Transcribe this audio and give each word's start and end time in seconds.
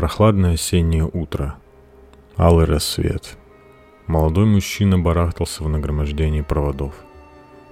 Прохладное 0.00 0.54
осеннее 0.54 1.04
утро. 1.04 1.56
Алый 2.38 2.64
рассвет. 2.64 3.36
Молодой 4.06 4.46
мужчина 4.46 4.98
барахтался 4.98 5.62
в 5.62 5.68
нагромождении 5.68 6.40
проводов. 6.40 6.94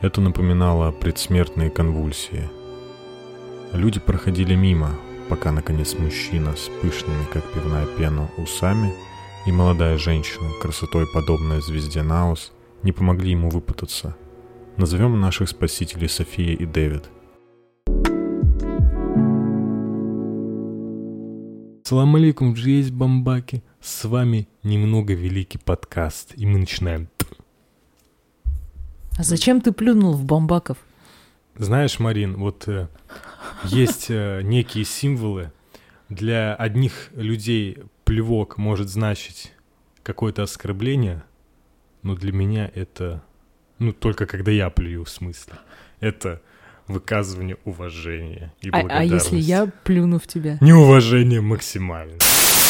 Это 0.02 0.20
напоминало 0.20 0.92
предсмертные 0.92 1.70
конвульсии. 1.70 2.50
Люди 3.72 3.98
проходили 3.98 4.54
мимо, 4.54 4.90
пока, 5.30 5.52
наконец, 5.52 5.94
мужчина 5.94 6.54
с 6.54 6.68
пышными, 6.82 7.24
как 7.32 7.50
пивная 7.50 7.86
пена, 7.86 8.28
усами 8.36 8.92
и 9.46 9.50
молодая 9.50 9.96
женщина, 9.96 10.50
красотой 10.60 11.06
подобная 11.06 11.62
звезде 11.62 12.02
Наус, 12.02 12.52
не 12.82 12.92
помогли 12.92 13.30
ему 13.30 13.48
выпутаться. 13.48 14.14
Назовем 14.76 15.18
наших 15.18 15.48
спасителей 15.48 16.10
София 16.10 16.54
и 16.54 16.66
Дэвид– 16.66 17.08
Салам 21.88 22.16
алейкум, 22.16 22.52
есть 22.52 22.90
бамбаки. 22.90 23.62
С 23.80 24.04
вами 24.04 24.46
немного 24.62 25.14
великий 25.14 25.56
подкаст. 25.56 26.34
И 26.36 26.44
мы 26.44 26.58
начинаем. 26.58 27.08
А 29.16 29.22
зачем 29.22 29.62
ты 29.62 29.72
плюнул 29.72 30.12
в 30.12 30.22
бамбаков? 30.22 30.76
Знаешь, 31.56 31.98
Марин, 31.98 32.36
вот 32.36 32.68
э, 32.68 32.88
есть 33.64 34.10
э, 34.10 34.42
некие 34.42 34.84
символы. 34.84 35.50
Для 36.10 36.54
одних 36.54 37.08
людей 37.14 37.78
плевок 38.04 38.58
может 38.58 38.90
значить 38.90 39.54
какое-то 40.02 40.42
оскорбление, 40.42 41.24
но 42.02 42.14
для 42.14 42.32
меня 42.32 42.70
это, 42.74 43.22
ну, 43.78 43.94
только 43.94 44.26
когда 44.26 44.50
я 44.50 44.68
плюю, 44.68 45.04
в 45.04 45.08
смысле. 45.08 45.54
Это 46.00 46.42
выказывание 46.88 47.56
уважения 47.64 48.52
и 48.60 48.70
а, 48.70 48.86
а 48.88 49.04
если 49.04 49.36
я 49.36 49.66
плюну 49.84 50.18
в 50.18 50.26
тебя? 50.26 50.58
Неуважение 50.60 51.40
максимально. 51.40 52.18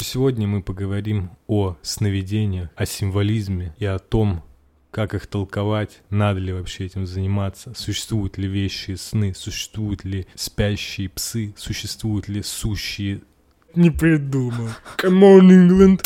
Сегодня 0.03 0.47
мы 0.47 0.63
поговорим 0.63 1.31
о 1.47 1.77
сновидениях, 1.83 2.71
о 2.77 2.87
символизме 2.87 3.75
и 3.79 3.85
о 3.85 3.99
том, 3.99 4.43
как 4.91 5.15
их 5.15 5.27
толковать, 5.27 6.01
надо 6.11 6.41
ли 6.41 6.53
вообще 6.53 6.87
этим 6.87 7.07
заниматься, 7.07 7.73
существуют 7.77 8.39
ли 8.39 8.49
вещи 8.49 8.97
сны, 8.97 9.35
существуют 9.35 10.05
ли 10.05 10.27
спящие 10.35 11.09
псы, 11.09 11.55
существуют 11.57 12.29
ли 12.29 12.43
сущие... 12.43 13.21
Не 13.75 13.91
придумал. 13.91 14.71
Come 14.97 15.21
on, 15.21 15.51
England. 15.51 16.05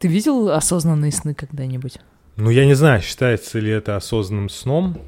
Ты 0.00 0.08
видел 0.08 0.50
осознанные 0.50 1.12
сны 1.12 1.34
когда-нибудь? 1.34 1.98
Ну, 2.36 2.50
я 2.50 2.64
не 2.64 2.74
знаю, 2.74 3.02
считается 3.02 3.58
ли 3.58 3.70
это 3.70 3.96
осознанным 3.96 4.48
сном. 4.48 4.98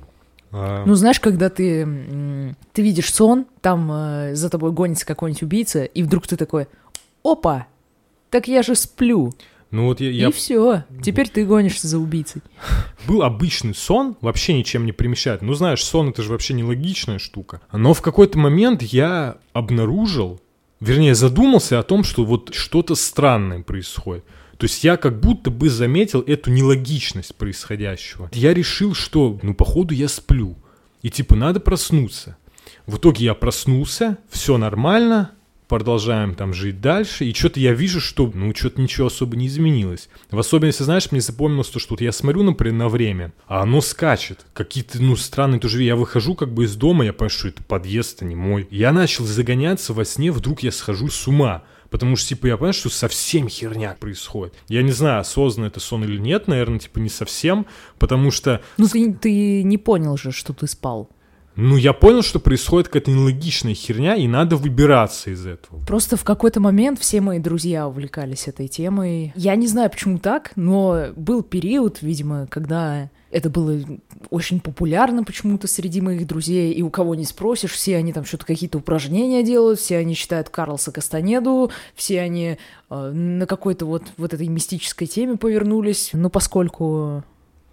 А... 0.57 0.85
Ну, 0.87 0.95
знаешь, 0.95 1.19
когда 1.19 1.51
ты, 1.51 2.55
ты 2.73 2.83
видишь 2.83 3.13
сон, 3.13 3.47
там 3.61 3.91
э, 3.91 4.35
за 4.37 4.49
тобой 4.49 4.71
гонится 4.71 5.05
какой-нибудь 5.05 5.43
убийца, 5.43 5.85
и 5.85 6.03
вдруг 6.05 6.29
ты 6.29 6.37
такой, 6.37 6.69
опа, 7.25 7.67
так 8.31 8.47
я 8.47 8.63
же 8.63 8.77
сплю. 8.77 9.35
Ну 9.73 9.87
вот 9.87 10.01
я, 10.01 10.11
я... 10.11 10.29
И 10.29 10.33
все, 10.33 10.85
теперь 11.03 11.29
ты 11.29 11.45
гонишься 11.45 11.89
за 11.89 11.99
убийцей. 11.99 12.41
Был 13.09 13.25
обычный 13.25 13.75
сон, 13.75 14.17
вообще 14.21 14.57
ничем 14.57 14.87
не 14.87 14.93
примещает. 14.93 15.43
Ну 15.43 15.55
знаешь, 15.55 15.83
сон 15.83 16.11
это 16.11 16.23
же 16.23 16.31
вообще 16.31 16.55
нелогичная 16.55 17.19
штука. 17.19 17.61
Но 17.73 17.93
в 17.93 18.01
какой-то 18.01 18.39
момент 18.39 18.83
я 18.83 19.39
обнаружил, 19.55 20.41
вернее 20.79 21.17
задумался 21.17 21.81
о 21.81 21.83
том, 21.83 22.05
что 22.05 22.25
вот 22.25 22.55
что-то 22.55 22.95
странное 22.95 23.65
происходит. 23.65 24.25
То 24.57 24.65
есть 24.65 24.85
я 24.85 24.97
как 24.97 25.21
будто 25.21 25.51
бы 25.51 25.69
заметил 25.69 26.21
эту 26.21 26.51
нелогичность 26.51 27.35
происходящего. 27.35 28.31
Я 28.33 28.55
решил, 28.55 28.95
что, 28.95 29.39
ну, 29.43 29.55
походу, 29.55 29.95
я 29.95 30.09
сплю. 30.09 30.57
И 31.03 31.11
типа 31.11 31.37
надо 31.37 31.61
проснуться. 31.61 32.37
В 32.87 32.97
итоге 32.97 33.27
я 33.27 33.35
проснулся, 33.35 34.19
все 34.31 34.59
нормально, 34.59 35.31
продолжаем 35.69 36.35
там 36.35 36.53
жить 36.53 36.81
дальше, 36.81 37.25
и 37.25 37.35
что-то 37.35 37.59
я 37.61 37.73
вижу, 37.73 38.01
что, 38.01 38.31
ну, 38.35 38.55
что-то 38.55 38.81
ничего 38.81 39.07
особо 39.07 39.37
не 39.37 39.47
изменилось. 39.47 40.09
В 40.31 40.39
особенности, 40.39 40.83
знаешь, 40.83 41.11
мне 41.11 41.21
запомнилось 41.21 41.69
то, 41.69 41.79
что 41.79 41.95
вот 41.95 42.01
я 42.01 42.13
смотрю, 42.13 42.43
например, 42.43 42.75
на 42.75 42.89
время, 42.89 43.33
а 43.47 43.63
оно 43.63 43.81
скачет. 43.81 44.47
Какие-то, 44.53 45.03
ну, 45.03 45.17
странные 45.17 45.61
тоже... 45.61 45.83
Я 45.83 45.97
выхожу 45.97 46.35
как 46.35 46.53
бы 46.53 46.65
из 46.65 46.77
дома, 46.77 47.05
я 47.05 47.13
понимаю, 47.13 47.31
что 47.31 47.49
это 47.49 47.63
подъезд, 47.63 48.23
а 48.23 48.25
не 48.25 48.37
мой. 48.37 48.69
Я 48.71 48.93
начал 48.93 49.25
загоняться 49.25 49.93
во 49.93 50.05
сне, 50.05 50.31
вдруг 50.31 50.63
я 50.63 50.71
схожу 50.71 51.09
с 51.09 51.27
ума. 51.27 51.65
Потому 51.95 52.17
что, 52.17 52.31
типа, 52.31 52.49
я 52.49 52.57
понимаю, 52.57 52.73
что 52.73 52.91
совсем 52.91 53.49
херня 53.49 53.97
происходит. 54.01 54.53
Я 54.67 54.83
не 54.83 54.91
знаю, 54.91 55.21
осознанно 55.21 55.69
это 55.69 55.79
сон 55.79 56.03
или 56.03 56.19
нет, 56.19 56.49
наверное, 56.49 56.81
типа, 56.81 56.99
не 56.99 57.09
совсем, 57.09 57.67
потому 58.01 58.33
что... 58.33 58.61
Ну, 58.79 58.89
ты, 58.89 59.13
ты 59.15 59.63
не 59.63 59.79
понял 59.79 60.17
же, 60.17 60.33
что 60.33 60.53
ты 60.53 60.67
спал. 60.67 61.09
Ну, 61.55 61.77
я 61.77 61.93
понял, 61.93 62.23
что 62.23 62.41
происходит 62.41 62.89
какая-то 62.89 63.13
нелогичная 63.13 63.75
херня, 63.75 64.17
и 64.17 64.27
надо 64.27 64.57
выбираться 64.57 65.31
из 65.31 65.47
этого. 65.47 65.85
Просто 65.85 66.17
в 66.17 66.25
какой-то 66.25 66.59
момент 66.59 66.99
все 66.99 67.21
мои 67.21 67.39
друзья 67.39 67.87
увлекались 67.87 68.49
этой 68.49 68.67
темой. 68.67 69.33
Я 69.37 69.55
не 69.55 69.69
знаю, 69.69 69.89
почему 69.89 70.19
так, 70.19 70.51
но 70.57 71.13
был 71.15 71.45
период, 71.45 72.03
видимо, 72.03 72.49
когда 72.49 73.09
это 73.35 73.51
было 73.51 73.81
очень 74.31 74.61
популярно 74.61 75.25
почему-то 75.25 75.67
среди 75.67 76.01
моих 76.01 76.25
друзей, 76.25 76.73
и 76.73 76.83
у 76.83 76.91
кого 76.91 77.17
не 77.17 77.25
спросишь, 77.25 77.73
все 77.73 77.97
они 77.97 78.13
там 78.13 78.25
что-то 78.25 78.47
какие-то 78.47 78.79
упражнения 78.79 79.43
делают, 79.43 79.81
все 79.81 79.99
они 79.99 80.15
читают 80.15 80.51
Карлса 80.51 80.93
Кастанеду, 80.93 81.73
все 81.97 82.21
они 82.21 82.59
э, 82.91 83.11
на 83.11 83.47
какой-то 83.47 83.87
вот, 83.87 84.05
вот 84.19 84.33
этой 84.33 84.47
мистической 84.47 85.09
теме 85.09 85.37
повернулись. 85.37 86.11
Но 86.13 86.31
поскольку 86.31 87.25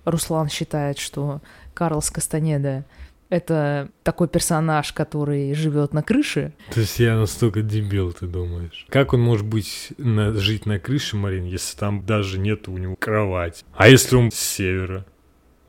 Руслан 0.03 0.49
считает, 0.49 0.97
что 0.97 1.41
Карлс 1.75 2.09
Кастанеда 2.09 2.83
это 3.29 3.89
такой 4.03 4.27
персонаж, 4.27 4.91
который 4.91 5.53
живет 5.53 5.93
на 5.93 6.01
крыше. 6.03 6.53
То 6.73 6.81
есть 6.81 6.99
я 6.99 7.15
настолько 7.15 7.61
дебил, 7.61 8.11
ты 8.11 8.25
думаешь? 8.25 8.85
Как 8.89 9.13
он 9.13 9.21
может 9.21 9.45
быть 9.45 9.93
на, 9.97 10.33
жить 10.33 10.65
на 10.65 10.79
крыше, 10.79 11.15
Марин, 11.15 11.45
если 11.45 11.77
там 11.77 12.05
даже 12.05 12.39
нет 12.39 12.67
у 12.67 12.77
него 12.77 12.95
кровати? 12.97 13.63
А 13.73 13.87
если 13.87 14.17
он 14.17 14.31
с 14.31 14.39
севера? 14.39 15.05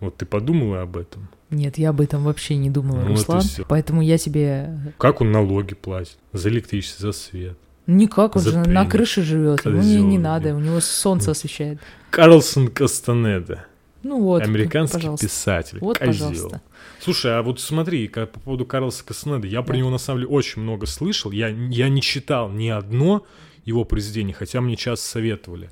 Вот 0.03 0.17
ты 0.17 0.27
подумала 0.27 0.83
об 0.83 0.97
этом? 0.97 1.29
Нет, 1.51 1.79
я 1.79 1.91
об 1.91 2.01
этом 2.01 2.25
вообще 2.25 2.57
не 2.57 2.71
думала, 2.71 3.03
ну, 3.03 3.11
Руслан. 3.11 3.43
Поэтому 3.69 4.03
я 4.03 4.19
тебе... 4.19 4.95
Как 4.99 5.21
он 5.21 5.31
налоги 5.31 5.75
платит? 5.75 6.19
За 6.33 6.49
электричество, 6.49 7.07
за 7.07 7.13
свет? 7.13 7.57
Никак, 7.87 8.35
он 8.35 8.43
за 8.43 8.51
же 8.51 8.59
на 8.69 8.85
крыше 8.85 9.23
живет. 9.23 9.65
Ему 9.65 9.81
не, 9.81 10.03
не 10.03 10.19
надо, 10.19 10.57
у 10.57 10.59
него 10.59 10.81
солнце 10.81 11.31
освещает. 11.31 11.79
Карлсон 12.11 12.67
Кастанеда. 12.67 13.67
Ну 14.03 14.21
вот, 14.21 14.43
Американский 14.43 14.97
пожалуйста. 14.97 15.27
писатель. 15.27 15.79
Вот, 15.81 15.99
Козел. 15.99 16.29
пожалуйста. 16.31 16.63
Слушай, 16.99 17.39
а 17.39 17.43
вот 17.43 17.61
смотри, 17.61 18.09
по 18.09 18.27
поводу 18.27 18.67
Карлса 18.67 19.05
Кастанеда, 19.05 19.47
я 19.47 19.63
про 19.63 19.75
да. 19.75 19.79
него 19.79 19.91
на 19.91 19.99
самом 19.99 20.23
деле 20.23 20.33
очень 20.33 20.63
много 20.63 20.87
слышал. 20.87 21.31
Я, 21.31 21.47
я 21.49 21.89
не 21.89 22.03
читал 22.03 22.51
ни 22.51 22.69
одно 22.71 23.25
его 23.65 23.85
произведение, 23.85 24.35
хотя 24.35 24.61
мне 24.61 24.75
часто 24.75 25.07
советовали. 25.07 25.71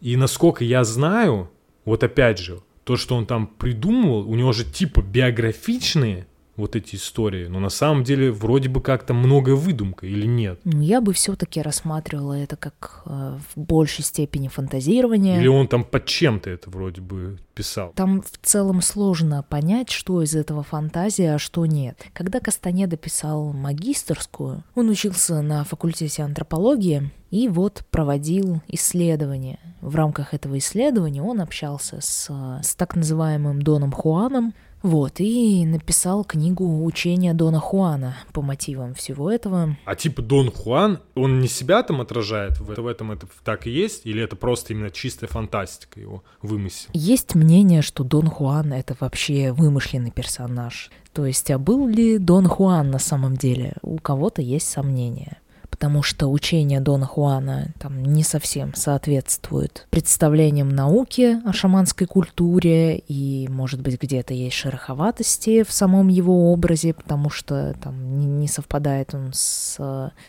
И 0.00 0.14
насколько 0.16 0.62
я 0.62 0.84
знаю, 0.84 1.50
вот 1.84 2.04
опять 2.04 2.38
же, 2.38 2.60
то, 2.84 2.96
что 2.96 3.16
он 3.16 3.26
там 3.26 3.46
придумывал, 3.46 4.28
у 4.28 4.34
него 4.34 4.52
же 4.52 4.64
типа 4.64 5.00
биографичные 5.00 6.26
вот 6.56 6.76
эти 6.76 6.96
истории, 6.96 7.46
но 7.46 7.58
на 7.58 7.68
самом 7.68 8.04
деле 8.04 8.30
вроде 8.30 8.68
бы 8.68 8.80
как-то 8.80 9.14
много 9.14 9.56
выдумка 9.56 10.06
или 10.06 10.26
нет? 10.26 10.60
Ну, 10.64 10.80
я 10.80 11.00
бы 11.00 11.12
все-таки 11.12 11.60
рассматривала 11.60 12.34
это 12.34 12.56
как 12.56 13.02
э, 13.06 13.38
в 13.54 13.60
большей 13.60 14.04
степени 14.04 14.48
фантазирование. 14.48 15.40
Или 15.40 15.48
он 15.48 15.68
там 15.68 15.84
под 15.84 16.06
чем-то 16.06 16.50
это 16.50 16.70
вроде 16.70 17.00
бы 17.00 17.38
писал? 17.54 17.92
Там 17.94 18.22
в 18.22 18.38
целом 18.42 18.82
сложно 18.82 19.42
понять, 19.42 19.90
что 19.90 20.22
из 20.22 20.34
этого 20.34 20.62
фантазия, 20.62 21.34
а 21.34 21.38
что 21.38 21.66
нет. 21.66 22.04
Когда 22.12 22.40
Кастанеда 22.40 22.96
писал 22.96 23.52
магистрскую, 23.52 24.62
он 24.74 24.88
учился 24.88 25.42
на 25.42 25.64
факультете 25.64 26.22
антропологии, 26.22 27.10
и 27.30 27.48
вот 27.48 27.84
проводил 27.90 28.62
исследования. 28.68 29.58
В 29.80 29.96
рамках 29.96 30.34
этого 30.34 30.56
исследования 30.58 31.20
он 31.20 31.40
общался 31.40 32.00
с, 32.00 32.30
с 32.62 32.74
так 32.76 32.94
называемым 32.94 33.60
Доном 33.60 33.90
Хуаном, 33.90 34.54
вот, 34.84 35.18
и 35.18 35.64
написал 35.64 36.24
книгу 36.24 36.84
«Учение 36.84 37.32
Дона 37.32 37.58
Хуана» 37.58 38.18
по 38.34 38.42
мотивам 38.42 38.92
всего 38.92 39.30
этого. 39.30 39.78
А 39.86 39.94
типа 39.94 40.20
Дон 40.20 40.52
Хуан, 40.52 41.00
он 41.14 41.40
не 41.40 41.48
себя 41.48 41.82
там 41.82 42.02
отражает? 42.02 42.60
В, 42.60 42.66
в 42.66 42.86
этом 42.86 43.10
это 43.10 43.26
так 43.44 43.66
и 43.66 43.70
есть? 43.70 44.04
Или 44.04 44.22
это 44.22 44.36
просто 44.36 44.74
именно 44.74 44.90
чистая 44.90 45.26
фантастика 45.26 45.98
его 45.98 46.22
вымысел? 46.42 46.90
Есть 46.92 47.34
мнение, 47.34 47.80
что 47.80 48.04
Дон 48.04 48.28
Хуан— 48.28 48.72
это 48.74 48.94
вообще 49.00 49.52
вымышленный 49.52 50.10
персонаж. 50.10 50.90
То 51.14 51.24
есть, 51.24 51.50
а 51.50 51.58
был 51.58 51.88
ли 51.88 52.18
Дон 52.18 52.46
Хуан 52.46 52.90
на 52.90 52.98
самом 52.98 53.38
деле? 53.38 53.72
У 53.80 53.96
кого-то 53.96 54.42
есть 54.42 54.68
сомнения 54.68 55.38
потому 55.84 56.02
что 56.02 56.28
учение 56.28 56.80
Дона 56.80 57.04
Хуана 57.04 57.74
там 57.78 58.02
не 58.02 58.22
совсем 58.22 58.72
соответствует 58.74 59.86
представлениям 59.90 60.70
науки 60.70 61.36
о 61.44 61.52
шаманской 61.52 62.06
культуре, 62.06 62.96
и, 62.96 63.46
может 63.50 63.82
быть, 63.82 64.00
где-то 64.00 64.32
есть 64.32 64.56
шероховатости 64.56 65.62
в 65.62 65.70
самом 65.70 66.08
его 66.08 66.50
образе, 66.50 66.94
потому 66.94 67.28
что 67.28 67.76
там 67.82 68.18
не, 68.18 68.24
не 68.24 68.48
совпадает 68.48 69.14
он 69.14 69.32
с, 69.34 69.78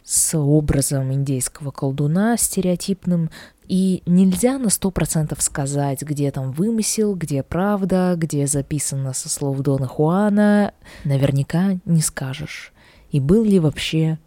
с 0.03 0.37
образом 0.37 1.13
индейского 1.13 1.71
колдуна 1.71 2.35
стереотипным, 2.35 3.29
и 3.65 4.03
нельзя 4.05 4.57
на 4.57 4.69
сто 4.69 4.91
процентов 4.91 5.41
сказать, 5.41 6.01
где 6.01 6.31
там 6.31 6.51
вымысел, 6.51 7.15
где 7.15 7.43
правда, 7.43 8.15
где 8.17 8.45
записано 8.45 9.13
со 9.13 9.29
слов 9.29 9.61
Дона 9.61 9.87
Хуана. 9.87 10.73
Наверняка 11.05 11.77
не 11.85 12.01
скажешь. 12.01 12.73
И 13.11 13.21
был 13.21 13.45
ли 13.45 13.59
вообще 13.59 14.19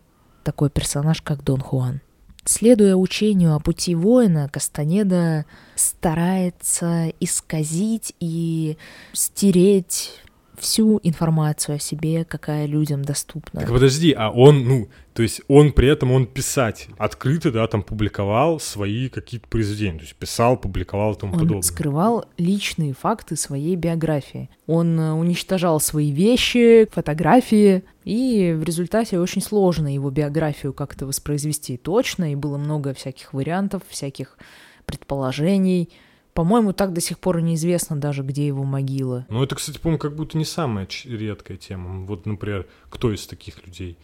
такой 0.49 0.71
персонаж, 0.71 1.21
как 1.21 1.45
Дон 1.45 1.61
Хуан. 1.61 2.00
Следуя 2.47 2.97
учению 2.97 3.55
о 3.55 3.61
пути 3.61 3.95
воина, 3.95 4.49
Кастанеда 4.49 5.45
старается 5.75 7.12
исказить 7.21 8.15
и 8.19 8.79
стереть 9.12 10.23
всю 10.58 11.00
информацию 11.02 11.76
о 11.76 11.78
себе, 11.78 12.25
какая 12.25 12.66
людям 12.66 13.02
доступна. 13.02 13.60
Так 13.60 13.70
подожди, 13.70 14.12
а 14.16 14.31
он, 14.31 14.64
ну, 14.64 14.88
то 15.14 15.22
есть 15.22 15.40
он 15.49 15.72
при 15.72 15.88
этом, 15.88 16.12
он 16.12 16.26
писатель. 16.26 16.90
Открыто, 16.99 17.50
да, 17.50 17.66
там 17.66 17.82
публиковал 17.82 18.60
свои 18.60 19.08
какие-то 19.08 19.49
произведения. 19.49 19.99
То 19.99 20.05
есть 20.05 20.14
писал, 20.16 20.56
публиковал 20.56 21.14
и 21.14 21.19
тому 21.19 21.32
Он 21.32 21.38
подобное. 21.40 21.62
скрывал 21.62 22.25
личные 22.37 22.93
факты 22.93 23.37
своей 23.37 23.75
биографии. 23.75 24.49
Он 24.66 24.99
э, 25.00 25.12
уничтожал 25.12 25.81
свои 25.81 26.12
вещи, 26.12 26.88
фотографии, 26.93 27.82
и 28.04 28.54
в 28.56 28.62
результате 28.62 29.19
очень 29.19 29.43
сложно 29.43 29.93
его 29.93 30.11
биографию 30.11 30.72
как-то 30.72 31.06
воспроизвести 31.06 31.76
точно, 31.76 32.32
и 32.32 32.37
было 32.37 32.56
много 32.56 32.94
всяких 32.94 33.32
вариантов, 33.32 33.82
всяких 33.88 34.38
предположений. 34.87 35.90
По-моему, 36.38 36.73
так 36.73 36.93
до 36.93 37.00
сих 37.00 37.19
пор 37.19 37.38
и 37.38 37.43
неизвестно 37.43 37.96
даже, 37.96 38.23
где 38.23 38.46
его 38.46 38.62
могила. 38.62 39.26
Ну, 39.29 39.43
это, 39.43 39.56
кстати, 39.56 39.76
по-моему, 39.79 39.99
как 39.99 40.14
будто 40.14 40.38
не 40.38 40.44
самая 40.44 40.87
редкая 41.05 41.56
тема. 41.56 42.06
Вот, 42.06 42.26
например, 42.26 42.69
кто 42.90 43.12
из 43.12 43.26
таких 43.26 43.67
людей? 43.67 43.99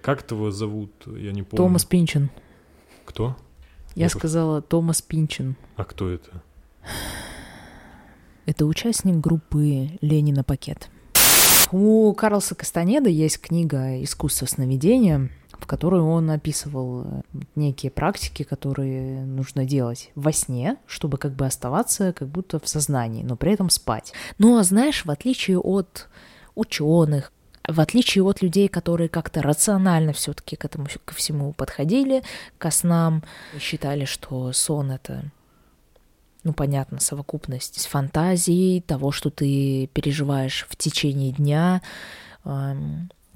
Как 0.00 0.30
его 0.30 0.52
зовут? 0.52 0.92
Я 1.06 1.32
не 1.32 1.42
помню. 1.42 1.56
Томас 1.56 1.84
Пинчен. 1.84 2.30
Кто? 3.04 3.36
Я 3.96 4.04
Я 4.04 4.08
сказала 4.10 4.62
Томас 4.62 5.02
Пинчен. 5.02 5.56
А 5.74 5.82
кто 5.82 6.08
это? 6.08 6.40
Это 8.44 8.64
участник 8.64 9.16
группы 9.16 9.90
«Ленина 10.00 10.44
пакет». 10.44 10.88
У 11.72 12.14
Карлса 12.14 12.54
Кастанеда 12.54 13.10
есть 13.10 13.40
книга 13.40 14.00
«Искусство 14.04 14.46
сновидения», 14.46 15.30
в 15.66 15.68
которой 15.68 16.00
он 16.00 16.30
описывал 16.30 17.02
э, 17.02 17.22
некие 17.56 17.90
практики, 17.90 18.44
которые 18.44 19.24
нужно 19.24 19.64
делать 19.64 20.12
во 20.14 20.30
сне, 20.30 20.76
чтобы 20.86 21.18
как 21.18 21.32
бы 21.32 21.44
оставаться 21.44 22.12
как 22.12 22.28
будто 22.28 22.60
в 22.60 22.68
сознании, 22.68 23.24
но 23.24 23.34
при 23.34 23.52
этом 23.52 23.68
спать. 23.68 24.12
Ну 24.38 24.58
а 24.58 24.62
знаешь, 24.62 25.04
в 25.04 25.10
отличие 25.10 25.58
от 25.58 26.08
ученых, 26.54 27.32
в 27.66 27.80
отличие 27.80 28.22
от 28.22 28.42
людей, 28.42 28.68
которые 28.68 29.08
как-то 29.08 29.42
рационально 29.42 30.12
все-таки 30.12 30.54
к 30.54 30.64
этому 30.64 30.86
ко 31.04 31.14
всему 31.14 31.52
подходили, 31.52 32.22
ко 32.58 32.70
снам, 32.70 33.24
считали, 33.58 34.04
что 34.04 34.52
сон 34.52 34.92
это 34.92 35.24
ну, 36.44 36.52
понятно, 36.52 37.00
совокупность 37.00 37.80
с 37.80 37.86
фантазией, 37.86 38.80
того, 38.80 39.10
что 39.10 39.30
ты 39.30 39.90
переживаешь 39.92 40.64
в 40.70 40.76
течение 40.76 41.32
дня. 41.32 41.82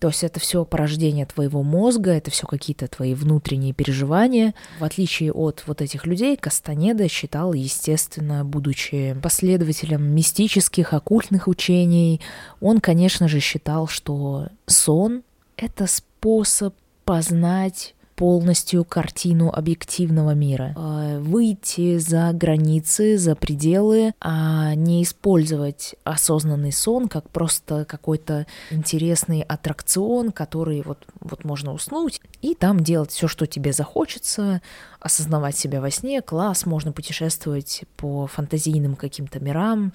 То 0.00 0.08
есть 0.08 0.25
это 0.25 0.41
все 0.41 0.64
порождение 0.64 1.26
твоего 1.26 1.62
мозга, 1.62 2.12
это 2.12 2.31
все 2.31 2.47
какие-то 2.47 2.88
твои 2.88 3.12
внутренние 3.12 3.75
переживания. 3.75 4.55
В 4.79 4.85
отличие 4.85 5.31
от 5.31 5.62
вот 5.67 5.82
этих 5.82 6.06
людей, 6.06 6.38
Кастанеда 6.38 7.06
считал, 7.06 7.52
естественно, 7.52 8.43
будучи 8.43 9.14
последователем 9.23 10.02
мистических, 10.02 10.94
оккультных 10.94 11.49
учений, 11.49 12.23
он, 12.62 12.81
конечно 12.81 13.29
же, 13.29 13.41
считал, 13.41 13.88
что 13.88 14.49
сон— 14.67 15.23
это 15.58 15.87
способ 15.87 16.75
познать 17.05 17.94
полностью 18.20 18.84
картину 18.84 19.49
объективного 19.50 20.34
мира. 20.34 20.75
Э, 20.76 21.19
Выйти 21.20 21.96
за 21.96 22.32
границы, 22.34 23.17
за 23.17 23.34
пределы, 23.34 24.12
а 24.20 24.75
не 24.75 25.02
использовать 25.02 25.94
осознанный 26.05 26.70
сон 26.70 27.08
как 27.08 27.31
просто 27.31 27.87
какой-то 27.87 28.46
интересный 28.70 29.40
аттракцион, 29.40 30.32
который 30.32 30.82
вот, 30.82 30.99
вот 31.20 31.44
можно 31.44 31.72
уснуть 31.72 32.20
и 32.43 32.55
там 32.55 32.81
делать 32.81 33.11
все, 33.11 33.26
что 33.26 33.46
тебе 33.46 33.72
захочется, 33.72 34.61
осознавать 35.00 35.56
себя 35.56 35.81
во 35.81 35.90
сне, 35.90 36.20
класс, 36.20 36.67
можно 36.67 36.93
путешествовать 36.93 37.84
по 37.96 38.26
фантазийным 38.26 38.96
каким-то 38.96 39.40
мирам, 39.40 39.94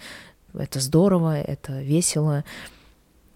это 0.51 0.79
здорово, 0.79 1.39
это 1.39 1.79
весело. 1.79 2.43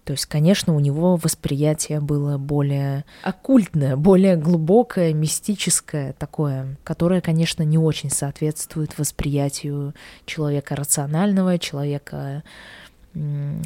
То 0.09 0.13
есть, 0.13 0.25
конечно, 0.25 0.75
у 0.75 0.79
него 0.79 1.17
восприятие 1.17 1.99
было 1.99 2.39
более 2.39 3.05
оккультное, 3.21 3.95
более 3.95 4.37
глубокое, 4.37 5.13
мистическое 5.13 6.13
такое, 6.13 6.79
которое, 6.83 7.21
конечно, 7.21 7.61
не 7.61 7.77
очень 7.77 8.09
соответствует 8.09 8.97
восприятию 8.97 9.93
человека 10.25 10.75
рационального, 10.75 11.59
человека, 11.59 12.41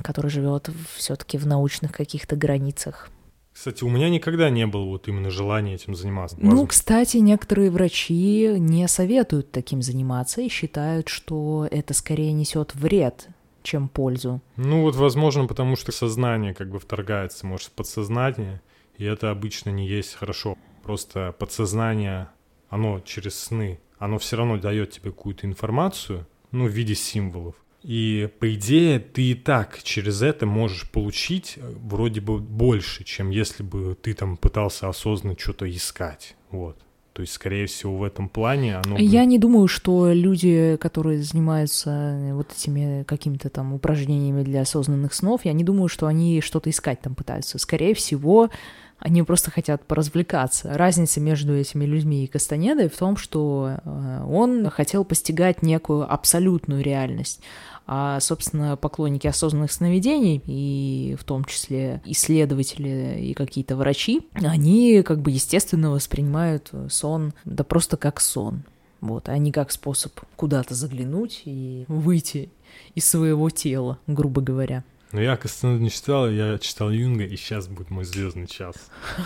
который 0.04 0.30
живет 0.30 0.70
все-таки 0.98 1.38
в 1.38 1.48
научных 1.48 1.94
каких-то 1.94 2.36
границах. 2.36 3.10
Кстати, 3.54 3.86
у 3.86 3.90
меня 3.90 4.10
никогда 4.10 4.50
не 4.50 4.68
было 4.68 4.84
вот 4.84 5.08
именно 5.08 5.30
желания 5.30 5.76
этим 5.76 5.96
заниматься. 5.96 6.36
Ну, 6.38 6.48
Возможно, 6.48 6.68
кстати, 6.68 7.18
некоторые 7.18 7.72
врачи 7.72 8.54
не 8.58 8.86
советуют 8.90 9.54
таким 9.54 9.82
заниматься 9.82 10.42
и 10.42 10.50
считают, 10.50 11.08
что 11.08 11.70
это 11.72 11.94
скорее 11.94 12.34
несет 12.34 12.76
вред, 12.76 13.30
чем 13.64 13.88
пользу. 13.88 14.42
Ну 14.58 14.82
вот, 14.82 14.96
возможно, 14.96 15.48
потому 15.48 15.76
что 15.76 15.92
сознание 15.92 16.54
как 16.54 16.70
бы 16.70 16.80
вторгается, 16.80 17.48
может, 17.48 17.72
подсознание, 17.72 18.62
и 18.98 19.06
это 19.06 19.32
обычно 19.32 19.70
не 19.70 19.88
есть 19.88 20.14
хорошо. 20.14 20.58
Просто 20.84 21.34
подсознание, 21.40 22.30
оно 22.70 23.00
через 23.00 23.40
сны, 23.40 23.80
оно 23.98 24.20
все 24.20 24.38
равно 24.38 24.58
дает 24.58 24.92
тебе 24.92 25.12
какую-то 25.12 25.48
информацию, 25.48 26.28
ну, 26.52 26.66
в 26.66 26.72
виде 26.72 26.94
символов. 26.94 27.56
И, 27.84 28.30
по 28.40 28.54
идее, 28.54 29.00
ты 29.00 29.32
и 29.32 29.36
так 29.36 29.84
через 29.84 30.22
это 30.22 30.46
можешь 30.46 30.90
получить 30.90 31.56
э, 31.58 31.74
вроде 31.84 32.22
бы 32.22 32.40
больше, 32.40 33.04
чем 33.04 33.30
если 33.30 33.62
бы 33.62 33.96
ты 34.02 34.14
там 34.14 34.38
пытался 34.38 34.88
осознанно 34.88 35.38
что-то 35.38 35.70
искать. 35.70 36.38
Вот. 36.50 36.78
То 37.14 37.22
есть, 37.22 37.34
скорее 37.34 37.68
всего, 37.68 37.96
в 37.96 38.04
этом 38.04 38.28
плане 38.28 38.78
оно... 38.84 38.98
Я 38.98 39.26
не 39.26 39.38
думаю, 39.38 39.68
что 39.68 40.12
люди, 40.12 40.78
которые 40.82 41.22
занимаются 41.22 42.32
вот 42.34 42.52
этими 42.52 43.04
какими-то 43.04 43.50
там 43.50 43.74
упражнениями 43.74 44.42
для 44.42 44.62
осознанных 44.62 45.14
снов, 45.14 45.46
я 45.46 45.54
не 45.54 45.64
думаю, 45.64 45.90
что 45.90 46.08
они 46.08 46.42
что-то 46.42 46.72
искать 46.72 47.02
там 47.02 47.14
пытаются. 47.14 47.60
Скорее 47.60 47.94
всего, 47.94 48.50
они 48.98 49.22
просто 49.22 49.52
хотят 49.52 49.86
поразвлекаться. 49.86 50.76
Разница 50.76 51.20
между 51.20 51.54
этими 51.56 51.86
людьми 51.86 52.24
и 52.24 52.28
Кастанедой 52.28 52.90
в 52.90 52.98
том, 52.98 53.18
что 53.18 53.78
э, 53.84 54.26
он 54.28 54.70
хотел 54.70 55.06
постигать 55.06 55.62
некую 55.62 56.12
абсолютную 56.12 56.82
реальность. 56.82 57.42
А, 57.86 58.20
собственно, 58.22 58.78
поклонники 58.78 59.28
осознанных 59.28 59.72
сновидений, 59.72 60.42
и 60.46 61.18
в 61.20 61.24
том 61.24 61.44
числе 61.44 62.02
исследователи 62.06 63.20
и 63.20 63.34
какие-то 63.34 63.76
врачи, 63.76 64.28
они 64.34 65.04
как 65.04 65.22
бы 65.22 65.32
естественно 65.32 65.92
воспринимают 65.92 66.72
сон 66.90 67.34
да 67.46 67.64
просто 67.64 67.98
как 67.98 68.22
сон. 68.22 68.64
Вот, 69.02 69.28
а 69.28 69.38
не 69.38 69.52
как 69.52 69.72
способ 69.72 70.18
куда-то 70.38 70.76
заглянуть 70.76 71.42
и 71.44 71.84
выйти 71.90 72.50
из 72.96 73.10
своего 73.10 73.50
тела, 73.50 74.00
грубо 74.08 74.42
говоря. 74.42 74.86
Но 75.12 75.22
я 75.22 75.36
Кастанеду 75.36 75.84
не 75.84 75.92
читал, 75.92 76.30
я 76.30 76.58
читал 76.58 76.90
Юнга, 76.90 77.26
и 77.26 77.36
сейчас 77.36 77.68
будет 77.68 77.92
мой 77.92 78.06
звездный 78.06 78.48
час. 78.48 78.76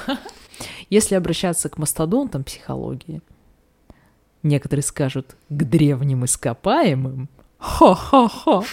Если 0.90 1.14
обращаться 1.16 1.70
к 1.70 1.78
мастодонтам 1.78 2.44
психологии, 2.44 3.22
некоторые 4.42 4.84
скажут 4.84 5.36
к 5.48 5.64
древним 5.64 6.26
ископаемым, 6.26 7.30
хо-хо-хо. 7.60 8.64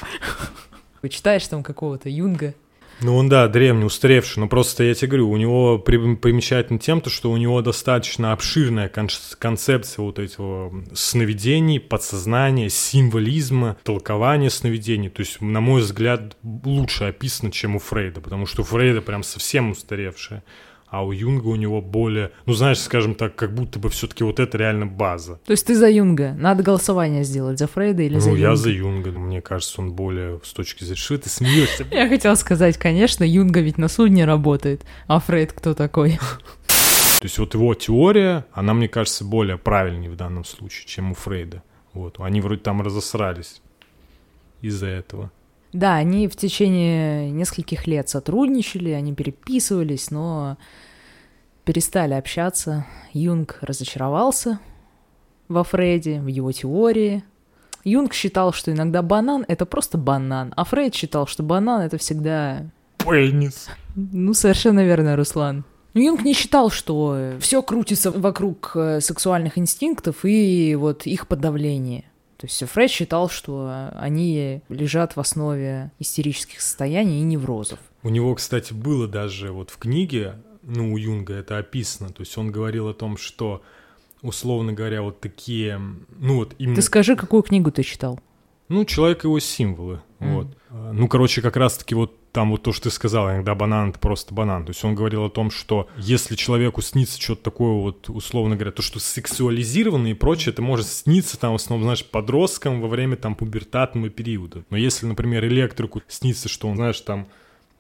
Вы 1.03 1.09
читаешь 1.09 1.47
там 1.49 1.63
какого-то 1.63 2.09
Юнга, 2.09 2.55
Ну 3.01 3.17
он, 3.17 3.29
да, 3.29 3.49
древний, 3.49 3.85
устаревший, 3.85 4.41
но 4.41 4.49
просто 4.49 4.85
я 4.85 4.95
тебе 4.95 5.09
говорю, 5.09 5.31
у 5.31 5.37
него 5.37 5.79
при- 5.79 6.15
примечательно 6.15 6.79
тем, 6.79 7.01
то, 7.01 7.11
что 7.11 7.31
у 7.31 7.37
него 7.37 7.61
достаточно 7.61 8.33
обширная 8.33 8.89
кон- 8.89 9.09
концепция 9.39 10.03
вот 10.05 10.19
этого 10.19 10.73
сновидений, 10.95 11.81
подсознания, 11.81 12.69
символизма, 12.71 13.77
толкования 13.83 14.49
сновидений. 14.49 15.11
То 15.11 15.21
есть, 15.21 15.41
на 15.41 15.61
мой 15.61 15.83
взгляд, 15.83 16.37
лучше 16.43 17.05
описано, 17.05 17.51
чем 17.51 17.77
у 17.77 17.79
Фрейда, 17.81 18.21
потому 18.21 18.47
что 18.47 18.63
у 18.63 18.65
Фрейда 18.65 19.03
прям 19.03 19.23
совсем 19.25 19.73
устаревшая. 19.73 20.43
А 20.95 21.03
у 21.03 21.11
Юнга 21.11 21.49
у 21.49 21.57
него 21.57 21.83
более, 21.83 22.31
ну 22.47 22.53
знаешь, 22.53 22.79
скажем 22.79 23.17
так, 23.17 23.35
как 23.35 23.53
будто 23.53 23.81
бы 23.81 23.89
все-таки 23.91 24.23
вот 24.23 24.39
это 24.39 24.57
реально 24.57 24.87
база. 24.87 25.41
То 25.45 25.51
есть 25.51 25.67
ты 25.67 25.75
за 25.75 25.91
Юнга. 25.91 26.37
Надо 26.39 26.63
голосование 26.63 27.25
сделать 27.25 27.59
за 27.59 27.67
Фрейда 27.67 28.03
или 28.05 28.21
за 28.21 28.31
ну, 28.31 28.37
я 28.37 28.51
Юнга? 28.51 28.57
за 28.57 28.71
Юнга, 28.71 29.11
мне 29.11 29.43
кажется, 29.43 29.81
он 29.81 29.93
более 29.93 30.41
с 30.45 30.53
точки 30.53 30.85
зрения... 30.85 31.01
Что 31.01 31.19
ты 31.19 31.29
смеешься? 31.29 31.85
Я 31.91 32.09
хотела 32.09 32.37
сказать, 32.37 32.79
конечно, 32.79 33.25
Юнга 33.25 33.59
ведь 33.59 33.77
на 33.77 33.89
судне 33.89 34.25
работает, 34.25 34.83
а 35.09 35.19
Фрейд 35.19 35.53
кто 35.53 35.75
такой? 35.75 36.21
То 36.69 37.25
есть 37.25 37.39
вот 37.39 37.55
его 37.55 37.75
теория, 37.75 38.47
она, 38.53 38.73
мне 38.73 38.87
кажется, 38.87 39.25
более 39.25 39.59
правильнее 39.59 40.13
в 40.13 40.17
данном 40.17 40.45
случае, 40.45 40.87
чем 40.87 41.11
у 41.11 41.15
Фрейда. 41.17 41.65
Вот, 41.93 42.21
они 42.21 42.41
вроде 42.41 42.61
там 42.61 42.83
разосрались 42.83 43.63
из-за 44.61 44.87
этого. 44.87 45.33
Да, 45.75 45.97
они 45.97 46.29
в 46.29 46.37
течение 46.37 47.33
нескольких 47.33 47.89
лет 47.89 48.09
сотрудничали, 48.09 48.91
они 48.91 49.13
переписывались, 49.13 50.13
но 50.13 50.57
перестали 51.65 52.15
общаться. 52.15 52.87
Юнг 53.13 53.59
разочаровался 53.61 54.61
во 55.49 55.65
Фрейде, 55.65 56.21
в 56.21 56.29
его 56.29 56.53
теории. 56.53 57.25
Юнг 57.83 58.15
считал, 58.15 58.53
что 58.53 58.71
иногда 58.71 59.03
банан— 59.03 59.45
это 59.49 59.67
просто 59.67 59.99
банан, 59.99 60.55
а 60.57 60.65
Фрейд 60.65 60.95
считал, 60.95 61.27
что 61.27 61.43
банан— 61.43 61.81
это 61.83 61.99
всегда... 61.99 62.67
Пенис. 62.99 63.69
Ну, 63.97 64.33
совершенно 64.33 64.85
верно, 64.85 65.17
Руслан. 65.17 65.65
Ну, 65.93 66.01
Юнг 66.01 66.23
не 66.23 66.35
считал, 66.35 66.71
что 66.71 67.33
все 67.41 67.63
крутится 67.63 68.13
вокруг 68.13 68.73
э, 68.77 69.01
сексуальных 69.01 69.59
инстинктов 69.59 70.25
и 70.25 70.77
вот 70.77 71.05
их 71.05 71.27
подавления. 71.27 72.05
То 72.45 72.47
есть 72.47 72.73
Фред 72.73 72.91
считал, 72.91 73.31
что 73.31 73.89
они 73.95 74.61
лежат 74.69 75.17
в 75.17 75.21
основе 75.21 75.93
истерических 75.99 76.61
состояний 76.61 77.21
и 77.21 77.23
неврозов. 77.23 77.79
У 78.03 78.11
него, 78.11 78.35
кстати, 78.35 78.75
было 78.75 79.09
даже 79.09 79.51
вот 79.51 79.71
в 79.71 79.79
книге, 79.79 80.35
ну, 80.63 80.93
у 80.93 80.99
Юнга 80.99 81.33
это 81.33 81.57
описано, 81.57 82.11
то 82.11 82.21
есть 82.21 82.37
он 82.37 82.53
говорил 82.53 82.87
о 82.89 82.93
том, 82.93 83.17
что, 83.17 83.63
условно 84.21 84.75
говоря, 84.75 85.01
вот 85.01 85.21
такие, 85.21 85.81
ну, 86.19 86.37
вот 86.37 86.55
именно... 86.59 86.77
Ты 86.77 86.83
скажи, 86.83 87.17
какую 87.17 87.43
книгу 87.43 87.73
ты 87.73 87.83
читал? 87.83 88.21
Ну, 88.69 88.85
человек 88.85 89.25
и 89.25 89.29
его 89.29 89.39
символы, 89.41 90.03
mm. 90.25 90.35
вот. 90.35 90.57
Ну, 90.93 91.09
короче, 91.09 91.41
как 91.41 91.57
раз-таки 91.57 91.95
вот 91.95 92.31
там 92.33 92.51
вот 92.51 92.63
то, 92.63 92.73
что 92.73 92.85
ты 92.85 92.91
сказал, 92.91 93.31
иногда 93.31 93.55
банан— 93.55 93.89
это 93.91 93.99
просто 93.99 94.35
банан. 94.35 94.65
То 94.65 94.71
есть 94.71 94.85
он 94.85 94.95
говорил 94.95 95.25
о 95.25 95.31
том, 95.31 95.51
что 95.51 95.89
если 95.97 96.35
человеку 96.35 96.83
снится 96.83 97.21
что-то 97.21 97.45
такое 97.45 97.75
вот, 97.75 98.09
условно 98.09 98.57
говоря, 98.57 98.73
то, 98.73 98.83
что 98.83 98.99
сексуализировано 98.99 100.09
и 100.09 100.15
прочее, 100.15 100.53
это 100.53 100.61
может 100.61 100.89
сниться 100.89 101.39
там, 101.39 101.53
в 101.53 101.57
основном, 101.57 101.85
знаешь, 101.85 102.05
подросткам 102.05 102.81
во 102.81 102.89
время 102.89 103.17
там 103.17 103.37
пубертатного 103.37 104.11
периода. 104.11 104.65
Но 104.71 104.77
если, 104.77 105.07
например, 105.07 105.45
электрику 105.45 106.03
снится, 106.09 106.49
что 106.49 106.69
он, 106.69 106.77
знаешь, 106.77 107.01
там 107.01 107.29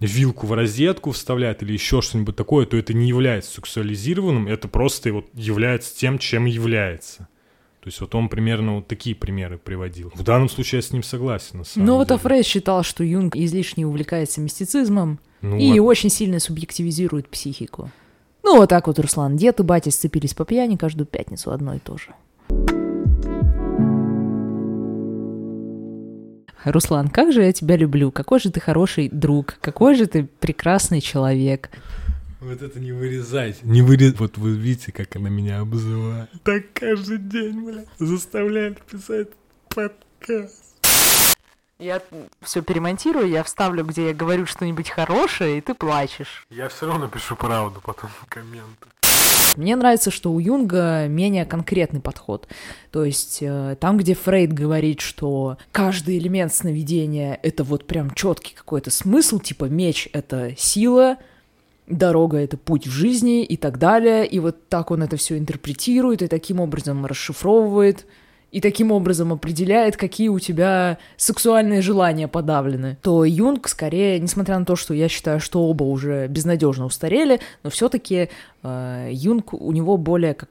вилку 0.00 0.46
в 0.46 0.52
розетку 0.52 1.12
вставляет 1.12 1.62
или 1.62 1.72
еще 1.72 2.00
что-нибудь 2.00 2.36
такое, 2.36 2.66
то 2.66 2.76
это 2.76 2.92
не 2.94 3.08
является 3.08 3.54
сексуализированным, 3.54 4.48
это 4.48 4.68
просто 4.68 5.12
вот 5.12 5.26
является 5.34 5.96
тем, 5.96 6.18
чем 6.18 6.44
является. 6.44 7.28
То 7.84 7.88
есть 7.88 8.00
вот 8.00 8.14
он 8.14 8.30
примерно 8.30 8.76
вот 8.76 8.88
такие 8.88 9.14
примеры 9.14 9.58
приводил. 9.58 10.10
В 10.14 10.22
данном 10.22 10.48
случае 10.48 10.78
я 10.78 10.82
с 10.82 10.90
ним 10.90 11.02
согласен. 11.02 11.58
На 11.58 11.64
самом 11.64 11.86
Но 11.86 11.92
деле. 11.92 11.98
вот 11.98 12.10
Афрейс 12.12 12.46
считал, 12.46 12.82
что 12.82 13.04
Юнг 13.04 13.36
излишне 13.36 13.86
увлекается 13.86 14.40
мистицизмом 14.40 15.20
ну, 15.42 15.58
и 15.58 15.78
вот... 15.78 15.88
очень 15.88 16.08
сильно 16.08 16.40
субъективизирует 16.40 17.28
психику. 17.28 17.90
Ну 18.42 18.56
вот 18.56 18.70
так 18.70 18.86
вот, 18.86 18.98
Руслан, 18.98 19.36
дед 19.36 19.60
и 19.60 19.62
батя 19.62 19.90
сцепились 19.90 20.32
по 20.32 20.46
пьяни 20.46 20.76
каждую 20.76 21.06
пятницу 21.06 21.50
одно 21.50 21.74
и 21.74 21.78
то 21.78 21.98
же. 21.98 22.14
Руслан, 26.64 27.08
как 27.08 27.34
же 27.34 27.42
я 27.42 27.52
тебя 27.52 27.76
люблю, 27.76 28.10
какой 28.10 28.40
же 28.40 28.50
ты 28.50 28.60
хороший 28.60 29.10
друг, 29.10 29.58
какой 29.60 29.94
же 29.94 30.06
ты 30.06 30.24
прекрасный 30.24 31.02
человек. 31.02 31.68
Вот 32.44 32.60
это 32.60 32.78
не 32.78 32.92
вырезать. 32.92 33.62
Не 33.62 33.80
вырезать. 33.80 34.20
Вот 34.20 34.36
вы 34.36 34.50
видите, 34.50 34.92
как 34.92 35.16
она 35.16 35.30
меня 35.30 35.60
обзывает. 35.60 36.28
Так 36.42 36.64
каждый 36.74 37.16
день, 37.16 37.64
бля, 37.64 37.84
заставляет 37.98 38.82
писать 38.82 39.28
подкаст. 39.70 40.62
Я 41.78 42.02
все 42.42 42.62
перемонтирую, 42.62 43.28
я 43.28 43.42
вставлю, 43.42 43.82
где 43.84 44.08
я 44.08 44.14
говорю 44.14 44.44
что-нибудь 44.44 44.90
хорошее, 44.90 45.58
и 45.58 45.60
ты 45.62 45.74
плачешь. 45.74 46.46
Я 46.50 46.68
все 46.68 46.86
равно 46.86 47.08
пишу 47.08 47.34
правду 47.34 47.80
потом 47.82 48.10
в 48.20 48.26
комменты. 48.26 48.88
Мне 49.56 49.74
нравится, 49.74 50.10
что 50.10 50.30
у 50.30 50.38
Юнга 50.38 51.06
менее 51.08 51.46
конкретный 51.46 52.00
подход. 52.00 52.46
То 52.90 53.04
есть 53.04 53.38
э, 53.40 53.76
там, 53.80 53.96
где 53.96 54.14
Фрейд 54.14 54.52
говорит, 54.52 55.00
что 55.00 55.56
каждый 55.72 56.18
элемент 56.18 56.52
сновидения— 56.52 57.38
это 57.42 57.64
вот 57.64 57.86
прям 57.86 58.12
четкий 58.14 58.54
какой-то 58.54 58.90
смысл, 58.90 59.38
типа 59.38 59.64
меч— 59.64 60.08
это 60.12 60.54
сила, 60.58 61.18
дорога— 61.86 62.38
это 62.38 62.56
путь 62.56 62.86
в 62.86 62.90
жизни 62.90 63.44
и 63.44 63.56
так 63.56 63.78
далее. 63.78 64.26
И 64.26 64.38
вот 64.38 64.68
так 64.68 64.90
он 64.90 65.02
это 65.02 65.16
все 65.16 65.38
интерпретирует 65.38 66.22
и 66.22 66.28
таким 66.28 66.60
образом 66.60 67.06
расшифровывает 67.06 68.06
и 68.54 68.60
таким 68.60 68.92
образом 68.92 69.32
определяет, 69.32 69.96
какие 69.96 70.28
у 70.28 70.38
тебя 70.38 70.98
сексуальные 71.16 71.82
желания 71.82 72.28
подавлены, 72.28 72.96
то 73.02 73.24
Юнг 73.24 73.66
скорее, 73.66 74.20
несмотря 74.20 74.60
на 74.60 74.64
то, 74.64 74.76
что 74.76 74.94
я 74.94 75.08
считаю, 75.08 75.40
что 75.40 75.64
оба 75.64 75.82
уже 75.82 76.28
безнадежно 76.28 76.86
устарели, 76.86 77.40
но 77.64 77.70
все-таки 77.70 78.28
э, 78.62 79.08
Юнг 79.10 79.54
у 79.54 79.72
него 79.72 79.96
более 79.96 80.34
как 80.34 80.50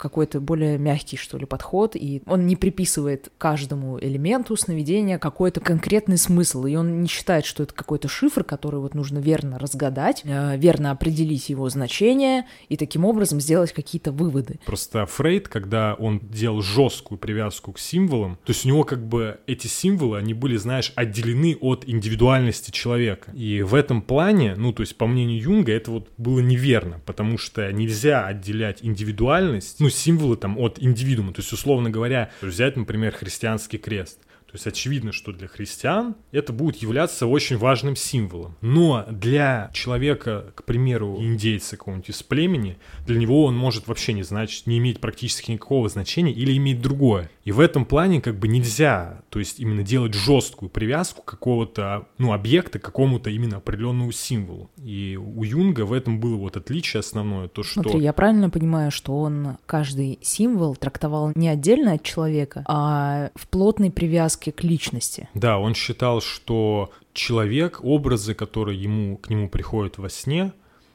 какой-то 0.00 0.40
более 0.40 0.78
мягкий, 0.78 1.16
что 1.16 1.38
ли, 1.38 1.46
подход, 1.46 1.94
и 1.94 2.22
он 2.26 2.46
не 2.46 2.56
приписывает 2.56 3.30
каждому 3.38 3.98
элементу 4.00 4.56
сновидения 4.56 5.18
какой-то 5.18 5.60
конкретный 5.60 6.18
смысл, 6.18 6.64
и 6.64 6.74
он 6.74 7.02
не 7.02 7.08
считает, 7.08 7.44
что 7.44 7.62
это 7.62 7.74
какой-то 7.74 8.08
шифр, 8.08 8.42
который 8.42 8.80
вот 8.80 8.94
нужно 8.94 9.18
верно 9.18 9.58
разгадать, 9.58 10.22
э, 10.24 10.56
верно 10.56 10.90
определить 10.90 11.50
его 11.50 11.68
значение 11.68 12.46
и 12.68 12.76
таким 12.76 13.04
образом 13.04 13.40
сделать 13.40 13.72
какие-то 13.72 14.12
выводы. 14.12 14.58
Просто 14.64 15.06
Фрейд, 15.06 15.48
когда 15.48 15.94
он 15.94 16.20
делал 16.20 16.62
жесткую 16.62 17.18
привязку 17.18 17.72
к 17.72 17.78
символам, 17.78 18.38
то 18.44 18.50
есть 18.50 18.64
у 18.64 18.68
него 18.68 18.84
как 18.84 19.06
бы 19.06 19.38
эти 19.46 19.66
символы, 19.66 20.18
они 20.18 20.34
были, 20.34 20.56
знаешь, 20.56 20.92
отделены 20.96 21.56
от 21.60 21.86
индивидуальности 21.86 22.70
человека. 22.70 23.30
И 23.32 23.62
в 23.62 23.74
этом 23.74 24.00
плане, 24.02 24.54
ну, 24.56 24.72
то 24.72 24.82
есть 24.82 24.96
по 24.96 25.06
мнению 25.06 25.42
Юнга, 25.42 25.72
это 25.72 25.90
вот 25.90 26.08
было 26.16 26.40
неверно, 26.40 27.00
потому 27.04 27.36
что 27.36 27.70
нельзя 27.72 28.26
отделять 28.26 28.78
индивидуальность, 28.82 29.80
ну, 29.80 29.89
символы 29.90 30.36
там 30.36 30.58
от 30.58 30.78
индивидуума. 30.80 31.32
То 31.32 31.40
есть, 31.40 31.52
условно 31.52 31.90
говоря, 31.90 32.30
взять, 32.40 32.76
например, 32.76 33.14
христианский 33.14 33.78
крест. 33.78 34.20
То 34.50 34.56
есть 34.56 34.66
очевидно, 34.66 35.12
что 35.12 35.32
для 35.32 35.46
христиан 35.46 36.16
это 36.32 36.52
будет 36.52 36.76
являться 36.76 37.28
очень 37.28 37.56
важным 37.56 37.94
символом. 37.94 38.56
Но 38.60 39.06
для 39.08 39.70
человека, 39.72 40.52
к 40.56 40.64
примеру, 40.64 41.18
индейца 41.20 41.76
какого-нибудь 41.76 42.10
из 42.10 42.24
племени, 42.24 42.76
для 43.06 43.16
него 43.16 43.44
он 43.44 43.56
может 43.56 43.86
вообще 43.86 44.12
не 44.12 44.24
значить, 44.24 44.66
не 44.66 44.78
иметь 44.78 44.98
практически 44.98 45.52
никакого 45.52 45.88
значения 45.88 46.32
или 46.32 46.56
иметь 46.56 46.82
другое. 46.82 47.30
И 47.44 47.52
в 47.52 47.60
этом 47.60 47.84
плане 47.84 48.20
как 48.20 48.40
бы 48.40 48.48
нельзя, 48.48 49.22
то 49.28 49.38
есть 49.38 49.60
именно 49.60 49.84
делать 49.84 50.14
жесткую 50.14 50.68
привязку 50.68 51.22
какого-то, 51.22 52.08
ну, 52.18 52.32
объекта 52.32 52.80
к 52.80 52.82
какому-то 52.82 53.30
именно 53.30 53.58
определенному 53.58 54.10
символу. 54.10 54.68
И 54.82 55.16
у 55.16 55.44
Юнга 55.44 55.82
в 55.82 55.92
этом 55.92 56.18
было 56.18 56.34
вот 56.36 56.56
отличие 56.56 57.00
основное, 57.00 57.46
то 57.46 57.62
что... 57.62 57.82
Смотри, 57.82 58.00
я 58.00 58.12
правильно 58.12 58.50
понимаю, 58.50 58.90
что 58.90 59.16
он 59.16 59.58
каждый 59.66 60.18
символ 60.22 60.74
трактовал 60.74 61.30
не 61.36 61.48
отдельно 61.48 61.92
от 61.92 62.02
человека, 62.02 62.64
а 62.66 63.30
в 63.36 63.46
плотной 63.46 63.92
привязке 63.92 64.39
привязки 64.40 64.50
к 64.50 64.64
личности. 64.64 65.28
Да, 65.34 65.58
он 65.58 65.74
считал, 65.74 66.20
что 66.20 66.90
человек, 67.12 67.80
образы, 67.82 68.34
которые 68.34 68.80
ему, 68.80 69.16
к 69.16 69.30
нему 69.30 69.48
приходят 69.48 69.98
во 69.98 70.08
сне, 70.08 70.52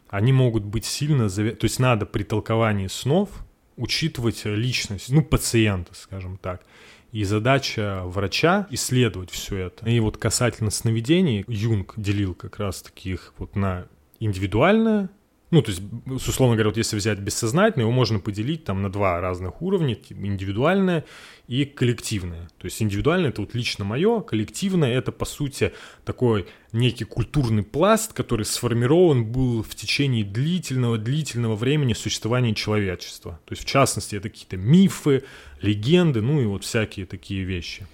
они 0.09 0.33
могут 0.33 0.63
быть 0.63 0.85
сильно... 0.85 1.29
Зави... 1.29 1.51
То 1.51 1.65
есть 1.65 1.79
надо 1.79 2.05
при 2.05 2.23
толковании 2.23 2.87
снов 2.87 3.29
учитывать 3.77 4.45
личность, 4.45 5.09
ну, 5.09 5.23
пациента, 5.23 5.93
скажем 5.93 6.37
так. 6.37 6.63
И 7.11 7.23
задача 7.23 8.01
врача 8.05 8.67
исследовать 8.71 9.31
все 9.31 9.57
это. 9.57 9.89
И 9.89 9.99
вот 9.99 10.17
касательно 10.17 10.71
сновидений, 10.71 11.45
Юнг 11.47 11.93
делил 11.97 12.33
как 12.33 12.59
раз 12.59 12.81
таких 12.81 13.33
вот 13.37 13.55
на 13.55 13.85
индивидуальное 14.19 15.09
ну, 15.51 15.61
то 15.61 15.71
есть, 15.71 15.81
условно 16.07 16.55
говоря, 16.55 16.69
вот 16.69 16.77
если 16.77 16.95
взять 16.95 17.19
бессознательное, 17.19 17.85
его 17.85 17.91
можно 17.91 18.19
поделить 18.19 18.63
там 18.63 18.81
на 18.81 18.91
два 18.91 19.21
разных 19.21 19.61
уровня, 19.61 19.95
индивидуальное 20.09 21.05
и 21.47 21.65
коллективное. 21.65 22.49
То 22.57 22.65
есть 22.65 22.81
индивидуальное— 22.81 23.29
это 23.31 23.41
вот 23.41 23.53
лично 23.53 23.85
мое, 23.85 24.21
коллективное— 24.21 24.91
это, 24.97 25.11
по 25.11 25.25
сути, 25.25 25.71
такой 26.03 26.47
некий 26.71 27.05
культурный 27.05 27.61
пласт, 27.61 28.11
который 28.13 28.45
сформирован 28.45 29.23
был 29.25 29.61
в 29.61 29.75
течение 29.75 30.25
длительного-длительного 30.25 31.55
времени 31.55 31.93
существования 31.93 32.55
человечества. 32.55 33.39
То 33.45 33.53
есть, 33.53 33.63
в 33.63 33.65
частности, 33.65 34.15
это 34.15 34.29
какие-то 34.29 34.57
мифы, 34.57 35.23
легенды, 35.61 36.21
ну 36.21 36.41
и 36.41 36.45
вот 36.45 36.63
всякие 36.63 37.05
такие 37.05 37.43
вещи. 37.43 37.85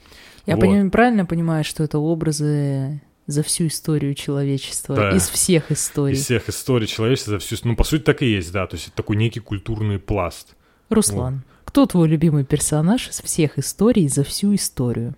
Я 0.46 0.56
вот. 0.56 0.62
понимаю, 0.62 0.90
правильно 0.90 1.26
понимаю, 1.26 1.64
что 1.66 1.84
это 1.84 2.00
образы 2.00 3.02
за 3.28 3.44
всю 3.44 3.68
историю 3.68 4.14
человечества, 4.14 4.96
да. 4.96 5.10
из 5.16 5.28
всех 5.30 5.72
историй. 5.72 6.16
Из 6.16 6.24
всех 6.24 6.50
историй 6.50 6.88
человечества 6.88 7.32
за 7.32 7.40
всю... 7.40 7.56
Ну, 7.64 7.76
по 7.76 7.84
сути, 7.84 8.02
так 8.02 8.22
и 8.22 8.26
есть, 8.26 8.52
да, 8.52 8.68
то 8.68 8.76
есть 8.76 8.88
это 8.88 8.98
такой 8.98 9.16
некий 9.16 9.40
культурный 9.40 10.00
пласт. 10.00 10.56
Руслан, 10.90 11.36
вот. 11.36 11.44
кто 11.66 11.86
твой 11.86 12.08
любимый 12.08 12.44
персонаж 12.44 13.10
из 13.10 13.22
всех 13.22 13.58
историй 13.58 14.08
за 14.08 14.24
всю 14.24 14.54
историю? 14.56 15.16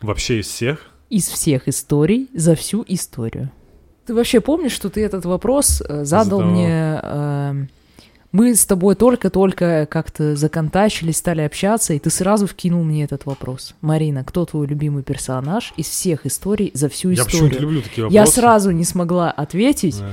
Вообще 0.00 0.40
из 0.40 0.48
всех? 0.48 0.90
Из 1.10 1.28
всех 1.28 1.68
историй 1.68 2.28
за 2.34 2.54
всю 2.54 2.84
историю. 2.88 3.50
Ты 4.06 4.14
вообще 4.14 4.40
помнишь, 4.40 4.72
что 4.72 4.90
ты 4.90 5.04
этот 5.04 5.24
вопрос 5.24 5.80
э, 5.80 6.04
задал 6.04 6.40
Задавал. 6.40 6.50
мне... 6.50 7.00
Э, 7.02 7.66
мы 8.32 8.54
с 8.54 8.64
тобой 8.64 8.94
только-только 8.94 9.86
как-то 9.90 10.34
законтачили, 10.36 11.12
стали 11.12 11.42
общаться, 11.42 11.92
и 11.92 11.98
ты 11.98 12.08
сразу 12.08 12.46
вкинул 12.46 12.82
мне 12.82 13.04
этот 13.04 13.26
вопрос. 13.26 13.74
Марина, 13.82 14.24
кто 14.24 14.46
твой 14.46 14.66
любимый 14.66 15.02
персонаж 15.02 15.74
из 15.76 15.86
всех 15.86 16.24
историй 16.24 16.70
за 16.72 16.88
всю 16.88 17.10
я 17.10 17.16
историю? 17.16 17.42
Я 17.42 17.48
почему-то 17.48 17.62
люблю 17.62 17.82
такие 17.82 18.04
вопросы. 18.04 18.14
Я 18.14 18.26
сразу 18.26 18.70
не 18.70 18.84
смогла 18.84 19.30
ответить. 19.30 19.98
Да. 20.00 20.10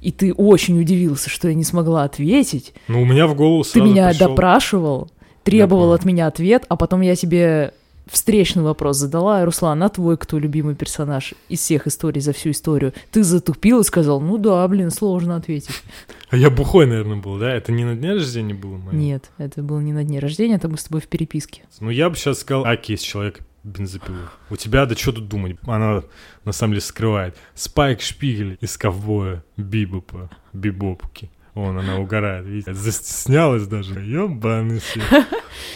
И 0.00 0.10
ты 0.10 0.34
очень 0.34 0.80
удивился, 0.80 1.30
что 1.30 1.46
я 1.46 1.54
не 1.54 1.62
смогла 1.62 2.02
ответить. 2.02 2.74
Ну, 2.88 3.02
у 3.02 3.04
меня 3.04 3.28
в 3.28 3.36
голову 3.36 3.62
сразу 3.62 3.86
Ты 3.86 3.90
меня 3.92 4.08
пришел... 4.08 4.28
допрашивал, 4.28 5.10
требовал 5.44 5.92
от 5.92 6.04
меня 6.04 6.26
ответ, 6.26 6.64
а 6.68 6.74
потом 6.74 7.02
я 7.02 7.14
тебе 7.14 7.72
встречный 8.12 8.62
вопрос 8.62 8.98
задала, 8.98 9.44
Руслан, 9.44 9.82
а 9.82 9.88
твой 9.88 10.16
кто 10.16 10.38
любимый 10.38 10.74
персонаж 10.74 11.34
из 11.48 11.60
всех 11.60 11.86
историй 11.86 12.20
за 12.20 12.32
всю 12.32 12.50
историю? 12.50 12.92
Ты 13.10 13.24
затупил 13.24 13.80
и 13.80 13.84
сказал, 13.84 14.20
ну 14.20 14.38
да, 14.38 14.66
блин, 14.68 14.90
сложно 14.90 15.36
ответить. 15.36 15.82
А 16.30 16.36
я 16.36 16.50
бухой, 16.50 16.86
наверное, 16.86 17.16
был, 17.16 17.38
да? 17.38 17.52
Это 17.52 17.72
не 17.72 17.84
на 17.84 17.96
дне 17.96 18.12
рождения 18.12 18.54
было 18.54 18.76
мое? 18.76 18.94
Нет, 18.94 19.30
это 19.38 19.62
было 19.62 19.80
не 19.80 19.92
на 19.92 20.04
дне 20.04 20.18
рождения, 20.18 20.56
это 20.56 20.68
мы 20.68 20.78
с 20.78 20.84
тобой 20.84 21.00
в 21.00 21.08
переписке. 21.08 21.62
Ну, 21.80 21.90
я 21.90 22.08
бы 22.08 22.16
сейчас 22.16 22.40
сказал, 22.40 22.64
Аки 22.64 22.92
из 22.92 23.00
человека 23.00 23.44
бензопилу. 23.64 24.18
У 24.50 24.56
тебя, 24.56 24.86
да 24.86 24.94
что 24.94 25.12
тут 25.12 25.28
думать, 25.28 25.56
она 25.62 26.02
на 26.44 26.52
самом 26.52 26.72
деле 26.72 26.80
скрывает. 26.82 27.36
Спайк 27.54 28.00
Шпигель 28.00 28.58
из 28.60 28.76
ковбоя 28.76 29.44
Бибопа, 29.56 30.30
Бибопки. 30.52 31.30
Вон 31.54 31.78
она 31.78 31.98
угорает, 31.98 32.46
видите, 32.46 32.72
застеснялась 32.72 33.66
даже. 33.66 34.00
Ёбаный 34.00 34.80
свет. 34.80 35.04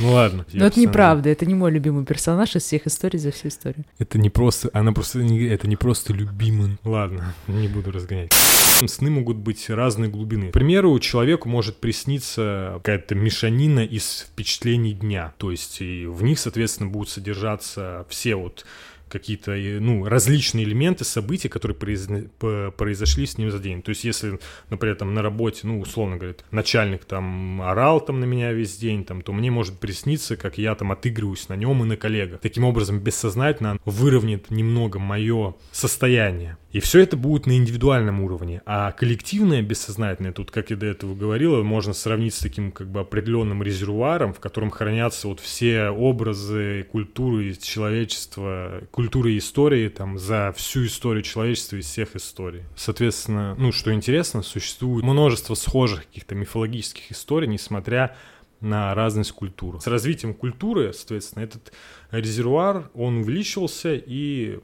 Ну 0.01 0.13
ладно. 0.13 0.45
Но 0.53 0.67
это 0.67 0.81
неправда, 0.81 1.29
это 1.29 1.47
не 1.47 1.55
мой 1.55 1.71
любимый 1.71 2.05
персонаж 2.05 2.57
из 2.57 2.63
всех 2.63 2.87
историй 2.87 3.19
за 3.19 3.31
всю 3.31 3.49
историю. 3.49 3.85
Это 3.99 4.19
не 4.19 4.31
просто, 4.31 4.71
она 4.73 4.93
просто, 4.93 5.21
это 5.21 5.69
не 5.69 5.77
просто 5.77 6.13
любимый. 6.13 6.79
Ладно, 6.83 7.35
не 7.47 7.69
буду 7.69 7.93
разгонять. 7.93 8.33
Сны 8.33 9.11
могут 9.11 9.37
быть 9.37 9.69
разной 9.71 10.09
глубины. 10.09 10.49
К 10.49 10.53
примеру, 10.53 10.99
человеку 10.99 11.49
может 11.49 11.79
присниться 11.79 12.73
какая-то 12.77 13.15
мешанина 13.15 13.81
из 13.81 14.27
впечатлений 14.31 14.93
дня. 14.93 15.33
То 15.39 15.51
есть 15.51 15.81
и 15.81 16.07
в 16.07 16.23
них, 16.23 16.39
соответственно, 16.39 16.91
будут 16.91 17.11
содержаться 17.11 18.07
все 18.09 18.35
вот 18.35 18.65
какие-то 19.09 19.53
ну, 19.55 20.05
различные 20.05 20.65
элементы, 20.65 21.05
события, 21.05 21.49
которые 21.49 21.77
произошли 21.77 23.27
с 23.27 23.39
ним 23.39 23.51
за 23.51 23.59
день. 23.59 23.83
То 23.83 23.91
есть, 23.91 24.05
если, 24.05 24.39
например, 24.71 24.97
там 24.97 25.15
на 25.15 25.23
работе, 25.23 25.61
ну, 25.67 25.81
условно 25.81 26.17
говоря, 26.17 26.35
начальник 26.51 27.05
там 27.05 27.63
орал 27.63 28.01
там 28.01 28.21
на 28.21 28.25
меня 28.25 28.53
весь 28.53 28.77
день, 28.77 29.05
там, 29.05 29.23
то 29.23 29.33
мне 29.33 29.51
может 29.51 29.79
присниться, 29.79 30.37
как 30.37 30.59
я 30.59 30.75
там 30.75 30.93
отыгрываюсь 30.93 31.49
на 31.49 31.55
нем 31.55 31.83
и 31.83 31.87
на 31.87 31.97
коллегах. 31.97 32.41
Таким 32.41 32.65
образом, 32.65 32.99
бессознательно 32.99 33.79
выровняет 33.85 34.51
немного 34.51 34.99
мое 34.99 35.55
состояние. 35.73 36.57
И 36.73 36.81
все 36.81 37.01
это 37.01 37.17
будет 37.17 37.47
на 37.47 37.57
индивидуальном 37.57 38.21
уровне. 38.21 38.61
А 38.67 38.93
коллективное 38.93 39.63
бессознательное, 39.63 40.33
тут, 40.33 40.51
как 40.51 40.69
я 40.69 40.77
до 40.77 40.85
этого 40.85 41.15
говорил, 41.15 41.65
можно 41.65 41.95
сравнить 41.95 42.35
с 42.35 42.41
таким 42.41 42.71
как 42.71 42.91
бы 42.91 43.01
определенным 43.01 43.63
резервуаром, 43.63 44.35
в 44.35 44.41
котором 44.41 44.71
хранятся 44.71 45.29
вот 45.29 45.41
все 45.41 45.89
образы 45.89 46.87
культуры 46.93 47.55
человечества, 47.55 48.83
культуры 48.97 49.35
и 49.35 49.39
истории 49.39 49.91
там 49.91 50.19
за 50.19 50.55
всю 50.57 50.87
историю 50.87 51.23
человечества 51.23 51.77
из 51.77 51.85
всех 51.85 52.17
историй. 52.17 52.63
Соответственно, 52.77 53.55
ну, 53.59 53.71
что 53.71 53.93
интересно, 53.93 54.41
существует 54.43 55.05
множество 55.05 55.55
схожих 55.55 56.07
каких-то 56.07 56.35
мифологических 56.35 57.13
историй, 57.13 57.47
несмотря 57.47 58.17
на 58.63 58.95
разность 58.95 59.33
культуры. 59.33 59.81
С 59.81 59.87
развитием 59.87 60.33
культуры, 60.33 60.95
соответственно, 60.95 61.45
этот 61.45 61.75
резервуар, 62.11 62.91
он 62.95 63.19
увеличивался 63.19 63.95
и 63.95 64.61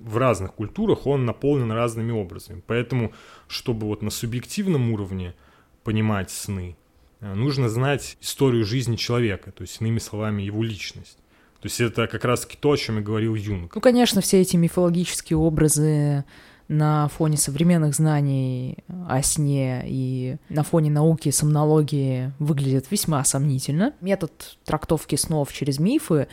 в 0.00 0.16
разных 0.16 0.54
культурах 0.54 1.06
он 1.06 1.24
наполнен 1.24 1.70
разными 1.70 2.10
образами. 2.10 2.60
Поэтому, 2.66 3.12
чтобы 3.46 3.86
вот 3.86 4.02
на 4.02 4.10
субъективном 4.10 4.90
уровне 4.90 5.36
понимать 5.84 6.32
сны, 6.32 6.76
э, 7.20 7.32
нужно 7.32 7.68
знать 7.68 8.16
историю 8.20 8.64
жизни 8.64 8.96
человека, 8.96 9.52
то 9.52 9.62
есть, 9.62 9.80
иными 9.80 10.00
словами, 10.00 10.42
его 10.42 10.64
личность. 10.64 11.18
То 11.60 11.66
есть 11.66 11.80
это 11.80 12.06
как 12.06 12.24
раз 12.24 12.46
то, 12.60 12.70
о 12.70 12.76
чем 12.76 12.98
и 12.98 13.02
говорил 13.02 13.34
Юнг. 13.34 13.74
Ну, 13.74 13.80
конечно, 13.80 14.20
все 14.20 14.40
эти 14.40 14.56
мифологические 14.56 15.36
образы 15.36 16.24
на 16.68 17.08
фоне 17.08 17.36
современных 17.38 17.94
знаний 17.94 18.78
о 19.08 19.22
сне 19.22 19.82
и 19.86 20.36
на 20.50 20.62
фоне 20.62 20.90
науки 20.90 21.30
сомнологии 21.30 22.32
выглядят 22.38 22.90
весьма 22.90 23.24
сомнительно. 23.24 23.94
Метод 24.00 24.58
трактовки 24.64 25.16
снов 25.16 25.52
через 25.52 25.78
мифы 25.78 26.28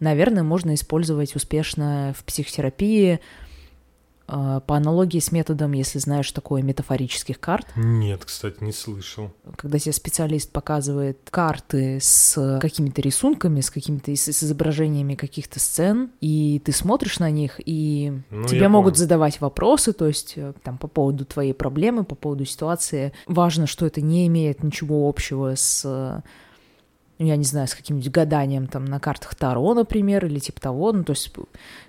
наверное, 0.00 0.42
можно 0.42 0.74
использовать 0.74 1.36
успешно 1.36 2.14
в 2.18 2.24
психотерапии 2.24 3.20
по 4.30 4.76
аналогии 4.76 5.18
с 5.18 5.32
методом, 5.32 5.72
если 5.72 5.98
знаешь 5.98 6.30
такое, 6.32 6.62
метафорических 6.62 7.40
карт. 7.40 7.66
Нет, 7.76 8.24
кстати, 8.24 8.62
не 8.62 8.72
слышал. 8.72 9.32
Когда 9.56 9.78
тебе 9.78 9.92
специалист 9.92 10.50
показывает 10.50 11.18
карты 11.30 11.98
с 12.00 12.58
какими-то 12.60 13.02
рисунками, 13.02 13.60
с 13.60 13.70
какими-то 13.70 14.14
с 14.14 14.28
изображениями 14.28 15.14
каких-то 15.14 15.58
сцен, 15.60 16.10
и 16.20 16.60
ты 16.64 16.72
смотришь 16.72 17.18
на 17.18 17.30
них, 17.30 17.60
и 17.64 18.12
ну, 18.30 18.46
тебе 18.46 18.68
могут 18.68 18.94
понял. 18.94 19.02
задавать 19.02 19.40
вопросы, 19.40 19.92
то 19.92 20.06
есть 20.06 20.34
э, 20.36 20.52
там 20.62 20.78
по 20.78 20.88
поводу 20.88 21.24
твоей 21.24 21.52
проблемы, 21.52 22.04
по 22.04 22.14
поводу 22.14 22.44
ситуации. 22.44 23.12
Важно, 23.26 23.66
что 23.66 23.86
это 23.86 24.00
не 24.00 24.26
имеет 24.26 24.62
ничего 24.62 25.08
общего 25.08 25.54
с 25.56 26.22
ну, 27.20 27.26
я 27.26 27.36
не 27.36 27.44
знаю, 27.44 27.68
с 27.68 27.74
каким-нибудь 27.74 28.10
гаданием 28.10 28.66
там 28.66 28.86
на 28.86 28.98
картах 28.98 29.34
Таро, 29.34 29.74
например, 29.74 30.24
или 30.24 30.38
типа 30.38 30.58
того, 30.58 30.90
ну, 30.90 31.04
то 31.04 31.12
есть 31.12 31.30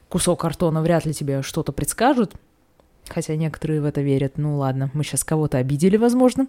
кусок 0.09 0.41
картона 0.41 0.81
вряд 0.81 1.05
ли 1.05 1.13
тебе 1.13 1.41
что-то 1.41 1.71
предскажут, 1.71 2.33
хотя 3.07 3.37
некоторые 3.37 3.79
в 3.79 3.85
это 3.85 4.01
верят. 4.01 4.33
Ну 4.35 4.57
ладно, 4.57 4.91
мы 4.93 5.05
сейчас 5.05 5.23
кого-то 5.23 5.57
обидели, 5.57 5.95
возможно. 5.95 6.47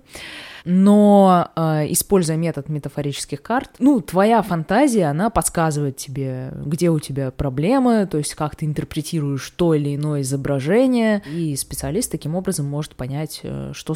Но 0.65 1.49
э, 1.55 1.93
используя 1.93 2.37
метод 2.37 2.69
метафорических 2.69 3.41
карт, 3.41 3.71
ну, 3.79 4.01
твоя 4.01 4.43
фантазия, 4.43 5.05
она 5.05 5.31
подсказывает 5.31 5.97
тебе, 5.97 6.53
где 6.53 6.91
у 6.91 6.99
тебя 6.99 7.31
проблемы, 7.31 8.09
то 8.11 8.19
есть 8.19 8.35
как 8.35 8.57
ты 8.57 8.67
интерпретируешь 8.67 9.49
то 9.51 9.75
или 9.75 9.95
иное 9.95 10.23
изображение, 10.23 11.23
и 11.33 11.55
специалист 11.55 12.11
таким 12.11 12.35
образом 12.35 12.67
может 12.67 12.97
понять, 12.97 13.41
э, 13.45 13.71
что, 13.75 13.95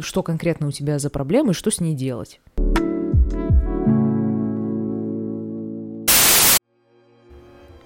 что 0.00 0.22
конкретно 0.24 0.66
у 0.66 0.72
тебя 0.72 0.98
за 0.98 1.08
проблемы 1.08 1.52
и 1.52 1.54
что 1.54 1.70
с 1.70 1.78
ней 1.78 1.94
делать. 1.94 2.40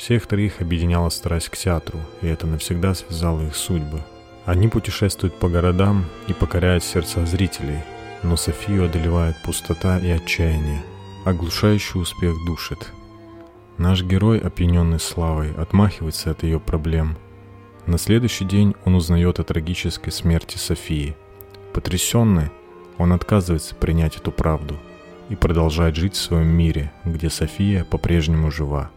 Всех 0.03 0.27
троих 0.27 0.61
объединяла 0.61 1.11
страсть 1.11 1.49
к 1.49 1.57
театру, 1.57 2.01
и 2.23 2.27
это 2.27 2.45
навсегда 2.49 2.93
связало 2.93 3.47
их 3.47 3.55
судьбы. 3.55 4.03
Они 4.45 4.67
путешествуют 4.67 5.39
по 5.39 5.49
городам 5.49 6.07
и 6.27 6.33
покоряют 6.33 6.83
сердца 6.83 7.25
зрителей, 7.25 7.79
но 8.25 8.35
Софию 8.35 8.87
одолевает 8.87 9.37
пустота 9.45 10.01
и 10.01 10.09
отчаяние. 10.11 10.83
Оглушающий 11.25 12.01
успех 12.01 12.35
душит. 12.45 12.91
Наш 13.79 14.03
герой, 14.03 14.41
опьяненный 14.41 14.99
славой, 14.99 15.55
отмахивается 15.55 16.33
от 16.33 16.43
ее 16.43 16.59
проблем. 16.59 17.17
На 17.87 17.97
следующий 17.97 18.45
день 18.45 18.75
он 18.85 18.97
узнает 18.97 19.39
о 19.39 19.45
трагической 19.45 20.13
смерти 20.13 20.57
Софии. 20.57 21.17
Потрясенный, 21.73 22.51
он 22.99 23.13
отказывается 23.13 23.77
принять 23.77 24.17
эту 24.17 24.33
правду 24.33 24.77
и 25.29 25.37
продолжает 25.37 25.95
жить 25.95 26.15
в 26.15 26.21
своем 26.21 26.49
мире, 26.49 26.91
где 27.05 27.31
София 27.31 27.85
по-прежнему 27.85 28.51
жива. 28.51 28.91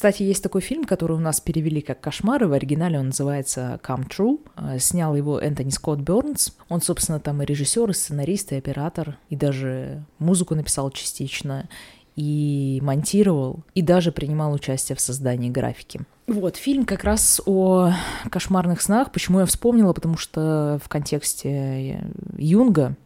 Кстати, 0.00 0.22
есть 0.22 0.42
такой 0.42 0.62
фильм, 0.62 0.84
который 0.84 1.14
у 1.18 1.20
нас 1.20 1.42
перевели 1.42 1.82
как 1.82 2.00
«Кошмары», 2.00 2.48
в 2.48 2.54
оригинале 2.54 2.98
он 2.98 3.08
называется 3.08 3.78
«Come 3.86 4.08
True». 4.08 4.40
Э, 4.56 4.78
снял 4.78 5.14
его 5.14 5.38
Энтони 5.38 5.68
Скотт 5.68 5.98
Бернс. 5.98 6.54
Он, 6.70 6.80
собственно, 6.80 7.20
там 7.20 7.42
и 7.42 7.44
режиссер, 7.44 7.90
и 7.90 7.92
сценарист, 7.92 8.52
и 8.52 8.56
оператор, 8.56 9.18
и 9.28 9.36
даже 9.36 10.02
музыку 10.18 10.54
написал 10.54 10.90
частично, 10.90 11.68
и 12.16 12.80
монтировал, 12.82 13.60
и 13.74 13.82
даже 13.82 14.10
принимал 14.10 14.54
участие 14.54 14.96
в 14.96 15.02
создании 15.02 15.50
графики. 15.50 16.00
Вот, 16.26 16.56
фильм 16.56 16.86
как 16.86 17.04
раз 17.04 17.38
о 17.44 17.92
кошмарных 18.30 18.80
снах. 18.80 19.12
Почему 19.12 19.40
я 19.40 19.44
вспомнила? 19.44 19.92
Потому 19.92 20.16
что 20.16 20.80
в 20.82 20.88
контексте 20.88 22.10
Юнга, 22.38 22.96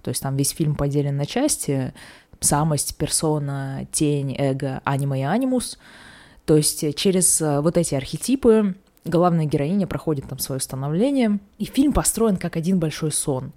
то 0.00 0.08
есть 0.08 0.22
там 0.22 0.38
весь 0.38 0.52
фильм 0.52 0.76
поделен 0.76 1.18
на 1.18 1.26
части, 1.26 1.92
самость, 2.40 2.96
персона, 2.96 3.86
тень, 3.92 4.34
эго, 4.38 4.80
анима 4.86 5.18
и 5.18 5.22
анимус— 5.24 5.78
то 6.44 6.56
есть 6.56 6.82
э, 6.84 6.92
через 6.92 7.40
э, 7.40 7.60
вот 7.60 7.76
эти 7.76 7.94
архетипы 7.94 8.74
главная 9.04 9.46
героиня 9.46 9.86
проходит 9.86 10.28
там 10.28 10.38
свое 10.38 10.60
становление, 10.60 11.38
и 11.58 11.64
фильм 11.64 11.92
построен 11.92 12.36
как 12.36 12.56
один 12.56 12.78
большой 12.78 13.12
сон. 13.12 13.52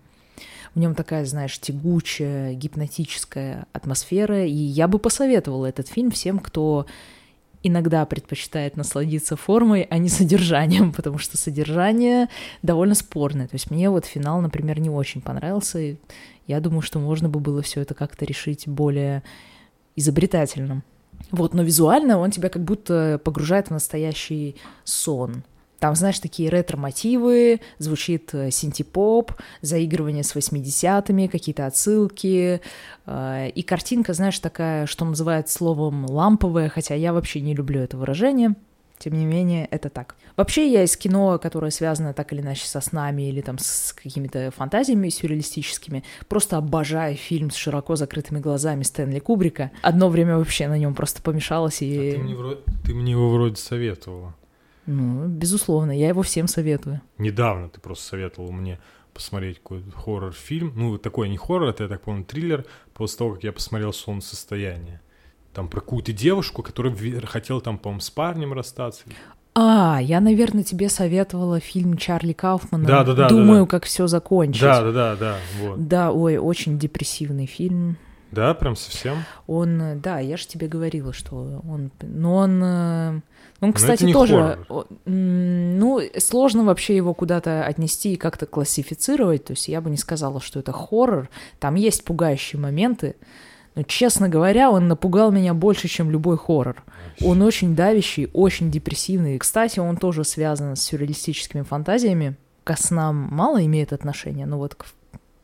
В 0.73 0.79
нем 0.79 0.93
такая, 0.93 1.25
знаешь, 1.25 1.57
тягучая, 1.59 2.53
гипнотическая 2.53 3.65
атмосфера, 3.71 4.45
и 4.45 4.51
я 4.51 4.87
бы 4.87 4.99
посоветовала 4.99 5.67
этот 5.67 5.87
фильм 5.87 6.11
всем, 6.11 6.39
кто 6.39 6.85
иногда 7.63 8.05
предпочитает 8.05 8.77
насладиться 8.77 9.35
формой, 9.35 9.87
а 9.89 9.97
не 9.97 10.09
содержанием, 10.09 10.91
потому 10.91 11.17
что 11.17 11.37
содержание 11.37 12.29
довольно 12.61 12.95
спорное. 12.95 13.47
То 13.47 13.55
есть 13.55 13.71
мне 13.71 13.89
вот 13.89 14.05
финал, 14.05 14.41
например, 14.41 14.79
не 14.79 14.89
очень 14.89 15.21
понравился, 15.21 15.79
и 15.79 15.95
я 16.45 16.59
думаю, 16.59 16.81
что 16.81 16.99
можно 16.99 17.29
бы 17.29 17.39
было 17.39 17.61
все 17.61 17.81
это 17.81 17.93
как-то 17.93 18.25
решить 18.25 18.67
более 18.67 19.23
изобретательным. 19.95 20.83
Вот, 21.31 21.53
но 21.53 21.63
визуально 21.63 22.17
он 22.19 22.31
тебя 22.31 22.49
как 22.49 22.63
будто 22.63 23.19
погружает 23.23 23.67
в 23.67 23.71
настоящий 23.71 24.55
сон. 24.83 25.43
Там, 25.79 25.93
знаешь, 25.95 26.19
такие 26.19 26.49
ретро-мотивы, 26.49 27.59
звучит 27.79 28.33
э, 28.33 28.49
синтепоп, 28.49 29.33
заигрывание 29.61 30.23
с 30.23 30.35
80-ми, 30.35 31.27
какие-то 31.27 31.65
отсылки. 31.65 32.61
Э, 33.05 33.49
и 33.49 33.61
картинка, 33.61 34.13
знаешь, 34.13 34.39
такая, 34.39 34.85
что 34.85 35.05
называют 35.05 35.49
словом 35.49 36.05
ламповая, 36.05 36.69
хотя 36.69 36.95
я 36.95 37.13
вообще 37.13 37.41
не 37.41 37.53
люблю 37.53 37.81
это 37.81 37.97
выражение. 37.97 38.55
Тем 39.05 39.19
не 39.19 39.25
менее, 39.25 39.67
это 39.69 39.91
так. 39.91 40.15
Вообще, 40.35 40.67
я 40.71 40.83
из 40.83 40.97
кино, 40.97 41.37
которое 41.37 41.69
связано 41.69 42.11
так 42.15 42.33
или 42.33 42.41
иначе 42.41 42.65
со 42.65 42.81
снами 42.81 43.29
или 43.29 43.41
там 43.41 43.59
с 43.59 43.93
какими-то 43.93 44.49
фантазиями 44.49 45.09
сюрреалистическими, 45.09 46.03
просто 46.27 46.57
обожаю 46.57 47.15
фильм 47.15 47.51
с 47.51 47.55
широко 47.55 47.95
закрытыми 47.95 48.39
глазами 48.39 48.81
Стэнли 48.81 49.19
Кубрика. 49.19 49.69
Одно 49.83 50.09
время 50.09 50.39
вообще 50.39 50.67
на 50.67 50.79
нем 50.79 50.95
просто 50.95 51.21
помешалась 51.21 51.83
и... 51.83 52.13
А 52.13 52.13
ты, 52.13 52.17
мне 52.17 52.35
вроде, 52.35 52.61
ты 52.83 52.95
мне 52.95 53.11
его 53.11 53.29
вроде 53.29 53.57
советовала. 53.57 54.33
Ну, 54.87 55.27
безусловно, 55.27 55.91
я 55.91 56.07
его 56.07 56.23
всем 56.23 56.47
советую. 56.47 56.99
Недавно 57.19 57.69
ты 57.69 57.79
просто 57.79 58.05
советовал 58.05 58.51
мне 58.51 58.79
посмотреть 59.13 59.59
какой-то 59.59 59.91
хоррор-фильм. 59.91 60.73
Ну, 60.75 60.97
такой 60.97 61.29
не 61.29 61.37
хоррор, 61.37 61.69
это, 61.69 61.83
я 61.83 61.89
так 61.89 62.01
понял, 62.01 62.23
триллер, 62.23 62.65
после 62.95 63.19
того, 63.19 63.33
как 63.35 63.43
я 63.43 63.53
посмотрел 63.53 63.93
«Солнцестояние» 63.93 64.99
там 65.55 65.69
про 65.69 65.79
какую-то 65.79 66.11
девушку, 66.11 66.61
которая 66.61 66.93
хотела 67.25 67.61
там, 67.61 67.77
по-моему, 67.77 68.01
с 68.01 68.11
парнем 68.11 68.53
расстаться. 68.53 69.03
А, 69.57 69.99
я, 70.01 70.19
наверное, 70.19 70.63
тебе 70.63 70.89
советовала 70.89 71.61
фильм 71.61 71.95
Чарли 71.97 72.33
Кауфмана. 72.33 72.85
Да, 72.85 73.03
да, 73.05 73.13
да, 73.13 73.29
Думаю, 73.29 73.61
да, 73.61 73.65
да. 73.65 73.67
как 73.67 73.85
все 73.85 74.05
закончить. 74.07 74.61
Да, 74.61 74.81
да, 74.81 74.91
да, 74.91 75.15
да, 75.15 75.35
вот. 75.61 75.87
Да, 75.87 76.11
ой, 76.11 76.37
очень 76.37 76.77
депрессивный 76.77 77.45
фильм. 77.45 77.97
Да, 78.31 78.53
прям 78.53 78.75
совсем. 78.75 79.23
Он, 79.47 80.01
да, 80.01 80.19
я 80.19 80.35
же 80.35 80.45
тебе 80.45 80.67
говорила, 80.67 81.13
что 81.13 81.61
он, 81.65 81.89
но 82.01 82.35
он, 82.35 82.61
э, 82.61 83.21
он, 83.61 83.69
это 83.69 83.77
кстати, 83.77 84.03
не 84.03 84.11
тоже, 84.11 84.65
хоррор. 84.67 84.87
ну, 85.05 86.01
сложно 86.17 86.65
вообще 86.65 86.97
его 86.97 87.13
куда-то 87.13 87.63
отнести 87.63 88.13
и 88.13 88.17
как-то 88.17 88.45
классифицировать, 88.45 89.45
то 89.45 89.53
есть 89.53 89.69
я 89.69 89.79
бы 89.79 89.89
не 89.89 89.95
сказала, 89.95 90.41
что 90.41 90.59
это 90.59 90.73
хоррор, 90.73 91.29
там 91.59 91.75
есть 91.75 92.03
пугающие 92.03 92.59
моменты, 92.59 93.15
но, 93.75 93.83
честно 93.83 94.29
говоря, 94.29 94.71
он 94.71 94.87
напугал 94.87 95.31
меня 95.31 95.53
больше, 95.53 95.89
чем 95.89 96.09
любой 96.09 96.37
хоррор. 96.37 96.81
Он 97.21 97.41
очень 97.41 97.75
давящий, 97.75 98.29
очень 98.33 98.71
депрессивный. 98.71 99.35
И, 99.35 99.37
кстати, 99.37 99.79
он 99.79 99.97
тоже 99.97 100.23
связан 100.23 100.75
с 100.75 100.81
сюрреалистическими 100.81 101.61
фантазиями. 101.61 102.35
Ко 102.63 102.75
снам 102.81 103.27
мало 103.31 103.63
имеет 103.65 103.91
отношения, 103.91 104.45
но 104.45 104.57
вот 104.57 104.75
к, 104.75 104.85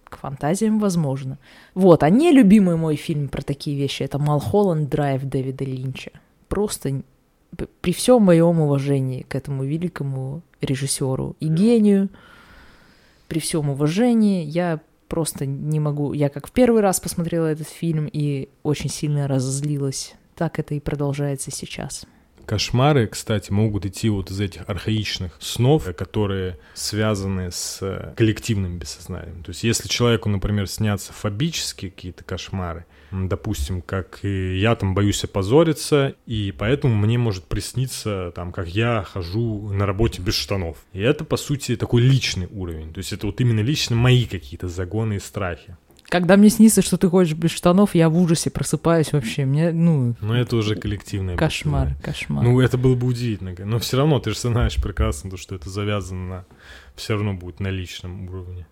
к 0.06 0.17
фантазиям 0.17 0.80
возможно. 0.80 1.38
Вот, 1.76 2.04
а 2.04 2.10
не 2.10 2.32
любимый 2.32 2.78
мой 2.78 2.96
фильм 2.96 3.28
про 3.28 3.41
такие 3.41 3.78
вещи— 3.78 4.04
это 4.04 4.17
«Малхолланд 4.17 4.89
Драйв» 4.89 5.24
Дэвида 5.24 5.65
Линча. 5.65 6.12
Просто 6.48 7.02
при 7.82 7.91
всем 7.91 8.24
моем 8.24 8.62
уважении 8.62 9.24
к 9.24 9.36
этому 9.36 9.65
великому 9.65 10.41
режиссеру 10.62 11.36
и 11.41 11.48
гению, 11.48 12.10
при 13.28 13.39
всем 13.39 13.70
уважении, 13.70 14.44
я 14.44 14.80
просто 15.12 15.45
не 15.45 15.82
могу... 15.82 16.13
Я 16.13 16.30
как 16.30 16.47
в 16.47 16.52
первый 16.54 16.82
раз 16.82 17.02
посмотрела 17.02 17.47
этот 17.47 17.67
фильм 17.67 18.10
и 18.12 18.47
очень 18.63 18.89
сильно 18.89 19.28
разозлилась. 19.28 20.15
Так 20.36 20.58
это 20.58 20.74
и 20.74 20.80
продолжается 20.80 21.52
сейчас. 21.52 22.06
Кошмары, 22.45 23.08
кстати, 23.08 23.52
могут 23.52 23.86
идти 23.86 24.08
вот 24.08 24.32
из 24.32 24.39
этих 24.39 24.62
архаичных 24.69 25.36
снов, 25.39 25.93
которые 25.97 26.58
связаны 26.74 27.52
с 27.52 27.80
э, 27.82 28.13
коллективным 28.15 28.80
бессознанием. 28.80 29.43
То 29.43 29.50
есть 29.50 29.65
если 29.65 29.89
человеку, 29.89 30.30
например, 30.30 30.69
снятся 30.69 31.12
фобические 31.12 31.91
какие-то 31.91 32.24
кошмары, 32.24 32.86
допустим, 33.12 33.82
как 33.82 34.19
и 34.24 34.58
я 34.58 34.76
там 34.76 34.93
боюсь 34.93 35.24
опозориться, 35.24 36.15
и 36.26 36.54
поэтому 36.58 36.95
мне 36.95 37.17
может 37.17 37.45
присниться, 37.45 38.32
там, 38.36 38.52
как 38.52 38.67
я 38.67 39.04
хожу 39.04 39.69
на 39.74 39.86
работе 39.86 40.21
без 40.21 40.36
штанов. 40.36 40.78
И 40.93 41.00
это, 41.02 41.24
по 41.24 41.38
сути, 41.38 41.76
такой 41.76 42.02
личный 42.02 42.47
уровень. 42.52 42.93
То 42.93 43.00
есть 43.00 43.13
это 43.13 43.28
вот 43.28 43.39
именно 43.41 43.62
лично 43.62 43.95
мои 43.95 44.26
какие-то 44.26 44.67
загоны 44.67 45.15
и 45.15 45.19
страхи. 45.19 45.78
Когда 46.12 46.36
мне 46.36 46.50
снится, 46.50 46.82
что 46.82 46.97
ты 46.97 47.08
ходишь 47.08 47.34
без 47.36 47.52
штанов, 47.52 47.95
я 47.95 48.10
в 48.10 48.17
ужасе 48.17 48.50
просыпаюсь 48.50 49.13
вообще. 49.13 49.45
Мне, 49.45 49.71
ну, 49.71 50.13
Но 50.19 50.38
это 50.38 50.58
уже 50.58 50.76
коллективное 50.76 51.38
кошмар, 51.38 51.88
бессознание. 51.88 52.04
кошмар. 52.04 52.43
Ну, 52.43 52.60
это 52.60 52.78
было 52.78 52.95
бы 52.95 53.08
удивительно. 53.08 53.56
Но 53.58 53.80
все 53.80 53.95
равно 53.95 54.19
ты 54.19 54.32
же 54.32 54.38
знаешь 54.38 54.76
прекрасно, 54.76 55.30
то, 55.30 55.38
что 55.38 55.56
это 55.56 55.69
завязано 55.69 56.28
на... 56.28 56.45
Все 56.97 57.13
равно 57.13 57.34
будет 57.34 57.62
на 57.62 57.69
личном 57.69 58.26
уровне. 58.28 58.67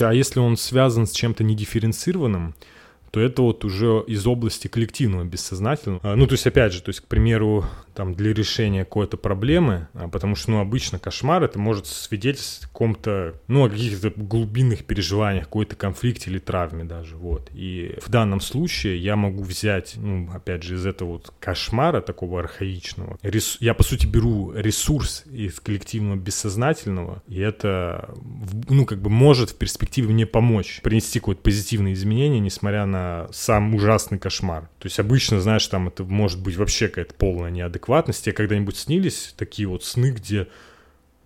А 0.00 0.12
если 0.12 0.38
он 0.38 0.56
связан 0.56 1.06
с 1.06 1.12
чем-то 1.12 1.44
недифференцированным, 1.44 2.54
то 3.10 3.20
это 3.20 3.42
вот 3.42 3.64
уже 3.64 4.04
из 4.06 4.26
области 4.26 4.68
коллективного 4.68 5.24
бессознательного. 5.24 6.00
А, 6.02 6.14
Ну, 6.14 6.26
то 6.26 6.34
есть, 6.34 6.46
опять 6.46 6.72
же, 6.72 6.82
то 6.82 6.90
есть, 6.90 7.00
к 7.00 7.04
примеру, 7.04 7.64
там, 7.98 8.14
для 8.14 8.32
решения 8.32 8.84
какой-то 8.84 9.16
проблемы, 9.16 9.88
а, 9.92 10.06
потому 10.06 10.36
что, 10.36 10.52
ну, 10.52 10.60
обычно 10.60 11.00
кошмар 11.00 11.42
это 11.42 11.58
может 11.58 11.88
свидетельствовать 11.88 12.66
о 12.66 12.68
каком-то, 12.68 13.34
ну, 13.48 13.64
о 13.64 13.68
каких-то 13.68 14.12
глубинных 14.14 14.84
переживаниях, 14.84 15.46
какой-то 15.46 15.74
конфликте 15.74 16.30
или 16.30 16.38
травме 16.38 16.84
даже, 16.84 17.16
вот. 17.16 17.50
И 17.52 17.98
в 18.00 18.08
данном 18.08 18.40
случае 18.40 18.98
я 18.98 19.16
могу 19.16 19.42
взять, 19.42 19.94
ну, 19.96 20.30
опять 20.32 20.62
же, 20.62 20.76
из 20.76 20.86
этого 20.86 21.14
вот 21.14 21.34
кошмара 21.40 22.00
такого 22.00 22.38
архаичного, 22.38 23.18
рес- 23.24 23.56
я, 23.58 23.74
по 23.74 23.82
сути, 23.82 24.06
беру 24.06 24.52
ресурс 24.54 25.24
из 25.26 25.58
коллективного 25.58 26.14
бессознательного, 26.14 27.24
и 27.26 27.40
это, 27.40 28.14
ну, 28.68 28.86
как 28.86 29.02
бы 29.02 29.10
может 29.10 29.50
в 29.50 29.56
перспективе 29.56 30.10
мне 30.10 30.24
помочь 30.24 30.82
принести 30.84 31.18
какое-то 31.18 31.42
позитивное 31.42 31.94
изменение, 31.94 32.38
несмотря 32.38 32.86
на 32.86 33.26
сам 33.32 33.74
ужасный 33.74 34.20
кошмар. 34.20 34.70
То 34.78 34.86
есть 34.86 35.00
обычно, 35.00 35.40
знаешь, 35.40 35.66
там 35.66 35.88
это 35.88 36.04
может 36.04 36.40
быть 36.40 36.54
вообще 36.54 36.86
какая-то 36.86 37.14
полная 37.14 37.50
неадекватность. 37.50 37.87
Тебе 38.20 38.32
когда-нибудь 38.32 38.76
снились 38.76 39.34
такие 39.36 39.68
вот 39.68 39.84
сны, 39.84 40.10
где 40.10 40.48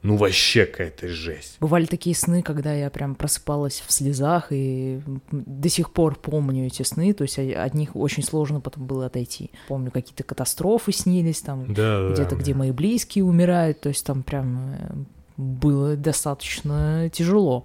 ну 0.03 0.16
вообще 0.16 0.66
какая-то 0.66 1.09
жесть. 1.09 1.57
Бывали 1.61 1.87
такие 1.87 2.16
сны, 2.16 2.42
когда 2.42 2.72
я 2.75 2.90
прям 2.90 3.14
просыпалась 3.14 3.85
в 3.87 3.92
слезах 3.92 4.48
и 4.51 5.01
до 5.31 5.68
сих 5.68 5.92
пор 5.92 6.16
помню 6.16 6.66
эти 6.66 6.83
сны, 6.83 7.12
то 7.14 7.22
есть 7.22 7.38
от 7.38 7.75
них 7.75 7.94
очень 7.94 8.25
сложно 8.25 8.61
потом 8.61 8.87
было 8.87 9.07
отойти. 9.07 9.51
Помню, 9.68 9.92
какие-то 9.92 10.25
катастрофы 10.25 10.92
снились 10.92 11.40
там, 11.40 11.72
Да, 11.72 12.11
где-то, 12.12 12.35
где 12.35 12.53
мои 12.53 12.72
близкие 12.72 13.25
умирают, 13.25 13.81
то 13.81 13.90
есть 13.90 14.05
там 14.05 14.25
прям 14.25 14.75
э, 14.75 14.94
было 15.37 15.96
достаточно 15.96 17.09
тяжело 17.12 17.64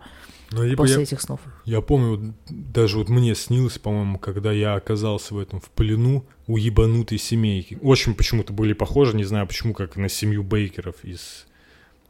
Но 0.51 0.63
либо 0.63 0.83
после 0.83 0.97
я, 0.97 1.01
этих 1.03 1.21
снов. 1.21 1.41
я 1.65 1.81
помню, 1.81 2.33
даже 2.49 2.97
вот 2.97 3.09
мне 3.09 3.35
снилось, 3.35 3.77
по-моему, 3.77 4.17
когда 4.17 4.51
я 4.51 4.75
оказался 4.75 5.33
в 5.33 5.39
этом 5.39 5.59
в 5.59 5.69
плену 5.69 6.25
у 6.47 6.57
ебанутой 6.57 7.17
семейки. 7.17 7.77
Очень 7.81 8.15
почему-то 8.15 8.53
были 8.53 8.73
похожи, 8.73 9.15
не 9.15 9.25
знаю 9.25 9.47
почему, 9.47 9.73
как 9.73 9.97
на 9.97 10.09
семью 10.09 10.43
Бейкеров 10.43 11.03
из 11.03 11.45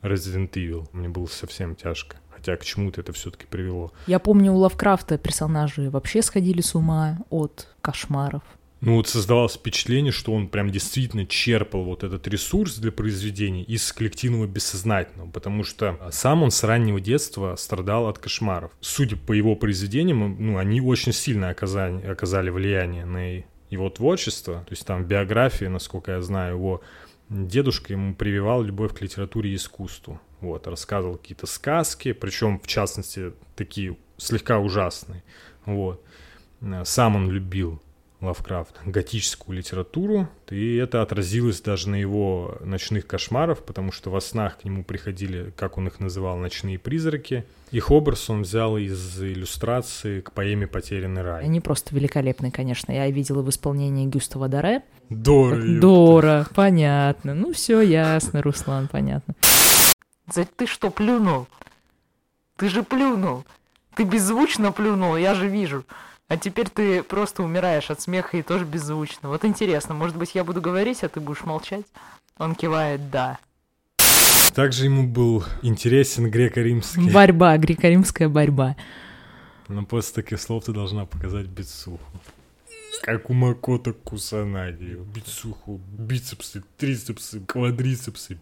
Resident 0.02 0.52
Evil. 0.52 0.88
Мне 0.92 1.10
было 1.10 1.26
совсем 1.26 1.76
тяжко. 1.76 2.18
Хотя 2.30 2.56
к 2.56 2.64
чему-то 2.64 3.02
это 3.02 3.14
все-таки 3.14 3.46
привело. 3.50 3.92
Я 4.06 4.20
помню, 4.20 4.54
у 4.54 4.58
Лавкрафта 4.58 5.18
персонажи 5.18 5.90
вообще 5.90 6.22
сходили 6.22 6.62
с 6.62 6.76
ума 6.76 7.18
от 7.32 7.68
кошмаров. 7.82 8.44
Ну 8.80 8.96
вот 8.96 9.08
создавалось 9.08 9.56
впечатление, 9.56 10.12
что 10.12 10.34
он 10.34 10.48
прям 10.48 10.70
действительно 10.70 11.26
черпал 11.26 11.84
вот 11.84 12.04
этот 12.04 12.28
ресурс 12.28 12.78
для 12.78 12.92
произведений 12.92 13.64
из 13.64 13.92
коллективного 13.92 14.46
бессознательного, 14.46 15.32
потому 15.32 15.64
что 15.64 16.00
сам 16.12 16.44
он 16.44 16.52
с 16.52 16.64
раннего 16.64 17.00
детства 17.00 17.56
страдал 17.56 18.08
от 18.08 18.20
кошмаров. 18.20 18.72
Судя 18.80 19.18
по 19.18 19.34
его 19.34 19.56
произведениям, 19.56 20.38
ну, 20.40 20.58
они 20.58 20.80
очень 20.80 21.12
сильно 21.12 21.50
оказали, 21.50 22.06
оказали 22.06 22.52
влияние 22.52 23.06
на 23.06 23.44
его 23.72 23.90
творчество. 23.90 24.64
То 24.68 24.74
есть 24.74 24.86
там 24.86 25.04
в 25.04 25.08
биографии, 25.08 25.66
насколько 25.66 26.12
я 26.12 26.22
знаю, 26.22 26.56
его 26.56 26.82
дедушка 27.30 27.94
ему 27.94 28.14
прививал 28.14 28.62
любовь 28.62 28.94
к 28.94 29.02
литературе 29.02 29.52
и 29.52 29.56
искусству. 29.56 30.22
Вот, 30.40 30.68
рассказывал 30.68 31.18
какие-то 31.18 31.48
сказки, 31.48 32.14
причем, 32.14 32.60
в 32.60 32.68
частности, 32.68 33.34
такие 33.56 33.98
слегка 34.18 34.60
ужасные. 34.60 35.24
Вот. 35.66 36.04
Э, 36.62 36.84
Сам 36.86 37.16
он 37.16 37.32
любил 37.32 37.82
Лавкрафт, 38.20 38.76
готическую 38.84 39.58
литературу, 39.58 40.28
и 40.50 40.76
это 40.76 41.04
отразилось 41.04 41.62
даже 41.62 41.88
на 41.90 41.96
его 41.96 42.58
ночных 42.62 43.06
кошмарах, 43.06 43.64
потому 43.64 43.92
что 43.92 44.10
во 44.10 44.22
снах 44.22 44.58
к 44.58 44.64
нему 44.64 44.84
приходили, 44.84 45.54
как 45.56 45.78
он 45.78 45.88
их 45.88 46.00
называл, 46.00 46.38
ночные 46.38 46.80
призраки. 46.80 47.46
Их 47.70 47.92
образ 47.92 48.30
он 48.30 48.42
взял 48.42 48.76
из 48.78 49.22
иллюстрации 49.22 50.22
к 50.22 50.32
поэме 50.32 50.66
«Потерянный 50.66 51.22
рай». 51.22 51.44
Они 51.44 51.60
просто 51.60 51.94
великолепные, 51.94 52.52
конечно. 52.52 52.92
Я 52.92 53.08
видела 53.12 53.44
в 53.44 53.50
исполнении 53.50 54.08
Гюстава 54.08 54.48
Доре. 54.48 54.84
Дора, 55.10 55.58
Так. 55.58 55.80
Дора, 55.80 56.48
понятно. 56.56 57.36
Ну 57.36 57.54
все 57.54 57.82
ясно, 57.82 58.42
Руслан, 58.42 58.88
понятно. 58.88 59.36
Ты 60.56 60.66
что, 60.66 60.90
плюнул? 60.90 61.48
Ты 62.56 62.70
же 62.70 62.84
плюнул. 62.84 63.46
Ты 63.96 64.04
беззвучно 64.04 64.72
плюнул, 64.72 65.16
я 65.18 65.34
же 65.34 65.48
вижу. 65.48 65.86
А 66.30 66.36
теперь 66.36 66.70
ты 66.70 67.04
просто 67.04 67.42
умираешь 67.42 67.90
от 67.90 68.02
смеха 68.02 68.38
и 68.38 68.42
тоже 68.42 68.66
беззвучно. 68.66 69.30
Вот 69.30 69.46
интересно, 69.46 69.94
может 69.94 70.18
быть, 70.18 70.36
я 70.36 70.44
буду 70.44 70.60
говорить, 70.60 71.04
а 71.04 71.10
ты 71.10 71.22
будешь 71.22 71.44
молчать? 71.44 71.86
Он 72.38 72.54
кивает 72.54 73.10
«да». 73.10 73.40
Также 74.54 74.86
ему 74.86 75.08
был 75.08 75.44
интересен 75.62 76.30
греко-римский. 76.30 77.12
Борьба, 77.12 77.58
греко-римская 77.58 78.28
борьба. 78.28 78.76
Но 79.68 79.86
после 79.86 80.24
таких 80.24 80.42
слов 80.42 80.66
ты 80.66 80.74
должна 80.74 81.06
показать 81.06 81.46
бицуху. 81.46 82.00
Как 83.04 83.30
у 83.30 83.34
Макота 83.34 83.94
Кусанаги. 83.94 84.98
Бицуху, 85.14 85.80
бицепсы, 85.98 86.64
трицепсы, 86.78 87.40
квадрицепсы. 87.42 88.40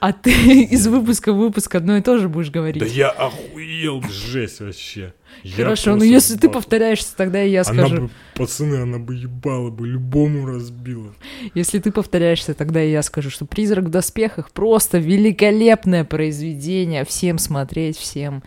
А 0.00 0.12
ты 0.12 0.64
из 0.64 0.86
выпуска 0.86 1.32
в 1.32 1.36
выпуск 1.36 1.74
одно 1.74 1.96
и 1.96 2.02
то 2.02 2.18
же 2.18 2.28
будешь 2.28 2.50
говорить. 2.50 2.82
Да 2.82 2.86
я 2.86 3.08
охуел, 3.08 4.02
жесть 4.02 4.60
вообще. 4.60 5.14
Хорошо, 5.56 5.96
ну 5.96 6.04
если 6.04 6.36
ты 6.36 6.48
повторяешься, 6.48 7.16
тогда 7.16 7.42
и 7.42 7.50
я 7.50 7.64
скажу. 7.64 8.10
пацаны, 8.34 8.76
она 8.76 8.98
бы 8.98 9.14
ебала 9.14 9.70
бы, 9.70 9.86
любому 9.86 10.46
разбила. 10.46 11.14
Если 11.54 11.78
ты 11.78 11.90
повторяешься, 11.90 12.54
тогда 12.54 12.82
и 12.82 12.90
я 12.90 13.02
скажу, 13.02 13.30
что 13.30 13.44
«Призрак 13.44 13.84
в 13.86 13.90
доспехах» 13.90 14.50
просто 14.52 14.98
великолепное 14.98 16.04
произведение. 16.04 17.04
Всем 17.04 17.38
смотреть, 17.38 17.96
всем 17.96 18.42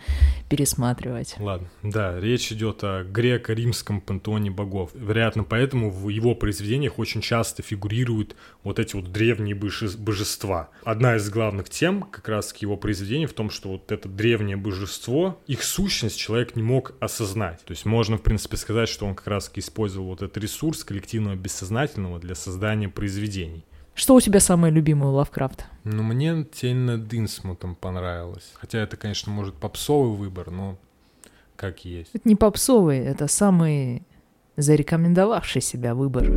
пересматривать. 0.48 1.34
Ладно, 1.38 1.68
да, 1.82 2.18
речь 2.18 2.50
идет 2.52 2.82
о 2.82 3.04
греко-римском 3.04 4.00
пантеоне 4.00 4.50
богов. 4.50 4.90
Вероятно, 4.94 5.44
поэтому 5.44 5.90
в 5.90 6.08
его 6.08 6.34
произведениях 6.34 6.98
очень 6.98 7.20
часто 7.20 7.62
фигурируют 7.62 8.34
вот 8.64 8.78
эти 8.78 8.96
вот 8.96 9.12
древние 9.12 9.54
боже- 9.54 9.90
божества. 10.18 10.68
Одна 10.82 11.16
из 11.16 11.30
главных 11.30 11.70
тем 11.70 12.02
как 12.02 12.28
раз 12.28 12.54
его 12.56 12.76
произведения 12.76 13.28
в 13.28 13.32
том, 13.32 13.50
что 13.50 13.70
вот 13.70 13.92
это 13.92 14.08
древнее 14.08 14.56
божество, 14.56 15.38
их 15.46 15.62
сущность 15.62 16.18
человек 16.18 16.56
не 16.56 16.62
мог 16.62 16.94
осознать. 16.98 17.64
То 17.64 17.70
есть 17.70 17.84
можно, 17.84 18.16
в 18.16 18.22
принципе, 18.22 18.56
сказать, 18.56 18.88
что 18.88 19.06
он 19.06 19.14
как 19.14 19.28
раз 19.28 19.50
использовал 19.54 20.08
вот 20.08 20.22
этот 20.22 20.36
ресурс 20.38 20.82
коллективного 20.82 21.36
бессознательного 21.36 22.18
для 22.18 22.34
создания 22.34 22.88
произведений. 22.88 23.64
Что 23.94 24.14
у 24.14 24.20
тебя 24.20 24.40
самое 24.40 24.72
любимое 24.72 25.10
у 25.10 25.14
Лавкрафта? 25.14 25.64
Ну, 25.84 26.02
мне 26.02 26.44
«Тень 26.44 26.76
над 26.76 27.12
Инсмутом» 27.14 27.74
понравилось. 27.76 28.50
Хотя 28.54 28.80
это, 28.80 28.96
конечно, 28.96 29.30
может 29.30 29.54
попсовый 29.54 30.16
выбор, 30.16 30.50
но 30.50 30.78
как 31.56 31.84
есть. 31.84 32.10
Это 32.12 32.28
не 32.28 32.36
попсовый, 32.36 32.98
это 32.98 33.28
самый 33.28 34.02
зарекомендовавший 34.56 35.62
себя 35.62 35.94
выбор. 35.94 36.28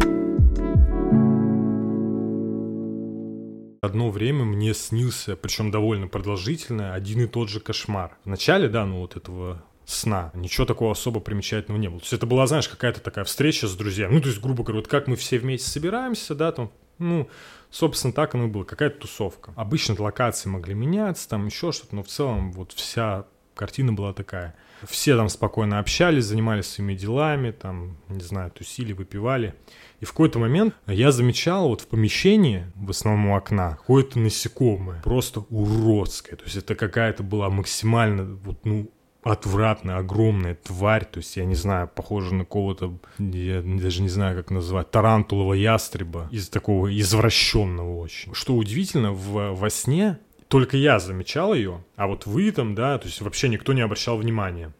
Одно 3.83 4.11
время 4.11 4.45
мне 4.45 4.75
снился, 4.75 5.35
причем 5.35 5.71
довольно 5.71 6.07
продолжительно, 6.07 6.93
один 6.93 7.21
и 7.21 7.25
тот 7.25 7.49
же 7.49 7.59
кошмар. 7.59 8.15
В 8.23 8.29
начале, 8.29 8.69
да, 8.69 8.85
ну 8.85 8.99
вот 8.99 9.17
этого 9.17 9.63
сна. 9.85 10.29
Ничего 10.35 10.67
такого 10.67 10.91
особо 10.91 11.19
примечательного 11.19 11.81
не 11.81 11.89
было. 11.89 11.97
То 11.97 12.03
есть 12.03 12.13
это 12.13 12.27
была, 12.27 12.45
знаешь, 12.45 12.69
какая-то 12.69 13.01
такая 13.01 13.25
встреча 13.25 13.67
с 13.67 13.75
друзьями. 13.75 14.13
Ну, 14.13 14.21
то 14.21 14.27
есть, 14.27 14.39
грубо 14.39 14.63
говоря, 14.63 14.81
вот 14.81 14.87
как 14.87 15.07
мы 15.07 15.15
все 15.15 15.39
вместе 15.39 15.67
собираемся, 15.67 16.35
да, 16.35 16.51
там, 16.51 16.71
ну, 16.99 17.27
собственно, 17.71 18.13
так 18.13 18.35
оно 18.35 18.43
и 18.43 18.49
было, 18.49 18.65
какая-то 18.65 18.99
тусовка. 18.99 19.51
Обычно 19.55 19.95
локации 19.97 20.47
могли 20.47 20.75
меняться, 20.75 21.27
там 21.27 21.47
еще 21.47 21.71
что-то, 21.71 21.95
но 21.95 22.03
в 22.03 22.07
целом 22.07 22.51
вот 22.51 22.73
вся 22.73 23.25
картина 23.55 23.93
была 23.93 24.13
такая. 24.13 24.55
Все 24.87 25.15
там 25.15 25.29
спокойно 25.29 25.79
общались, 25.79 26.25
занимались 26.25 26.67
своими 26.67 26.93
делами, 26.93 27.51
там, 27.51 27.97
не 28.09 28.23
знаю, 28.23 28.51
тусили, 28.51 28.93
выпивали. 28.93 29.53
И 29.99 30.05
в 30.05 30.11
какой-то 30.11 30.39
момент 30.39 30.75
я 30.87 31.11
замечал 31.11 31.67
вот 31.67 31.81
в 31.81 31.87
помещении, 31.87 32.71
в 32.75 32.89
основном 32.89 33.27
у 33.27 33.35
окна, 33.35 33.75
какое-то 33.75 34.19
насекомое, 34.19 35.01
просто 35.01 35.41
уродское. 35.49 36.35
То 36.35 36.45
есть 36.45 36.57
это 36.57 36.75
какая-то 36.75 37.23
была 37.23 37.49
максимально, 37.49 38.39
вот, 38.43 38.65
ну, 38.65 38.89
отвратная, 39.23 39.97
огромная 39.97 40.55
тварь, 40.55 41.05
то 41.05 41.19
есть, 41.19 41.37
я 41.37 41.45
не 41.45 41.55
знаю, 41.55 41.87
похоже 41.93 42.33
на 42.33 42.45
кого-то, 42.45 42.97
я 43.19 43.61
даже 43.61 44.01
не 44.01 44.09
знаю, 44.09 44.35
как 44.35 44.49
назвать, 44.49 44.89
тарантулового 44.91 45.53
ястреба, 45.53 46.27
из 46.31 46.49
такого 46.49 46.87
извращенного 46.99 47.97
очень. 47.99 48.33
Что 48.33 48.55
удивительно, 48.55 49.11
в, 49.11 49.53
во 49.53 49.69
сне 49.69 50.17
только 50.51 50.75
я 50.75 50.99
замечал 50.99 51.53
ее, 51.53 51.81
а 51.95 52.07
вот 52.07 52.25
вы 52.25 52.51
там, 52.51 52.75
да, 52.75 52.97
то 52.97 53.07
есть 53.07 53.21
вообще 53.21 53.47
никто 53.47 53.71
не 53.71 53.79
обращал 53.79 54.17
внимания. 54.17 54.73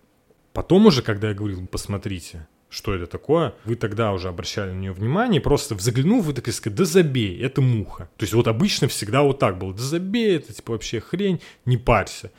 Потом 0.52 0.86
уже, 0.86 1.02
когда 1.02 1.30
я 1.30 1.34
говорил, 1.34 1.66
посмотрите, 1.66 2.46
что 2.68 2.94
это 2.94 3.08
такое, 3.08 3.56
вы 3.64 3.76
тогда 3.76 4.12
уже 4.12 4.28
обращали 4.28 4.72
на 4.72 4.80
нее 4.80 4.92
внимание, 4.92 5.40
просто 5.40 5.78
заглянув, 5.80 6.26
вы 6.26 6.34
такие 6.34 6.54
сказали, 6.54 6.78
да 6.78 6.84
забей, 6.84 7.42
это 7.42 7.62
муха. 7.62 8.10
То 8.18 8.24
есть 8.24 8.34
вот 8.34 8.50
обычно 8.50 8.90
всегда 8.90 9.22
вот 9.22 9.40
так 9.40 9.58
было, 9.58 9.74
да 9.74 9.82
забей, 9.82 10.36
это 10.36 10.52
типа 10.52 10.74
вообще 10.74 11.00
хрень, 11.00 11.40
не 11.64 11.78
парься. 11.78 12.32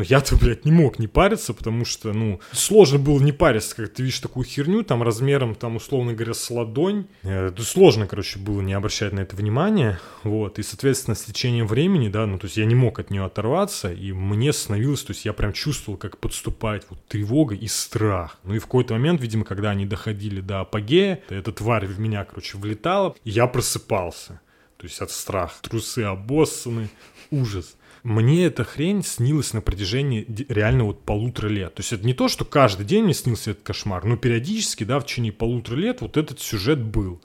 Но 0.00 0.04
я-то, 0.04 0.34
блядь, 0.34 0.64
не 0.64 0.72
мог 0.72 0.98
не 0.98 1.08
париться, 1.08 1.52
потому 1.52 1.84
что, 1.84 2.14
ну, 2.14 2.40
сложно 2.52 2.98
было 2.98 3.20
не 3.20 3.32
париться, 3.32 3.76
когда 3.76 3.92
ты 3.92 4.02
видишь 4.02 4.20
такую 4.20 4.46
херню, 4.46 4.82
там, 4.82 5.02
размером, 5.02 5.54
там, 5.54 5.76
условно 5.76 6.14
говоря, 6.14 6.32
с 6.32 6.50
ладонь. 6.50 7.04
Это 7.22 7.62
сложно, 7.62 8.06
короче, 8.06 8.38
было 8.38 8.62
не 8.62 8.72
обращать 8.72 9.12
на 9.12 9.20
это 9.20 9.36
внимания, 9.36 10.00
вот, 10.24 10.58
и, 10.58 10.62
соответственно, 10.62 11.14
с 11.14 11.24
течением 11.24 11.66
времени, 11.66 12.08
да, 12.08 12.24
ну, 12.24 12.38
то 12.38 12.46
есть 12.46 12.56
я 12.56 12.64
не 12.64 12.74
мог 12.74 12.98
от 12.98 13.10
нее 13.10 13.26
оторваться, 13.26 13.92
и 13.92 14.12
мне 14.12 14.54
становилось, 14.54 15.02
то 15.02 15.10
есть 15.10 15.26
я 15.26 15.34
прям 15.34 15.52
чувствовал, 15.52 15.98
как 15.98 16.16
подступает 16.16 16.86
вот 16.88 17.04
тревога 17.06 17.54
и 17.54 17.68
страх. 17.68 18.38
Ну, 18.44 18.54
и 18.54 18.58
в 18.58 18.62
какой-то 18.62 18.94
момент, 18.94 19.20
видимо, 19.20 19.44
когда 19.44 19.68
они 19.68 19.84
доходили 19.84 20.40
до 20.40 20.60
апогея, 20.60 21.22
эта 21.28 21.52
тварь 21.52 21.84
в 21.84 22.00
меня, 22.00 22.24
короче, 22.24 22.56
влетала, 22.56 23.14
и 23.22 23.30
я 23.32 23.46
просыпался. 23.46 24.40
То 24.78 24.86
есть 24.86 24.98
от 25.02 25.10
страха. 25.10 25.56
Трусы 25.60 26.04
обоссаны, 26.04 26.88
ужас 27.30 27.76
мне 28.02 28.46
эта 28.46 28.64
хрень 28.64 29.04
снилась 29.04 29.52
на 29.52 29.60
протяжении 29.60 30.26
реально 30.48 30.84
вот 30.84 31.02
полутора 31.02 31.48
лет. 31.48 31.74
То 31.74 31.80
есть 31.80 31.92
это 31.92 32.06
не 32.06 32.14
то, 32.14 32.28
что 32.28 32.44
каждый 32.44 32.86
день 32.86 33.04
мне 33.04 33.14
снился 33.14 33.50
этот 33.52 33.64
кошмар, 33.64 34.04
но 34.04 34.16
периодически, 34.16 34.84
да, 34.84 34.98
в 35.00 35.06
течение 35.06 35.32
полутора 35.32 35.76
лет 35.76 36.00
вот 36.00 36.16
этот 36.16 36.40
сюжет 36.40 36.80
был. 36.80 37.20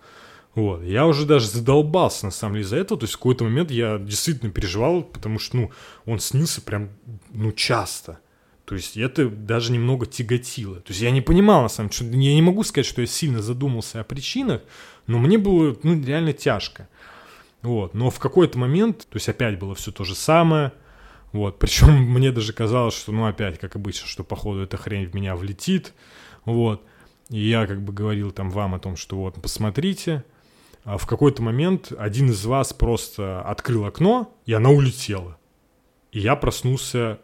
Вот. 0.53 0.83
Я 0.83 1.05
уже 1.05 1.25
даже 1.25 1.47
задолбался, 1.47 2.25
на 2.25 2.31
самом 2.31 2.55
деле, 2.55 2.65
из-за 2.65 2.77
этого. 2.77 2.99
То 2.99 3.03
есть 3.05 3.13
в 3.13 3.17
какой-то 3.17 3.43
момент 3.43 3.71
я 3.71 3.97
действительно 3.97 4.51
переживал, 4.51 5.03
потому 5.03 5.37
что, 5.37 5.57
ну, 5.57 5.71
он 6.05 6.19
снился 6.19 6.61
прям, 6.61 6.89
ну, 7.31 7.51
часто. 7.51 8.19
То 8.65 8.75
есть 8.75 8.97
это 8.97 9.29
даже 9.29 9.71
немного 9.71 10.05
тяготило. 10.05 10.77
То 10.77 10.91
есть 10.91 11.01
я 11.01 11.11
не 11.11 11.21
понимал, 11.21 11.61
на 11.61 11.69
самом 11.69 11.89
деле, 11.89 12.29
я 12.29 12.33
не 12.33 12.41
могу 12.41 12.63
сказать, 12.63 12.87
что 12.87 13.01
я 13.01 13.07
сильно 13.07 13.41
задумался 13.41 13.99
о 13.99 14.03
причинах, 14.03 14.61
но 15.07 15.19
мне 15.19 15.37
было, 15.37 15.77
ну, 15.83 16.01
реально 16.03 16.33
тяжко. 16.33 16.87
Вот. 17.65 17.95
Но 17.95 18.11
в 18.11 18.19
какой-то 18.19 18.59
момент, 18.59 19.07
то 19.09 19.15
есть 19.15 19.27
опять 19.27 19.57
было 19.57 19.73
все 19.73 19.91
то 19.91 20.03
же 20.03 20.13
самое, 20.13 20.71
вот, 21.31 21.57
причем 21.59 21.93
мне 21.93 22.31
даже 22.31 22.53
казалось, 22.53 22.95
что, 22.95 23.11
ну, 23.11 23.25
опять, 23.25 23.59
как 23.59 23.75
обычно, 23.75 24.07
что, 24.07 24.23
походу, 24.23 24.61
эта 24.61 24.77
хрень 24.77 25.07
в 25.07 25.15
меня 25.15 25.35
влетит, 25.35 25.93
вот, 26.45 26.83
и 27.29 27.39
я 27.39 27.65
как 27.65 27.81
бы 27.81 27.91
говорил 27.91 28.31
там 28.31 28.51
вам 28.51 28.75
о 28.75 28.79
том, 28.79 28.95
что 28.95 29.17
вот, 29.17 29.41
посмотрите, 29.41 30.23
а 30.83 30.99
в 30.99 31.07
какой-то 31.07 31.41
момент 31.41 31.91
один 31.97 32.29
из 32.29 32.45
вас 32.45 32.71
просто 32.71 33.41
открыл 33.41 33.85
окно, 33.85 34.31
и 34.45 34.53
она 34.53 34.69
улетела. 34.69 35.37
И 36.11 36.19
я 36.19 36.35
проснулся 36.35 37.19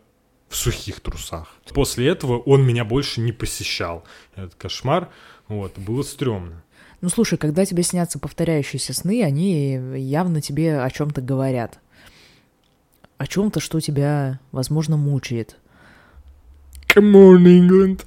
в 0.49 0.56
сухих 0.56 1.01
трусах. 1.01 1.49
После 1.71 2.08
этого 2.08 2.39
он 2.39 2.65
меня 2.65 2.84
больше 2.84 3.21
не 3.21 3.32
посещал. 3.32 4.04
Этот 4.36 4.56
кошмар, 4.56 5.10
вот, 5.47 5.77
было 5.77 6.01
стрёмно. 6.01 6.63
Ну 7.02 7.10
слушай, 7.10 7.38
когда 7.38 7.66
тебе 7.66 7.82
снятся 7.82 8.20
повторяющиеся 8.20 8.94
сны, 8.94 9.24
они 9.24 9.74
явно 9.98 10.40
тебе 10.40 10.80
о 10.80 10.90
чем-то 10.92 11.22
говорят. 11.22 11.80
О 13.18 13.26
чем-то, 13.26 13.60
что 13.60 13.80
тебя, 13.80 14.40
возможно, 14.52 14.98
мучает. 14.98 15.58
Come 16.88 17.14
on, 17.14 17.44
England. 17.46 18.06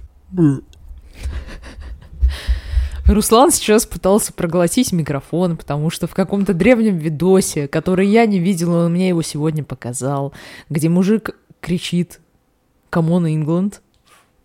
Руслан 3.07 3.51
сейчас 3.51 3.85
пытался 3.85 4.33
проглотить 4.33 4.93
микрофон, 4.93 5.57
потому 5.57 5.91
что 5.91 6.07
в 6.07 6.15
каком-то 6.15 6.55
древнем 6.55 6.97
видосе, 6.97 7.67
который 7.67 8.07
я 8.07 8.27
не 8.27 8.39
видел, 8.39 8.73
он 8.73 8.93
мне 8.93 9.09
его 9.09 9.23
сегодня 9.23 9.65
показал, 9.65 10.33
где 10.71 10.89
мужик 10.89 11.37
кричит 11.61 12.21
«Come 12.91 13.09
on, 13.09 13.25
England!» 13.25 13.81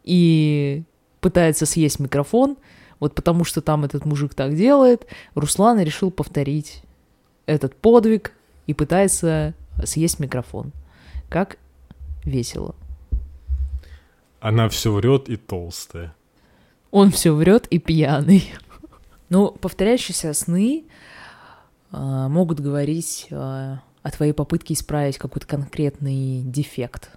и 0.03 0.83
пытается 1.21 1.65
съесть 1.67 1.99
микрофон— 1.99 2.57
вот 2.99 3.15
потому 3.15 3.43
что 3.43 3.61
там 3.61 3.85
этот 3.85 4.05
мужик 4.05 4.33
так 4.33 4.55
делает, 4.55 5.05
Руслан 5.35 5.79
решил 5.79 6.11
повторить 6.11 6.83
этот 7.45 7.75
подвиг 7.75 8.33
и 8.67 8.73
пытается 8.73 9.53
съесть 9.83 10.19
микрофон. 10.19 10.71
Как 11.29 11.57
весело. 12.23 12.75
Она 14.39 14.69
все 14.69 14.91
врет 14.91 15.29
и 15.29 15.37
толстая. 15.37 16.15
Он 16.91 17.11
все 17.11 17.31
врет 17.33 17.67
и 17.67 17.79
пьяный. 17.79 18.51
Ну, 19.31 19.51
повторяющиеся 19.51 20.33
сны 20.33 20.85
э, 21.91 21.97
могут 22.29 22.59
говорить 22.61 23.27
э, 23.29 23.35
о 23.35 24.11
твоей 24.11 24.33
попытке 24.33 24.73
исправить 24.73 25.19
какой-то 25.19 25.45
конкретный 25.45 26.41
дефект. 26.41 27.11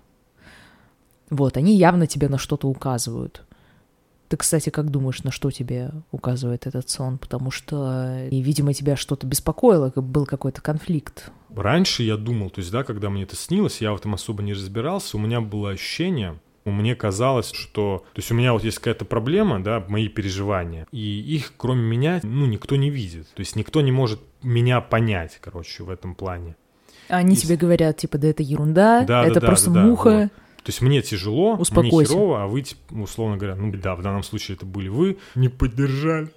Вот, 1.30 1.56
они 1.56 1.74
явно 1.74 2.06
тебе 2.06 2.28
на 2.28 2.36
что-то 2.36 2.68
указывают. 2.68 3.44
Ты, 4.32 4.38
кстати, 4.38 4.70
как 4.70 4.88
думаешь, 4.88 5.24
на 5.24 5.30
что 5.30 5.50
тебе 5.50 5.90
указывает 6.10 6.66
этот 6.66 6.88
сон? 6.88 7.18
Потому 7.18 7.50
что, 7.50 8.26
и, 8.30 8.40
видимо, 8.40 8.72
тебя 8.72 8.96
что-то 8.96 9.26
беспокоило, 9.26 9.92
был 9.94 10.24
какой-то 10.24 10.62
конфликт. 10.62 11.30
Раньше 11.54 12.02
я 12.02 12.16
думал, 12.16 12.48
то 12.48 12.60
есть, 12.60 12.72
да, 12.72 12.82
когда 12.82 13.10
мне 13.10 13.24
это 13.24 13.36
снилось, 13.36 13.82
я 13.82 13.92
в 13.92 13.96
этом 13.96 14.14
особо 14.14 14.42
не 14.42 14.54
разбирался, 14.54 15.18
у 15.18 15.20
меня 15.20 15.42
было 15.42 15.72
ощущение, 15.72 16.40
мне 16.64 16.94
казалось, 16.94 17.52
что... 17.52 18.06
То 18.14 18.20
есть 18.20 18.32
у 18.32 18.34
меня 18.34 18.54
вот 18.54 18.64
есть 18.64 18.78
какая-то 18.78 19.04
проблема, 19.04 19.62
да, 19.62 19.84
мои 19.86 20.08
переживания, 20.08 20.86
и 20.92 21.20
их, 21.20 21.52
кроме 21.58 21.82
меня, 21.82 22.20
ну, 22.22 22.46
никто 22.46 22.76
не 22.76 22.88
видит. 22.88 23.28
То 23.34 23.40
есть 23.40 23.54
никто 23.54 23.82
не 23.82 23.92
может 23.92 24.18
меня 24.42 24.80
понять, 24.80 25.36
короче, 25.42 25.82
в 25.82 25.90
этом 25.90 26.14
плане. 26.14 26.56
Они 27.08 27.34
и... 27.34 27.36
тебе 27.36 27.56
говорят, 27.56 27.98
типа, 27.98 28.16
да 28.16 28.28
это 28.28 28.42
ерунда, 28.42 29.04
да, 29.04 29.26
это 29.26 29.40
да, 29.40 29.46
просто 29.46 29.70
да, 29.70 29.84
муха. 29.84 30.10
Да, 30.10 30.20
вот. 30.22 30.30
То 30.64 30.70
есть 30.70 30.80
мне 30.80 31.02
тяжело, 31.02 31.56
Успокойся. 31.56 31.96
мне 31.96 32.04
херово, 32.06 32.44
а 32.44 32.46
вы, 32.46 32.64
условно 32.90 33.36
говоря, 33.36 33.56
ну 33.56 33.72
да, 33.72 33.96
в 33.96 34.02
данном 34.02 34.22
случае 34.22 34.56
это 34.56 34.64
были 34.64 34.88
вы, 34.88 35.18
не 35.34 35.48
поддержали. 35.48 36.28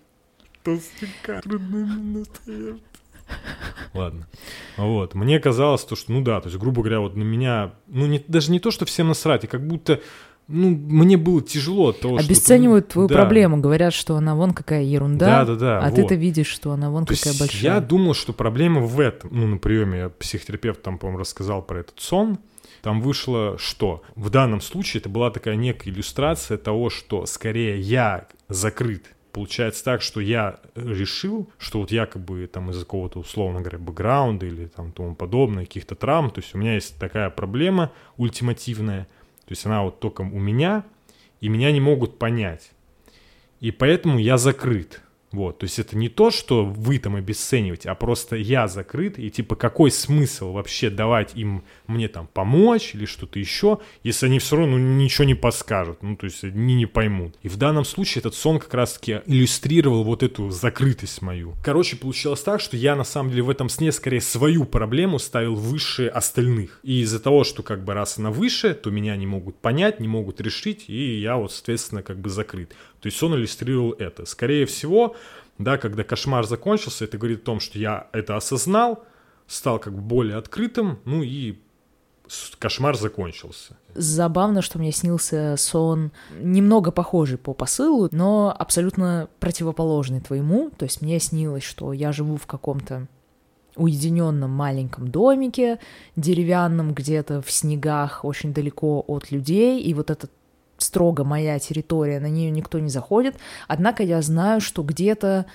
Толстяка, 0.64 1.42
Ладно. 3.94 4.28
Вот. 4.78 5.16
Мне 5.16 5.40
казалось, 5.40 5.84
то, 5.84 5.96
что, 5.96 6.12
ну 6.12 6.22
да, 6.22 6.42
то 6.42 6.48
есть, 6.48 6.60
грубо 6.60 6.82
говоря, 6.82 7.00
вот 7.00 7.16
на 7.16 7.24
меня, 7.24 7.74
ну, 7.88 8.06
не, 8.06 8.24
даже 8.28 8.52
не 8.52 8.60
то, 8.60 8.72
что 8.72 8.86
всем 8.86 9.08
насрать, 9.08 9.44
и 9.44 9.48
как 9.48 9.66
будто, 9.66 10.02
ну, 10.48 10.70
мне 10.70 11.18
было 11.18 11.42
тяжело 11.42 11.90
от 11.90 12.02
того, 12.02 12.18
Обесценивают 12.18 12.86
что... 12.86 12.94
твою 12.94 13.08
да. 13.08 13.16
проблему, 13.16 13.58
говорят, 13.58 13.94
что 13.94 14.16
она 14.16 14.36
вон 14.36 14.54
какая 14.54 14.84
ерунда, 14.84 15.46
да, 15.46 15.46
да, 15.46 15.56
да, 15.56 15.80
а 15.80 15.90
вот. 15.90 15.96
ты-то 15.96 16.16
видишь, 16.16 16.48
что 16.48 16.72
она 16.72 16.90
вон 16.92 17.06
то 17.06 17.16
какая 17.16 17.38
большая. 17.40 17.62
Я 17.76 17.80
думал, 17.80 18.14
что 18.14 18.34
проблема 18.34 18.82
в 18.82 19.00
этом. 19.00 19.30
Ну, 19.34 19.48
на 19.48 19.58
приеме 19.58 20.10
психотерапевт 20.10 20.82
там, 20.82 20.98
по-моему, 20.98 21.20
рассказал 21.20 21.62
про 21.62 21.80
этот 21.80 22.00
сон, 22.00 22.38
там 22.86 23.02
вышло 23.02 23.58
что? 23.58 24.04
В 24.15 24.30
данном 24.30 24.62
случае 24.62 25.02
это 25.02 25.10
была 25.10 25.32
такая 25.32 25.56
некая 25.56 25.89
иллюстрация 25.89 26.60
того, 26.60 26.91
что 26.91 27.26
скорее 27.26 27.80
я 27.80 28.28
закрыт 28.48 29.15
получается 29.32 29.84
так, 29.84 30.04
что 30.04 30.21
я 30.21 30.60
решил, 30.76 31.50
что 31.58 31.80
вот 31.80 31.91
якобы 31.91 32.45
там 32.45 32.69
из-за 32.69 32.82
какого-то, 32.82 33.17
условно 33.19 33.62
говоря, 33.62 33.80
бэкграунда 33.80 34.45
или 34.45 34.67
там 34.67 34.91
тому 34.91 35.15
подобное, 35.15 35.65
каких-то 35.65 35.95
травм, 35.95 36.30
то 36.30 36.41
есть 36.41 36.54
у 36.54 36.60
меня 36.60 36.76
есть 36.76 37.00
такая 37.00 37.32
проблема 37.32 37.91
ультимативная, 38.17 39.06
то 39.45 39.50
есть 39.50 39.65
она 39.65 39.82
вот 39.82 40.00
только 40.00 40.21
у 40.21 40.39
меня, 40.39 40.86
и 41.41 41.50
меня 41.50 41.71
не 41.71 41.82
могут 41.82 42.19
понять. 42.19 42.69
И 43.62 43.71
поэтому 43.71 44.19
я 44.19 44.38
закрыт. 44.38 45.02
Вот, 45.36 45.60
то 45.60 45.65
есть 45.65 45.80
это 45.80 45.98
не 45.98 46.08
то, 46.08 46.32
что 46.32 46.63
вы 46.65 46.98
там 46.98 47.17
обесцениваете, 47.17 47.89
а 47.89 47.95
просто 47.95 48.38
я 48.38 48.69
закрыт, 48.69 49.19
и 49.19 49.30
типа 49.30 49.58
какой 49.58 49.91
смысл 49.91 50.54
вообще 50.54 50.89
давать 50.89 51.36
им 51.36 51.65
мне 51.88 52.08
там 52.08 52.30
помочь 52.32 52.95
или 52.95 53.04
что-то 53.04 53.38
еще, 53.38 53.80
если 54.02 54.28
они 54.28 54.39
все 54.39 54.56
равно 54.56 54.78
ну, 54.78 54.95
ничего 54.95 55.26
не 55.26 55.36
подскажут, 55.36 56.02
ну 56.02 56.15
то 56.15 56.26
есть 56.26 56.45
они 56.45 56.76
не 56.76 56.86
поймут. 56.86 57.36
И 57.43 57.50
в 57.50 57.58
данном 57.58 57.84
случае 57.84 58.21
этот 58.21 58.34
сон 58.34 58.60
как 58.60 58.74
раз-таки 58.74 59.19
иллюстрировал 59.26 60.06
вот 60.06 60.24
эту 60.24 60.52
закрытость 60.52 61.21
мою. 61.21 61.54
Короче, 61.62 61.98
получилось 61.98 62.41
так, 62.41 62.62
что 62.62 62.78
я 62.78 62.95
на 62.95 63.04
самом 63.04 63.32
деле 63.32 63.43
в 63.43 63.50
этом 63.50 63.67
сне 63.67 63.91
скорее 63.91 64.21
свою 64.21 64.63
проблему 64.63 65.19
ставил 65.19 65.56
выше 65.56 66.08
остальных. 66.08 66.80
И 66.84 67.02
из-за 67.02 67.19
того, 67.19 67.43
что 67.43 67.62
как 67.62 67.84
бы 67.84 67.93
раз 67.93 68.17
она 68.17 68.32
выше, 68.32 68.74
то 68.74 68.89
меня 68.89 69.17
не 69.17 69.28
могут 69.28 69.58
понять, 69.58 70.00
не 70.00 70.08
могут 70.08 70.39
решить, 70.39 70.86
и 70.88 71.19
я 71.19 71.36
вот, 71.36 71.52
соответственно, 71.52 72.04
как 72.04 72.19
бы 72.19 72.30
закрыт. 72.30 72.74
То 73.06 73.10
есть 73.10 73.22
он 73.22 73.36
иллюстрировал 73.36 73.91
это. 73.91 74.26
Скорее 74.26 74.65
всего, 74.65 75.15
да, 75.60 75.78
когда 75.78 76.04
кошмар 76.04 76.44
закончился, 76.48 77.06
это 77.06 77.20
говорит 77.20 77.44
о 77.44 77.46
том, 77.46 77.60
что 77.60 77.78
я 77.78 78.08
это 78.13 78.36
осознал, 78.36 79.04
стал 79.46 79.78
как 79.78 79.94
бы 79.94 80.02
более 80.02 80.38
открытым, 80.38 80.98
ну 81.06 81.22
и 81.22 81.60
кошмар 82.58 82.98
закончился. 82.98 83.78
Забавно, 83.94 84.63
что 84.63 84.80
мне 84.80 84.91
снился 84.91 85.54
сон 85.56 86.13
немного 86.41 86.89
похожий 86.89 87.38
по 87.38 87.54
посылу, 87.54 88.10
но 88.12 88.52
абсолютно 88.58 89.30
противоположный 89.39 90.22
твоему. 90.22 90.72
То 90.76 90.86
есть 90.86 91.04
мне 91.04 91.20
снилось, 91.20 91.63
что 91.63 91.94
я 91.94 92.12
живу 92.12 92.38
в 92.38 92.48
каком-то 92.48 93.08
уединенном 93.76 94.50
маленьком 94.50 95.10
домике, 95.10 95.78
деревянном 96.15 96.96
где-то 96.96 97.44
в 97.44 97.52
снегах, 97.52 98.26
очень 98.26 98.52
далеко 98.52 99.06
от 99.06 99.30
людей, 99.30 99.80
и 99.80 99.94
вот 99.94 100.10
этот 100.10 100.32
строго 100.78 101.24
моя 101.24 101.60
территория, 101.60 102.20
на 102.20 102.30
нее 102.30 102.52
никто 102.52 102.80
не 102.80 102.90
заходит. 102.90 103.36
Однако 103.68 104.04
я 104.04 104.22
знаю, 104.22 104.62
что 104.62 104.84
где-то 104.84 105.46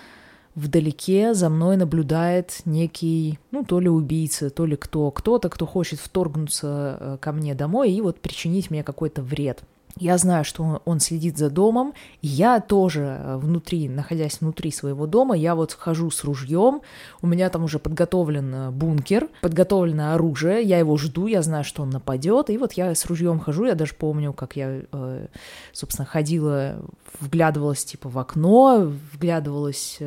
вдалеке 0.54 1.34
за 1.34 1.48
мной 1.48 1.76
наблюдает 1.76 2.60
некий, 2.64 3.38
ну, 3.50 3.64
то 3.64 3.80
ли 3.80 3.88
убийца, 3.88 4.50
то 4.50 4.66
ли 4.66 4.76
кто, 4.76 5.10
кто-то, 5.10 5.48
кто 5.48 5.66
хочет 5.66 6.00
вторгнуться 6.00 6.96
э, 7.00 7.18
ко 7.20 7.32
мне 7.32 7.54
домой 7.54 7.92
и 7.92 8.00
вот 8.00 8.20
причинить 8.20 8.70
мне 8.70 8.82
какой-то 8.82 9.22
вред. 9.22 9.62
Я 9.96 10.18
знаю, 10.18 10.44
что 10.44 10.82
он 10.84 11.00
следит 11.00 11.36
за 11.36 11.50
домом. 11.50 11.94
Я 12.22 12.60
тоже 12.60 13.18
э, 13.18 13.36
внутри, 13.36 13.88
находясь 13.88 14.40
внутри 14.40 14.70
своего 14.70 15.06
дома, 15.06 15.36
я 15.36 15.54
вот 15.54 15.72
хожу 15.72 16.10
с 16.10 16.24
ружьем. 16.24 16.80
У 17.22 17.26
меня 17.26 17.50
там 17.50 17.64
уже 17.64 17.78
подготовлен 17.78 18.54
э, 18.54 18.70
бункер, 18.70 19.28
подготовлено 19.42 20.14
оружие. 20.14 20.62
Я 20.62 20.78
его 20.78 20.96
жду, 20.96 21.26
я 21.26 21.42
знаю, 21.42 21.64
что 21.64 21.82
он 21.82 21.90
нападет. 21.90 22.50
И 22.50 22.58
вот 22.58 22.72
я 22.74 22.94
с 22.94 23.04
ружьем 23.06 23.40
хожу. 23.40 23.64
Я 23.64 23.74
даже 23.74 23.94
помню, 23.94 24.32
как 24.32 24.56
я, 24.56 24.82
э, 24.90 25.26
собственно, 25.72 26.06
ходила, 26.06 26.76
вглядывалась 27.20 27.84
типа 27.84 28.08
в 28.08 28.18
окно, 28.18 28.90
вглядывалась 29.12 29.98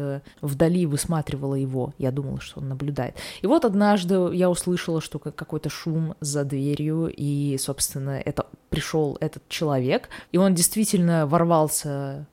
вдали, 0.41 0.86
высматривала 0.86 1.56
его. 1.56 1.93
Я 1.98 2.12
думала, 2.12 2.39
что 2.39 2.62
он 2.62 2.69
наблюдает. 2.69 3.15
И 3.41 3.48
вот 3.48 3.65
однажды 3.65 4.15
я 4.34 4.50
услышала, 4.50 5.02
что 5.02 5.19
какой-то 5.19 5.69
шум 5.69 6.15
за 6.19 6.43
дверью, 6.43 7.12
и, 7.15 7.58
собственно, 7.60 8.22
это 8.24 8.48
пришел 8.73 9.17
этот 9.21 9.47
человек, 9.49 10.09
и 10.31 10.39
он 10.39 10.55
действительно 10.55 11.27
ворвался 11.27 12.25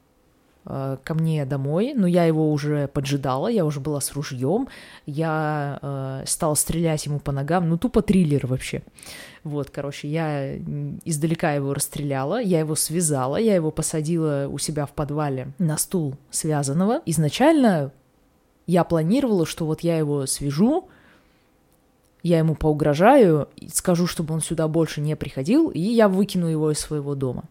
э, 0.65 0.97
ко 1.05 1.13
мне 1.13 1.45
домой, 1.45 1.93
но 1.95 2.07
я 2.07 2.25
его 2.25 2.51
уже 2.51 2.89
поджидала, 2.89 3.49
я 3.49 3.67
уже 3.67 3.79
была 3.79 4.01
с 4.01 4.13
ружьем, 4.13 4.69
я 5.05 5.79
э, 5.83 6.23
стала 6.27 6.55
стрелять 6.55 7.05
ему 7.05 7.21
по 7.21 7.31
ногам, 7.31 7.69
ну 7.69 7.77
тупо 7.77 8.01
триллер 8.01 8.47
вообще. 8.47 8.81
Вот, 9.45 9.69
короче, 9.69 10.09
я 10.09 10.57
издалека 11.05 11.53
его 11.53 11.75
расстреляла, 11.75 12.41
я 12.41 12.61
его 12.61 12.75
связала, 12.75 13.37
я 13.37 13.55
его 13.55 13.71
посадила 13.71 14.49
у 14.51 14.57
себя 14.57 14.87
в 14.87 14.93
подвале 14.93 15.49
на 15.59 15.77
стул 15.77 16.15
связанного. 16.31 17.03
Изначально 17.05 17.93
я 18.67 18.85
планировала, 18.85 19.45
что 19.45 19.67
вот 19.67 19.83
я 19.83 19.99
его 19.99 20.25
свяжу, 20.25 20.89
я 22.23 22.39
ему 22.39 22.55
поугрожаю, 22.55 23.49
скажу, 23.73 24.07
чтобы 24.07 24.35
он 24.35 24.41
сюда 24.41 24.69
больше 24.69 25.01
не 25.01 25.17
приходил, 25.17 25.71
и 25.71 25.81
я 25.81 26.09
выкину 26.09 26.47
его 26.47 26.71
из 26.71 26.79
своего 26.79 27.15
дома. 27.15 27.45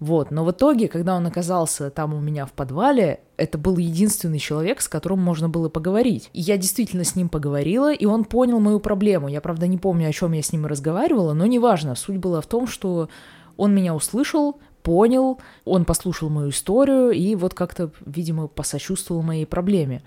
Вот, 0.00 0.30
но 0.30 0.44
в 0.44 0.50
итоге, 0.50 0.88
когда 0.88 1.16
он 1.16 1.26
оказался 1.26 1.90
там 1.90 2.12
у 2.12 2.20
меня 2.20 2.44
в 2.44 2.52
подвале, 2.52 3.20
это 3.36 3.56
был 3.56 3.78
единственный 3.78 4.38
человек, 4.38 4.80
с 4.80 4.88
которым 4.88 5.20
можно 5.20 5.48
было 5.48 5.68
поговорить. 5.68 6.28
И 6.32 6.40
я 6.40 6.56
действительно 6.56 7.04
с 7.04 7.16
ним 7.16 7.28
поговорила, 7.28 7.92
и 7.92 8.04
он 8.04 8.24
понял 8.24 8.60
мою 8.60 8.80
проблему. 8.80 9.28
Я, 9.28 9.40
правда, 9.40 9.66
не 9.66 9.78
помню, 9.78 10.08
о 10.08 10.12
чем 10.12 10.32
я 10.32 10.42
с 10.42 10.52
ним 10.52 10.66
разговаривала, 10.66 11.32
но 11.32 11.46
неважно. 11.46 11.94
Суть 11.94 12.18
была 12.18 12.40
в 12.40 12.46
том, 12.46 12.66
что 12.66 13.08
он 13.56 13.74
меня 13.74 13.94
услышал, 13.94 14.60
понял, 14.82 15.40
он 15.64 15.84
послушал 15.84 16.28
мою 16.28 16.50
историю 16.50 17.10
и 17.12 17.34
вот 17.34 17.54
как-то, 17.54 17.90
видимо, 18.04 18.48
посочувствовал 18.48 19.22
моей 19.22 19.46
проблеме. 19.46 20.02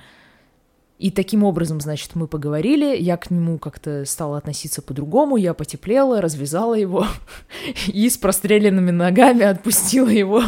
И 0.97 1.11
таким 1.11 1.43
образом, 1.43 1.81
значит, 1.81 2.15
мы 2.15 2.27
поговорили, 2.27 2.95
я 2.95 3.17
к 3.17 3.29
нему 3.29 3.59
как-то 3.59 4.05
стала 4.05 4.37
относиться 4.37 4.81
по-другому, 4.81 5.35
я 5.35 5.53
потеплела, 5.53 6.21
развязала 6.21 6.73
его 6.73 7.05
и 7.87 8.09
с 8.09 8.17
простреленными 8.17 8.91
ногами 8.91 9.43
отпустила 9.43 10.09
его 10.09 10.41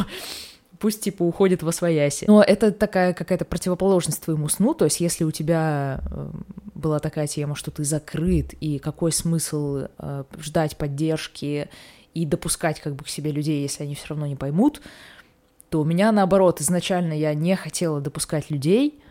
пусть 0.80 1.02
типа 1.02 1.24
уходит 1.24 1.64
во 1.64 1.72
свояси. 1.72 2.26
Но 2.28 2.42
это 2.42 2.72
такая 2.72 3.14
какая-то 3.14 3.46
противоположность 3.46 4.24
твоему 4.24 4.48
сну, 4.48 4.74
то 4.74 4.86
есть 4.86 5.00
если 5.00 5.24
у 5.24 5.32
тебя 5.32 6.02
э, 6.10 6.30
была 6.76 7.00
такая 7.00 7.28
тема, 7.28 7.56
что 7.56 7.72
ты 7.72 7.84
закрыт, 7.84 8.54
и 8.54 8.80
какой 8.80 9.12
смысл 9.12 9.88
э, 9.98 10.24
ждать 10.40 10.78
поддержки 10.78 11.70
и 12.14 12.26
допускать 12.26 12.80
как 12.80 12.96
бы 12.96 13.04
к 13.04 13.10
себе 13.10 13.32
людей, 13.32 13.62
если 13.62 13.84
они 13.84 13.96
все 13.96 14.08
равно 14.10 14.28
не 14.28 14.36
поймут, 14.36 14.82
то 15.70 15.82
у 15.82 15.84
меня 15.84 16.12
наоборот, 16.12 16.62
изначально 16.62 17.14
я 17.14 17.34
не 17.34 17.56
хотела 17.56 18.00
допускать 18.00 18.50
людей, 18.50 19.02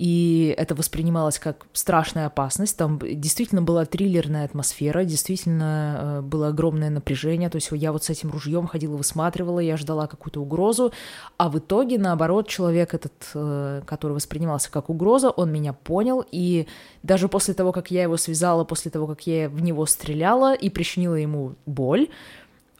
и 0.00 0.54
это 0.56 0.74
воспринималось 0.74 1.38
как 1.38 1.66
страшная 1.74 2.24
опасность. 2.24 2.74
Там 2.74 2.98
действительно 3.02 3.60
была 3.60 3.84
триллерная 3.84 4.46
атмосфера, 4.46 5.04
действительно 5.04 5.98
э, 6.00 6.20
было 6.22 6.48
огромное 6.48 6.88
напряжение. 6.88 7.50
То 7.50 7.56
есть 7.56 7.68
я 7.72 7.92
вот 7.92 8.02
с 8.02 8.08
этим 8.08 8.30
ружьем 8.30 8.66
ходила, 8.66 8.96
высматривала, 8.96 9.60
я 9.60 9.76
ждала 9.76 10.06
какую-то 10.06 10.40
угрозу, 10.40 10.90
а 11.36 11.50
в 11.50 11.58
итоге, 11.58 11.98
наоборот, 11.98 12.48
человек 12.48 12.94
этот, 12.94 13.12
э, 13.34 13.82
который 13.84 14.12
воспринимался 14.12 14.70
как 14.70 14.88
угроза, 14.88 15.28
он 15.28 15.52
меня 15.52 15.74
понял, 15.74 16.24
и 16.32 16.66
даже 17.02 17.28
после 17.28 17.52
того, 17.52 17.70
как 17.70 17.90
я 17.90 18.04
его 18.04 18.16
связала, 18.16 18.64
после 18.64 18.90
того, 18.90 19.06
как 19.06 19.26
я 19.26 19.50
в 19.50 19.60
него 19.60 19.84
стреляла 19.84 20.54
и 20.54 20.70
причинила 20.70 21.16
ему 21.16 21.56
боль, 21.66 22.08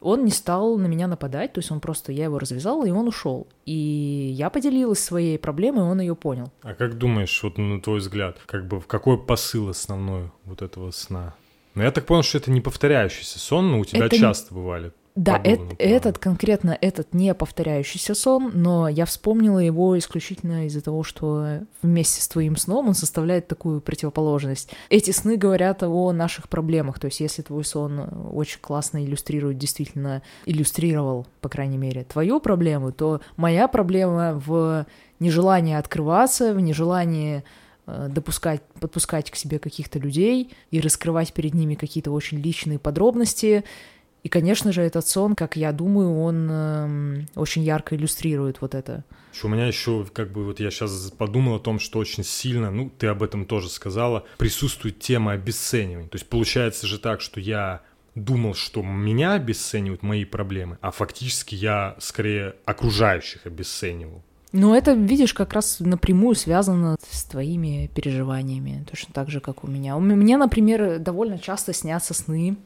он 0.01 0.25
не 0.25 0.31
стал 0.31 0.77
на 0.77 0.87
меня 0.87 1.07
нападать, 1.07 1.53
то 1.53 1.59
есть 1.59 1.71
он 1.71 1.79
просто, 1.79 2.11
я 2.11 2.25
его 2.25 2.39
развязала, 2.39 2.85
и 2.85 2.91
он 2.91 3.07
ушел. 3.07 3.47
И 3.65 4.33
я 4.35 4.49
поделилась 4.49 4.99
своей 4.99 5.37
проблемой, 5.37 5.85
и 5.85 5.89
он 5.89 6.01
ее 6.01 6.15
понял. 6.15 6.51
А 6.63 6.73
как 6.73 6.97
думаешь, 6.97 7.41
вот 7.43 7.57
на 7.57 7.79
твой 7.81 7.99
взгляд, 7.99 8.39
как 8.45 8.67
бы 8.67 8.79
в 8.79 8.87
какой 8.87 9.17
посыл 9.17 9.69
основной 9.69 10.31
вот 10.43 10.61
этого 10.61 10.91
сна? 10.91 11.35
Ну, 11.75 11.83
я 11.83 11.91
так 11.91 12.05
понял, 12.05 12.23
что 12.23 12.37
это 12.39 12.51
не 12.51 12.59
повторяющийся 12.59 13.39
сон, 13.39 13.71
но 13.71 13.79
у 13.79 13.85
тебя 13.85 14.07
это 14.07 14.17
часто 14.17 14.53
бывали 14.53 14.91
да, 15.15 15.41
это, 15.43 15.75
этот 15.77 16.17
конкретно 16.19 16.77
этот 16.79 17.13
не 17.13 17.33
повторяющийся 17.33 18.15
сон, 18.15 18.51
но 18.53 18.87
я 18.87 19.05
вспомнила 19.05 19.59
его 19.59 19.97
исключительно 19.97 20.67
из-за 20.67 20.81
того, 20.81 21.03
что 21.03 21.59
вместе 21.81 22.21
с 22.21 22.29
твоим 22.29 22.55
сном 22.55 22.87
он 22.87 22.93
составляет 22.93 23.47
такую 23.47 23.81
противоположность. 23.81 24.71
Эти 24.89 25.11
сны 25.11 25.35
говорят 25.35 25.83
о 25.83 26.13
наших 26.13 26.47
проблемах, 26.47 26.97
то 26.99 27.05
есть 27.05 27.19
если 27.19 27.41
твой 27.41 27.65
сон 27.65 28.07
очень 28.31 28.59
классно 28.61 29.03
иллюстрирует, 29.03 29.57
действительно 29.57 30.21
иллюстрировал, 30.45 31.27
по 31.41 31.49
крайней 31.49 31.77
мере, 31.77 32.05
твою 32.05 32.39
проблему, 32.39 32.93
то 32.93 33.19
моя 33.35 33.67
проблема 33.67 34.41
в 34.45 34.85
нежелании 35.19 35.75
открываться, 35.75 36.53
в 36.53 36.61
нежелании 36.61 37.43
э, 37.85 38.07
допускать, 38.09 38.61
подпускать 38.79 39.29
к 39.29 39.35
себе 39.35 39.59
каких-то 39.59 39.99
людей 39.99 40.51
и 40.71 40.79
раскрывать 40.79 41.33
перед 41.33 41.53
ними 41.53 41.75
какие-то 41.75 42.11
очень 42.11 42.39
личные 42.39 42.79
подробности, 42.79 43.65
и, 44.23 44.29
конечно 44.29 44.71
же, 44.71 44.81
этот 44.81 45.07
сон, 45.07 45.35
как 45.35 45.55
я 45.55 45.71
думаю, 45.71 46.19
он 46.19 46.47
э, 46.49 47.25
очень 47.35 47.63
ярко 47.63 47.95
иллюстрирует 47.95 48.61
вот 48.61 48.75
это. 48.75 49.03
У 49.43 49.47
меня 49.47 49.65
еще, 49.65 50.05
как 50.13 50.31
бы, 50.31 50.45
вот 50.45 50.59
я 50.59 50.69
сейчас 50.69 51.11
подумал 51.17 51.55
о 51.55 51.59
том, 51.59 51.79
что 51.79 51.97
очень 51.97 52.23
сильно, 52.23 52.69
ну, 52.69 52.91
ты 52.95 53.07
об 53.07 53.23
этом 53.23 53.45
тоже 53.45 53.69
сказала, 53.69 54.25
присутствует 54.37 54.99
тема 54.99 55.31
обесценивания. 55.31 56.07
То 56.07 56.17
есть 56.17 56.27
получается 56.27 56.85
же 56.85 56.99
так, 56.99 57.21
что 57.21 57.39
я 57.39 57.81
думал, 58.13 58.53
что 58.53 58.83
меня 58.83 59.33
обесценивают 59.33 60.03
мои 60.03 60.25
проблемы, 60.25 60.77
а 60.81 60.91
фактически 60.91 61.55
я 61.55 61.95
скорее 61.99 62.55
окружающих 62.65 63.45
обесценивал. 63.47 64.21
Ну, 64.51 64.75
это, 64.75 64.91
видишь, 64.91 65.33
как 65.33 65.53
раз 65.53 65.79
напрямую 65.79 66.35
связано 66.35 66.97
с 67.09 67.23
твоими 67.23 67.89
переживаниями, 67.95 68.85
точно 68.87 69.13
так 69.13 69.29
же, 69.29 69.39
как 69.39 69.63
у 69.63 69.67
меня. 69.67 69.95
У 69.95 70.01
меня, 70.01 70.37
например, 70.37 70.99
довольно 70.99 71.39
часто 71.39 71.73
снятся 71.73 72.13
сны 72.13 72.57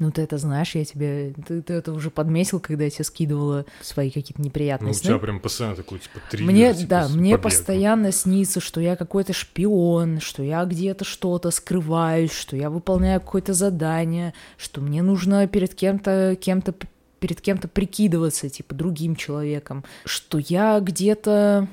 Ну, 0.00 0.10
ты 0.10 0.22
это 0.22 0.38
знаешь, 0.38 0.74
я 0.74 0.84
тебе... 0.84 1.34
Ты, 1.46 1.60
ты 1.60 1.74
это 1.74 1.92
уже 1.92 2.10
подметил, 2.10 2.58
когда 2.58 2.84
я 2.84 2.90
тебе 2.90 3.04
скидывала 3.04 3.66
свои 3.82 4.10
какие-то 4.10 4.40
неприятные 4.40 4.86
Ну, 4.86 4.90
у 4.92 4.94
сны. 4.94 5.04
тебя 5.04 5.18
прям 5.18 5.40
постоянно 5.40 5.76
такой, 5.76 5.98
типа, 5.98 6.20
триллер, 6.30 6.50
Мне, 6.50 6.72
типа, 6.74 6.88
да, 6.88 7.08
мне 7.10 7.32
побегом. 7.34 7.42
постоянно 7.42 8.10
снится, 8.10 8.60
что 8.60 8.80
я 8.80 8.96
какой-то 8.96 9.34
шпион, 9.34 10.20
что 10.20 10.42
я 10.42 10.64
где-то 10.64 11.04
что-то 11.04 11.50
скрываюсь, 11.50 12.32
что 12.32 12.56
я 12.56 12.70
выполняю 12.70 13.20
какое-то 13.20 13.52
задание, 13.52 14.32
что 14.56 14.80
мне 14.80 15.02
нужно 15.02 15.46
перед 15.46 15.74
кем-то, 15.74 16.34
кем-то, 16.40 16.74
перед 17.18 17.42
кем-то 17.42 17.68
прикидываться, 17.68 18.48
типа, 18.48 18.74
другим 18.74 19.14
человеком, 19.16 19.84
что 20.06 20.38
я 20.38 20.80
где-то, 20.80 21.68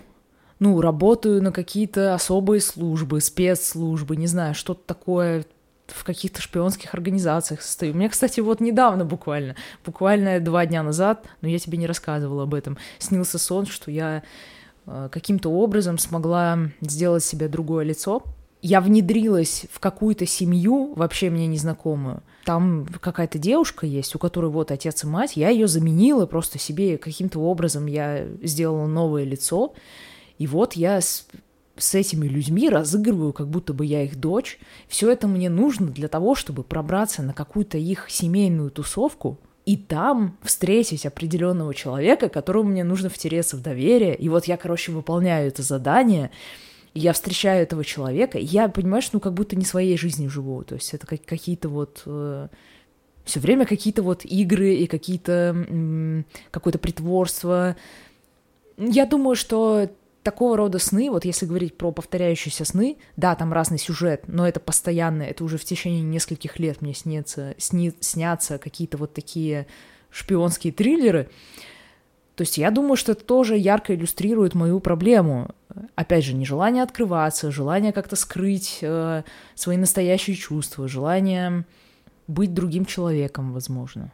ну, 0.59 0.81
работаю 0.81 1.41
на 1.41 1.53
какие-то 1.53 2.13
особые 2.13 2.59
службы, 2.59 3.21
спецслужбы, 3.21 4.17
не 4.17 4.27
знаю, 4.27 4.53
что-то 4.53 4.81
такое, 4.85 5.45
в 5.87 6.03
каких-то 6.03 6.41
шпионских 6.41 6.93
организациях 6.93 7.61
состою. 7.61 7.93
Мне, 7.93 8.09
кстати, 8.09 8.39
вот 8.39 8.59
недавно 8.59 9.05
буквально, 9.05 9.55
буквально 9.85 10.39
два 10.39 10.65
дня 10.65 10.83
назад, 10.83 11.25
но 11.41 11.47
я 11.47 11.59
тебе 11.59 11.77
не 11.77 11.87
рассказывала 11.87 12.43
об 12.43 12.53
этом, 12.53 12.77
снился 12.99 13.37
сон, 13.37 13.65
что 13.65 13.91
я 13.91 14.23
э, 14.85 15.09
каким-то 15.11 15.49
образом 15.49 15.97
смогла 15.97 16.59
сделать 16.81 17.23
себе 17.23 17.47
другое 17.47 17.85
лицо. 17.85 18.23
Я 18.61 18.81
внедрилась 18.81 19.65
в 19.71 19.79
какую-то 19.79 20.25
семью, 20.25 20.93
вообще 20.95 21.29
мне 21.29 21.47
незнакомую. 21.47 22.23
Там 22.43 22.87
какая-то 23.01 23.37
девушка 23.37 23.85
есть, 23.85 24.15
у 24.15 24.19
которой 24.19 24.49
вот 24.49 24.71
отец 24.71 25.03
и 25.03 25.07
мать. 25.07 25.37
Я 25.37 25.49
ее 25.49 25.67
заменила 25.67 26.25
просто 26.25 26.57
себе 26.57 26.97
каким-то 26.97 27.39
образом. 27.39 27.85
Я 27.85 28.25
сделала 28.41 28.87
новое 28.87 29.25
лицо. 29.25 29.73
И 30.37 30.47
вот 30.47 30.73
я 30.73 31.01
с, 31.77 31.95
этими 31.95 32.27
людьми 32.27 32.69
разыгрываю, 32.69 33.33
как 33.33 33.47
будто 33.47 33.73
бы 33.73 33.85
я 33.85 34.03
их 34.03 34.19
дочь. 34.19 34.59
Все 34.87 35.11
это 35.11 35.27
мне 35.27 35.49
нужно 35.49 35.87
для 35.87 36.07
того, 36.07 36.35
чтобы 36.35 36.63
пробраться 36.63 37.23
на 37.23 37.33
какую-то 37.33 37.77
их 37.77 38.09
семейную 38.09 38.71
тусовку 38.71 39.39
и 39.65 39.75
там 39.75 40.37
встретить 40.43 41.05
определенного 41.05 41.73
человека, 41.73 42.29
которому 42.29 42.69
мне 42.69 42.83
нужно 42.83 43.09
втереться 43.09 43.57
в 43.57 43.61
доверие. 43.61 44.15
И 44.15 44.29
вот 44.29 44.45
я, 44.45 44.55
короче, 44.55 44.93
выполняю 44.93 45.49
это 45.49 45.61
задание, 45.61 46.31
я 46.93 47.13
встречаю 47.13 47.63
этого 47.63 47.83
человека, 47.83 48.37
и 48.37 48.45
я, 48.45 48.69
понимаешь, 48.69 49.09
ну 49.11 49.19
как 49.19 49.33
будто 49.33 49.55
не 49.55 49.65
своей 49.65 49.97
жизнью 49.97 50.29
живу. 50.29 50.63
То 50.63 50.75
есть 50.75 50.93
это 50.93 51.05
как, 51.05 51.23
какие-то 51.25 51.69
вот... 51.69 52.01
Э, 52.05 52.47
все 53.25 53.41
время 53.41 53.65
какие-то 53.65 54.03
вот 54.03 54.23
игры 54.23 54.73
и 54.73 54.87
какие-то... 54.87 56.23
какое-то 56.49 56.79
притворство. 56.79 57.75
Я 58.77 59.05
думаю, 59.05 59.35
что 59.35 59.89
такого 60.27 60.57
рода 60.57 60.77
сны, 60.77 61.09
вот 61.09 61.23
если 61.23 61.45
говорить 61.45 61.77
про 61.77 61.93
повторяющиеся 61.93 62.65
сны, 62.65 62.97
да, 63.15 63.33
там 63.35 63.53
разный 63.53 63.77
сюжет, 63.77 64.25
но 64.27 64.45
это 64.45 64.59
постоянно, 64.59 65.23
это 65.23 65.41
уже 65.45 65.57
в 65.57 65.63
течение 65.63 66.01
нескольких 66.01 66.59
лет 66.59 66.81
мне 66.81 66.93
снится, 66.93 67.55
сни, 67.57 67.93
снятся 68.01 68.57
какие-то 68.57 68.97
вот 68.97 69.13
такие 69.13 69.67
шпионские 70.09 70.73
триллеры. 70.73 71.29
То 72.35 72.41
есть 72.41 72.57
я 72.57 72.71
думаю, 72.71 72.97
что 72.97 73.13
это 73.13 73.23
тоже 73.23 73.55
ярко 73.55 73.95
иллюстрирует 73.95 74.53
мою 74.53 74.81
проблему. 74.81 75.51
Опять 75.95 76.25
же, 76.25 76.33
нежелание 76.33 76.83
открываться, 76.83 77.49
желание 77.49 77.93
как-то 77.93 78.17
скрыть 78.17 78.79
э, 78.81 79.23
свои 79.55 79.77
настоящие 79.77 80.35
чувства, 80.35 80.89
желание 80.89 81.63
быть 82.27 82.53
другим 82.53 82.83
человеком, 82.83 83.53
возможно. 83.53 84.11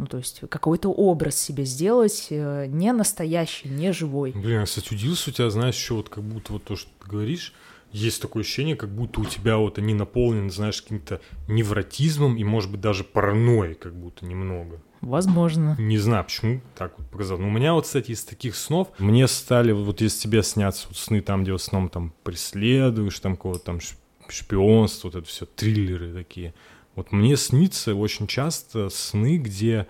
Ну, 0.00 0.06
то 0.06 0.16
есть 0.16 0.40
какой-то 0.48 0.88
образ 0.88 1.36
себе 1.36 1.66
сделать, 1.66 2.28
э, 2.30 2.64
не 2.68 2.90
настоящий, 2.92 3.68
не 3.68 3.92
живой. 3.92 4.32
Блин, 4.32 4.60
я, 4.60 4.64
кстати, 4.64 4.94
удивился 4.94 5.28
у 5.28 5.32
тебя, 5.34 5.50
знаешь, 5.50 5.74
еще 5.74 5.92
вот 5.92 6.08
как 6.08 6.24
будто 6.24 6.54
вот 6.54 6.64
то, 6.64 6.74
что 6.74 6.88
ты 7.02 7.06
говоришь, 7.06 7.52
есть 7.92 8.22
такое 8.22 8.42
ощущение, 8.42 8.76
как 8.76 8.88
будто 8.88 9.20
у 9.20 9.26
тебя 9.26 9.58
вот 9.58 9.76
они 9.76 9.92
наполнены, 9.92 10.50
знаешь, 10.50 10.80
каким-то 10.80 11.20
невротизмом 11.48 12.38
и, 12.38 12.44
может 12.44 12.70
быть, 12.70 12.80
даже 12.80 13.04
паранойей 13.04 13.74
как 13.74 13.94
будто 13.94 14.24
немного. 14.24 14.80
Возможно. 15.02 15.76
Не 15.78 15.98
знаю, 15.98 16.24
почему 16.24 16.62
так 16.78 16.94
вот 16.96 17.06
показал. 17.10 17.36
Но 17.36 17.48
у 17.48 17.50
меня 17.50 17.74
вот, 17.74 17.84
кстати, 17.84 18.12
из 18.12 18.24
таких 18.24 18.56
снов 18.56 18.88
мне 18.98 19.28
стали, 19.28 19.72
вот 19.72 20.00
если 20.00 20.22
тебе 20.22 20.42
снятся 20.42 20.86
вот 20.88 20.96
сны 20.96 21.20
там, 21.20 21.42
где 21.42 21.52
в 21.52 21.56
основном 21.56 21.90
там 21.90 22.14
преследуешь, 22.22 23.20
там 23.20 23.36
кого-то 23.36 23.64
там 23.64 23.80
шпионство, 24.28 25.08
вот 25.08 25.16
это 25.16 25.26
все, 25.26 25.44
триллеры 25.44 26.14
такие. 26.14 26.54
Вот 27.00 27.12
мне 27.12 27.34
снится 27.38 27.94
очень 27.94 28.26
часто 28.26 28.90
сны, 28.90 29.38
где 29.38 29.86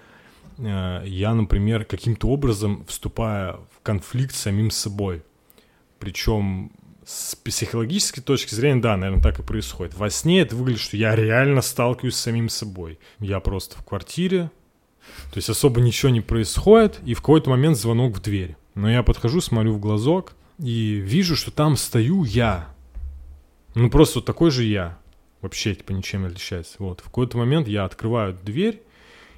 э, 0.59 1.03
я, 1.05 1.35
например, 1.35 1.85
каким-то 1.85 2.29
образом 2.29 2.85
вступаю 2.87 3.67
в 3.77 3.83
конфликт 3.83 4.33
с 4.33 4.43
самим 4.43 4.71
собой. 4.71 5.25
Причем 5.99 6.71
с 7.05 7.35
психологической 7.35 8.23
точки 8.23 8.55
зрения, 8.55 8.81
да, 8.81 8.97
наверное, 8.97 9.21
так 9.21 9.41
и 9.41 9.43
происходит. 9.43 9.97
Во 9.97 10.09
сне 10.09 10.43
это 10.43 10.55
выглядит, 10.55 10.83
что 10.83 10.97
я 10.97 11.17
реально 11.17 11.63
сталкиваюсь 11.63 12.15
с 12.15 12.21
самим 12.21 12.49
собой. 12.49 13.01
Я 13.19 13.41
просто 13.41 13.77
в 13.77 13.85
квартире, 13.85 14.53
то 15.33 15.39
есть 15.39 15.51
особо 15.51 15.81
ничего 15.81 16.13
не 16.13 16.21
происходит, 16.21 17.01
и 17.05 17.15
в 17.15 17.23
какой-то 17.23 17.51
момент 17.51 17.77
звонок 17.77 18.15
в 18.15 18.23
дверь. 18.23 18.57
Но 18.77 18.89
я 18.89 19.03
подхожу, 19.03 19.41
смотрю 19.41 19.73
в 19.73 19.81
глазок 19.81 20.35
и 20.61 21.03
вижу, 21.05 21.35
что 21.35 21.51
там 21.51 21.77
стою 21.77 22.23
я. 22.23 22.73
Ну 23.75 23.91
просто 23.91 24.21
вот 24.21 24.27
такой 24.27 24.53
же 24.53 24.63
я. 24.63 25.00
Вообще 25.41 25.75
типа 25.75 25.93
ничем 25.93 26.23
не 26.23 26.29
отличается. 26.29 26.77
Вот. 26.79 27.01
В 27.01 27.05
какой-то 27.05 27.39
момент 27.39 27.67
я 27.69 27.85
открываю 27.85 28.35
дверь, 28.35 28.83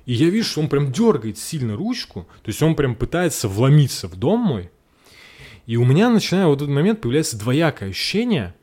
и 0.05 0.15
я 0.15 0.31
вижу, 0.31 0.49
что 0.49 0.61
он 0.61 0.69
прям 0.69 0.91
дергает 0.91 1.39
сильно 1.39 1.77
ручку. 1.77 2.27
То 2.43 2.49
есть 2.49 2.63
он 2.63 2.75
прям 2.75 2.95
пытается 2.95 3.49
вломиться 3.49 4.09
в 4.09 4.17
дом 4.17 4.41
мой. 4.41 4.71
И 5.67 5.77
у 5.77 5.85
меня 5.85 6.11
начинает 6.11 6.49
вот 6.49 6.57
этот 6.57 6.71
момент 6.71 7.01
появляется 7.01 7.39
двоякое 7.39 7.91
ощущение, 7.91 8.55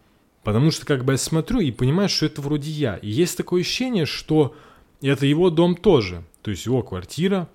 потому 0.43 0.69
что 0.71 0.85
как 0.85 1.05
бы 1.05 1.13
я 1.13 1.17
смотрю 1.17 1.61
и 1.61 1.71
понимаю, 1.71 2.09
что 2.09 2.25
это 2.25 2.41
вроде 2.41 2.69
я. 2.71 2.97
И 2.97 3.09
есть 3.09 3.37
такое 3.37 3.61
ощущение, 3.61 4.05
что 4.05 4.53
это 5.01 5.25
его 5.25 5.49
дом 5.49 5.75
тоже, 5.75 6.23
то 6.41 6.51
есть 6.51 6.65
его 6.65 6.83
квартира, 6.83 7.47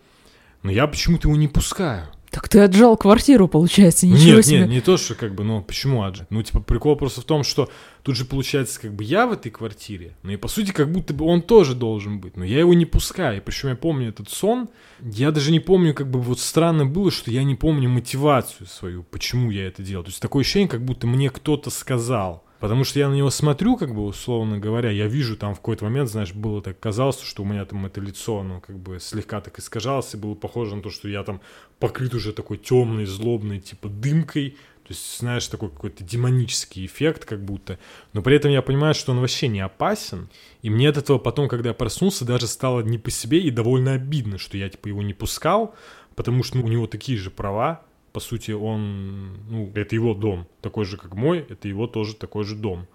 но 0.62 0.70
я 0.70 0.87
почему-то 0.87 1.28
его 1.28 1.37
не 1.37 1.49
пускаю. 1.49 2.07
Так 2.35 2.49
ты 2.49 2.59
отжал 2.59 2.97
квартиру, 2.97 3.47
получается, 3.47 4.09
ничего 4.09 4.39
нет, 4.39 4.45
себе. 4.45 4.59
нет, 4.59 4.68
не 4.68 4.80
то, 4.80 4.97
что 4.97 5.14
как 5.14 5.37
бы, 5.37 5.45
ну 5.45 5.62
почему 5.62 6.03
отжать? 6.03 6.26
Ну, 6.30 6.43
типа, 6.43 6.59
прикол 6.59 6.97
просто 6.97 7.20
в 7.20 7.24
том, 7.24 7.45
что 7.45 7.70
тут 8.03 8.16
же 8.16 8.24
получается 8.24 8.80
как 8.80 8.93
бы 8.93 9.05
я 9.05 9.28
в 9.28 9.32
этой 9.32 9.53
квартире, 9.53 10.16
ну 10.24 10.32
и 10.32 10.37
по 10.37 10.49
сути 10.49 10.72
как 10.72 10.91
будто 10.91 11.14
бы 11.14 11.24
он 11.26 11.43
тоже 11.43 11.76
должен 11.76 12.18
быть, 12.18 12.37
но 12.37 12.45
я 12.45 12.59
его 12.59 12.74
не 12.74 12.87
пускаю. 12.87 13.41
Причем 13.41 13.68
я 13.68 13.76
помню 13.76 14.09
этот 14.09 14.30
сон, 14.30 14.68
я 15.01 15.30
даже 15.30 15.53
не 15.53 15.61
помню, 15.61 15.95
как 15.95 16.11
бы 16.11 16.20
вот 16.20 16.41
странно 16.41 16.85
было, 16.85 17.12
что 17.12 17.30
я 17.30 17.45
не 17.45 17.55
помню 17.55 17.89
мотивацию 17.89 18.66
свою, 18.66 19.05
почему 19.05 19.53
я 19.53 19.68
это 19.68 19.85
делал. 19.85 20.03
То 20.03 20.11
есть 20.11 20.20
такое 20.20 20.41
ощущение, 20.41 20.68
как 20.68 20.85
будто 20.85 21.07
мне 21.07 21.30
кто-то 21.30 21.70
сказал. 21.70 22.43
Потому 22.64 22.84
что 22.84 22.98
я 22.98 23.10
на 23.10 23.14
него 23.14 23.28
смотрю, 23.28 23.76
как 23.76 23.94
бы, 23.94 24.06
условно 24.06 24.56
говоря, 24.56 24.88
я 24.88 25.06
вижу 25.06 25.36
там 25.36 25.52
в 25.52 25.58
какой-то 25.58 25.84
момент, 25.84 26.08
знаешь, 26.08 26.32
было 26.32 26.62
так 26.62 26.80
казалось, 26.80 27.20
что 27.20 27.42
у 27.42 27.44
меня 27.44 27.62
там 27.66 27.84
это 27.84 28.00
лицо, 28.00 28.38
оно 28.38 28.60
как 28.60 28.78
бы 28.78 29.00
слегка 29.00 29.42
так 29.42 29.58
искажалось, 29.58 30.14
и 30.14 30.16
было 30.16 30.34
похоже 30.34 30.76
на 30.76 30.80
то, 30.80 30.88
что 30.88 31.06
я 31.06 31.24
там 31.24 31.42
покрыт 31.78 32.14
уже 32.14 32.32
такой 32.32 32.56
темной, 32.56 33.04
злобной, 33.04 33.60
типа, 33.60 33.90
дымкой, 33.90 34.56
то 34.82 34.94
есть, 34.94 35.18
знаешь, 35.18 35.46
такой 35.46 35.68
какой-то 35.68 36.04
демонический 36.04 36.86
эффект 36.86 37.26
как 37.26 37.44
будто. 37.44 37.78
Но 38.14 38.22
при 38.22 38.34
этом 38.34 38.50
я 38.50 38.62
понимаю, 38.62 38.94
что 38.94 39.12
он 39.12 39.20
вообще 39.20 39.48
не 39.48 39.60
опасен. 39.60 40.30
И 40.62 40.70
мне 40.70 40.88
от 40.88 40.96
этого 40.96 41.18
потом, 41.18 41.50
когда 41.50 41.68
я 41.68 41.74
проснулся, 41.74 42.24
даже 42.24 42.46
стало 42.46 42.80
не 42.80 42.96
по 42.96 43.10
себе 43.10 43.40
и 43.40 43.50
довольно 43.50 43.92
обидно, 43.92 44.38
что 44.38 44.56
я, 44.56 44.70
типа, 44.70 44.88
его 44.88 45.02
не 45.02 45.12
пускал, 45.12 45.74
потому 46.14 46.42
что 46.42 46.56
ну, 46.56 46.64
у 46.64 46.68
него 46.68 46.86
такие 46.86 47.18
же 47.18 47.30
права. 47.30 47.82
По 48.14 48.20
сути, 48.20 48.52
он, 48.52 49.40
ну, 49.50 49.72
это 49.74 49.96
его 49.96 50.14
дом. 50.14 50.46
Такой 50.60 50.84
же, 50.84 50.96
как 50.96 51.16
мой, 51.16 51.44
это 51.48 51.66
его 51.66 51.88
тоже 51.88 52.14
такой 52.14 52.44
же 52.44 52.54
дом. 52.54 52.86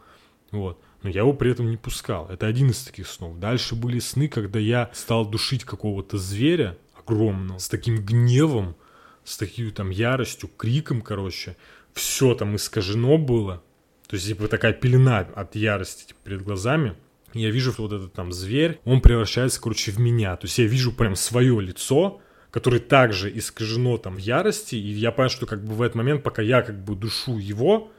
Вот. 0.51 0.81
Но 1.03 1.09
я 1.09 1.19
его 1.19 1.33
при 1.33 1.51
этом 1.51 1.69
не 1.69 1.75
пускал. 1.75 2.29
Это 2.29 2.47
один 2.47 2.69
из 2.69 2.81
таких 2.83 3.05
снов. 3.05 3.37
Дальше 3.37 3.75
были 3.75 3.99
сны, 3.99 4.29
когда 4.29 4.59
я 4.59 4.89
стал 4.93 5.29
душить 5.29 5.65
какого-то 5.65 6.17
зверя 6.17 6.77
огромного, 6.97 7.57
с 7.57 7.67
таким 7.67 7.97
гневом, 7.97 8.77
с 9.25 9.35
такой 9.35 9.71
там 9.71 9.89
яростью, 9.89 10.49
криком, 10.55 11.01
короче. 11.01 11.57
Все 11.91 12.33
там 12.33 12.55
искажено 12.55 13.17
было. 13.17 13.61
То 14.07 14.15
есть, 14.15 14.25
типа, 14.25 14.47
такая 14.47 14.71
пелена 14.71 15.19
от 15.19 15.53
ярости 15.53 16.07
типа, 16.07 16.19
перед 16.23 16.43
глазами. 16.43 16.95
И 17.33 17.41
я 17.41 17.51
вижу, 17.51 17.75
вот 17.77 17.91
этот 17.91 18.13
там 18.13 18.31
зверь, 18.31 18.79
он 18.85 19.01
превращается, 19.01 19.59
короче, 19.59 19.91
в 19.91 19.99
меня. 19.99 20.37
То 20.37 20.45
есть 20.45 20.57
я 20.59 20.65
вижу 20.65 20.93
прям 20.93 21.17
свое 21.17 21.59
лицо, 21.59 22.21
которое 22.51 22.79
также 22.79 23.35
искажено 23.37 23.97
там 23.97 24.15
в 24.15 24.19
ярости. 24.19 24.75
И 24.75 24.91
я 24.91 25.11
понимаю, 25.11 25.29
что 25.29 25.45
как 25.45 25.63
бы 25.63 25.73
в 25.73 25.81
этот 25.81 25.95
момент, 25.95 26.23
пока 26.23 26.41
я 26.41 26.61
как 26.61 26.83
бы 26.83 26.95
душу 26.95 27.37
его, 27.37 27.91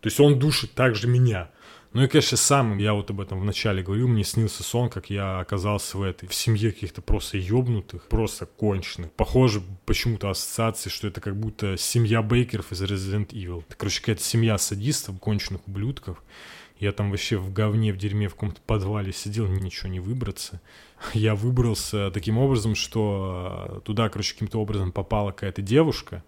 то 0.00 0.06
есть 0.08 0.18
он 0.20 0.38
душит 0.38 0.72
также 0.72 1.06
меня. 1.08 1.50
Ну 1.92 2.02
и, 2.02 2.08
конечно, 2.08 2.38
сам, 2.38 2.78
я 2.78 2.94
вот 2.94 3.10
об 3.10 3.20
этом 3.20 3.38
вначале 3.38 3.82
говорил, 3.82 4.08
мне 4.08 4.24
снился 4.24 4.62
сон, 4.62 4.88
как 4.88 5.10
я 5.10 5.40
оказался 5.40 5.98
в 5.98 6.02
этой, 6.02 6.26
в 6.26 6.34
семье 6.34 6.72
каких-то 6.72 7.02
просто 7.02 7.36
ёбнутых, 7.36 8.08
просто 8.08 8.46
конченых. 8.46 9.12
Похоже 9.12 9.62
почему-то 9.84 10.30
ассоциации, 10.30 10.88
что 10.88 11.08
это 11.08 11.20
как 11.20 11.36
будто 11.36 11.76
семья 11.76 12.22
Бейкеров 12.22 12.72
из 12.72 12.82
Resident 12.82 13.28
Evil. 13.28 13.62
Это, 13.68 13.76
короче, 13.76 14.00
какая-то 14.00 14.22
семья 14.22 14.56
садистов, 14.56 15.18
конченых 15.18 15.68
ублюдков. 15.68 16.22
Я 16.78 16.92
там 16.92 17.10
вообще 17.10 17.36
в 17.36 17.52
говне, 17.52 17.92
в 17.92 17.96
дерьме 17.96 18.28
в 18.28 18.34
каком-то 18.34 18.60
подвале 18.66 19.12
сидел, 19.12 19.46
ничего 19.46 19.88
не 19.88 20.00
выбраться. 20.00 20.60
Я 21.14 21.34
выбрался 21.34 22.10
таким 22.10 22.38
образом, 22.38 22.74
что 22.74 23.82
туда, 23.84 24.08
короче, 24.08 24.34
каким-то 24.34 24.58
образом 24.60 24.92
попала 24.92 25.30
какая-то 25.30 25.62
девушка, 25.62 26.24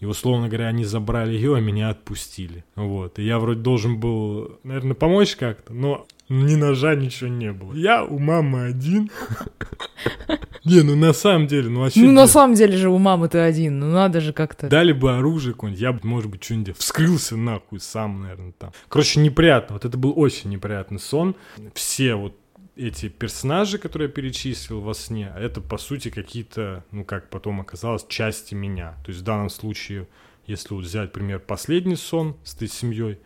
И, 0.00 0.06
условно 0.06 0.48
говоря, 0.48 0.68
они 0.68 0.84
забрали 0.84 1.32
ее, 1.34 1.56
а 1.56 1.60
меня 1.60 1.90
отпустили. 1.90 2.64
Вот. 2.74 3.18
И 3.18 3.22
я 3.22 3.38
вроде 3.38 3.60
должен 3.60 4.00
был, 4.00 4.58
наверное, 4.62 4.94
помочь 4.94 5.36
как-то, 5.36 5.72
но 5.74 6.06
ни 6.28 6.54
ножа, 6.54 6.94
ничего 6.94 7.28
не 7.28 7.52
было. 7.52 7.74
Я 7.74 8.04
у 8.04 8.18
мамы 8.18 8.66
один. 8.66 9.10
Не, 10.64 10.82
ну 10.82 10.94
на 10.94 11.12
самом 11.12 11.46
деле, 11.46 11.68
ну 11.70 11.80
вообще... 11.80 12.00
Ну 12.00 12.12
на 12.12 12.26
самом 12.26 12.54
деле 12.54 12.76
же 12.76 12.90
у 12.90 12.98
мамы 12.98 13.28
ты 13.28 13.38
один, 13.38 13.78
ну 13.78 13.90
надо 13.90 14.20
же 14.20 14.32
как-то... 14.32 14.68
Дали 14.68 14.92
бы 14.92 15.16
оружие 15.16 15.54
какое-нибудь, 15.54 15.80
я 15.80 15.92
бы, 15.92 16.00
может 16.02 16.30
быть, 16.30 16.44
что-нибудь 16.44 16.76
вскрылся 16.76 17.36
нахуй 17.36 17.80
сам, 17.80 18.22
наверное, 18.22 18.52
там. 18.52 18.72
Короче, 18.88 19.20
неприятно, 19.20 19.74
вот 19.74 19.84
это 19.84 19.96
был 19.96 20.12
очень 20.16 20.50
неприятный 20.50 20.98
сон. 20.98 21.34
Все 21.74 22.14
вот 22.14 22.36
эти 22.76 23.08
персонажи, 23.08 23.78
которые 23.78 24.08
я 24.08 24.12
перечислил 24.12 24.80
во 24.80 24.94
сне, 24.94 25.32
это, 25.38 25.60
по 25.60 25.78
сути, 25.78 26.10
какие-то, 26.10 26.84
ну, 26.90 27.04
как 27.04 27.30
потом 27.30 27.60
оказалось, 27.60 28.06
части 28.08 28.54
меня. 28.54 28.96
То 29.04 29.10
есть 29.10 29.20
в 29.20 29.24
данном 29.24 29.50
случае, 29.50 30.08
если 30.46 30.74
вот 30.74 30.84
взять, 30.84 31.12
пример, 31.12 31.40
последний 31.40 31.96
сон 31.96 32.36
с 32.42 32.54
той 32.54 32.68
семьей, 32.68 33.18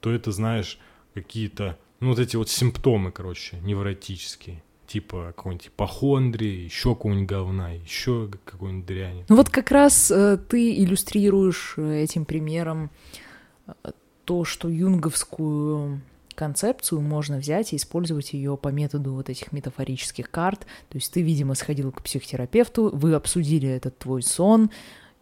то 0.00 0.10
это, 0.10 0.32
знаешь, 0.32 0.78
какие-то, 1.12 1.78
ну, 2.00 2.10
вот 2.10 2.18
эти 2.18 2.36
вот 2.36 2.48
симптомы, 2.48 3.12
короче, 3.12 3.58
невротические. 3.60 4.62
Типа 4.86 5.32
какой-нибудь 5.36 5.68
ипохондрии, 5.68 6.64
еще 6.64 6.94
какого-нибудь 6.94 7.28
говна, 7.28 7.70
еще 7.70 8.30
какой-нибудь 8.44 8.86
дряни. 8.86 9.24
Ну 9.28 9.36
вот 9.36 9.48
как 9.48 9.70
раз 9.70 10.10
э, 10.10 10.38
ты 10.48 10.76
иллюстрируешь 10.76 11.74
э, 11.76 12.02
этим 12.02 12.24
примером 12.24 12.90
э, 13.66 13.72
то, 14.24 14.44
что 14.44 14.68
юнговскую 14.68 16.00
концепцию 16.34 17.00
можно 17.00 17.38
взять 17.38 17.72
и 17.72 17.76
использовать 17.76 18.32
ее 18.32 18.56
по 18.56 18.68
методу 18.68 19.14
вот 19.14 19.30
этих 19.30 19.52
метафорических 19.52 20.30
карт. 20.30 20.66
То 20.88 20.96
есть 20.96 21.12
ты, 21.12 21.22
видимо, 21.22 21.54
сходил 21.54 21.92
к 21.92 22.02
психотерапевту, 22.02 22.90
вы 22.92 23.14
обсудили 23.14 23.68
этот 23.68 23.98
твой 23.98 24.22
сон 24.22 24.70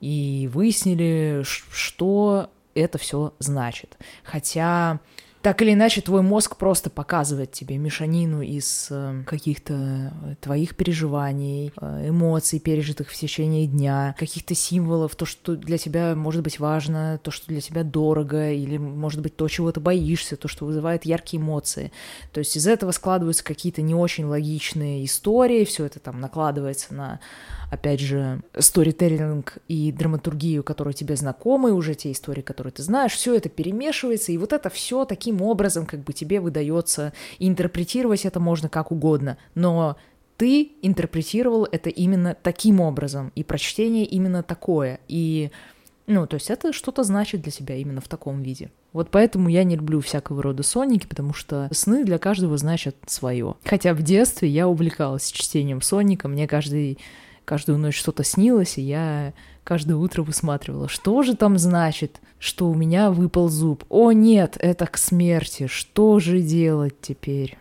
и 0.01 0.49
выяснили, 0.53 1.43
что 1.45 2.51
это 2.75 2.99
все 2.99 3.35
значит. 3.39 3.97
Хотя 4.25 5.01
так 5.43 5.61
или 5.61 5.73
иначе, 5.73 6.01
твой 6.01 6.23
мозг 6.23 6.57
просто 6.57 6.89
показывает 6.89 7.51
тебе 7.51 7.77
мешанину 7.77 8.43
из 8.43 8.87
э, 8.91 9.25
каких-то 9.27 10.13
твоих 10.41 10.77
переживаний, 10.77 11.73
э, 11.81 12.09
эмоций, 12.09 12.61
пережитых 12.61 13.11
в 13.11 13.17
течение 13.17 13.67
дня, 13.67 14.15
каких-то 14.19 14.55
символов, 14.55 15.17
то, 15.17 15.27
что 15.27 15.57
для 15.57 15.79
тебя 15.79 16.15
может 16.15 16.43
быть 16.43 16.61
важно, 16.61 17.19
то, 17.23 17.33
что 17.33 17.49
для 17.49 17.61
тебя 17.61 17.83
дорого, 17.83 18.53
или 18.53 18.79
может 18.79 19.21
быть 19.21 19.37
то, 19.37 19.49
чего 19.49 19.73
ты 19.73 19.81
боишься, 19.81 20.37
то, 20.37 20.47
что 20.47 20.65
вызывает 20.65 21.05
яркие 21.05 21.43
эмоции. 21.43 21.91
То 22.33 22.39
есть 22.39 22.57
из 22.57 22.67
этого 22.69 22.93
складываются 22.93 23.43
какие-то 23.43 23.83
не 23.83 23.97
очень 23.97 24.27
логичные 24.27 25.05
истории, 25.05 25.65
все 25.65 25.87
это 25.87 25.99
там 25.99 26.21
накладывается 26.21 26.95
на 26.95 27.21
опять 27.73 28.01
же, 28.01 28.43
сторителлинг 28.59 29.57
и 29.67 29.91
драматургию, 29.93 30.63
которые 30.63 30.93
тебе 30.93 31.17
знакомы, 31.17 31.73
уже 31.73 31.95
те 31.95 32.13
истории, 32.13 32.43
которые 32.43 32.71
ты 32.71 32.83
знаешь, 32.83 33.13
все 33.15 33.35
это 33.35 33.49
перемешивается, 33.49 34.31
и 34.31 34.37
вот 34.37 34.53
это 34.53 34.69
все 34.69 35.07
таким 35.07 35.41
образом 35.41 35.87
как 35.87 36.01
бы 36.01 36.13
тебе 36.13 36.41
выдается, 36.41 37.15
и 37.39 37.49
интерпретировать 37.49 38.27
это 38.27 38.41
можно 38.41 38.69
как 38.69 38.93
угодно, 38.93 39.39
но 39.55 39.97
ты 40.37 40.73
интерпретировал 40.83 41.67
это 41.73 41.89
именно 41.89 42.37
таким 42.43 42.79
образом, 42.79 43.33
и 43.35 43.43
прочтение 43.43 44.05
именно 44.05 44.43
такое, 44.43 45.01
и 45.09 45.51
ну, 46.07 46.27
то 46.27 46.35
есть 46.35 46.51
это 46.51 46.75
что-то 46.75 47.05
значит 47.05 47.41
для 47.41 47.53
тебя 47.53 47.77
именно 47.77 48.03
в 48.03 48.09
таком 48.09 48.43
виде. 48.43 48.71
Вот 48.93 49.09
поэтому 49.11 49.49
я 49.49 49.65
не 49.65 49.77
люблю 49.77 50.03
всякого 50.03 50.43
рода 50.43 50.63
соники, 50.63 51.07
потому 51.07 51.33
что 51.33 51.71
сны 51.73 52.05
для 52.05 52.19
каждого 52.19 52.59
значат 52.59 52.97
свое. 53.07 53.55
Хотя 53.65 53.95
в 53.95 54.03
детстве 54.03 54.51
я 54.51 54.69
увлекалась 54.69 55.33
чтением 55.33 55.81
соника, 55.81 56.29
мне 56.29 56.47
каждый 56.47 56.99
каждую 57.45 57.79
ночь 57.79 57.99
что-то 57.99 58.25
снилось, 58.25 58.79
и 58.79 58.83
я 58.83 59.33
каждое 59.65 59.95
утро 59.95 60.23
высматривала, 60.23 60.89
что 60.89 61.23
же 61.23 61.37
там 61.37 61.59
значит, 61.59 62.21
что 62.39 62.69
у 62.69 62.75
меня 62.75 63.11
выпал 63.11 63.49
зуб. 63.49 63.85
О 63.89 64.13
нет, 64.13 64.57
это 64.59 64.87
к 64.87 64.99
смерти, 64.99 65.67
что 65.67 66.19
же 66.19 66.41
делать 66.41 66.95
теперь? 67.01 67.57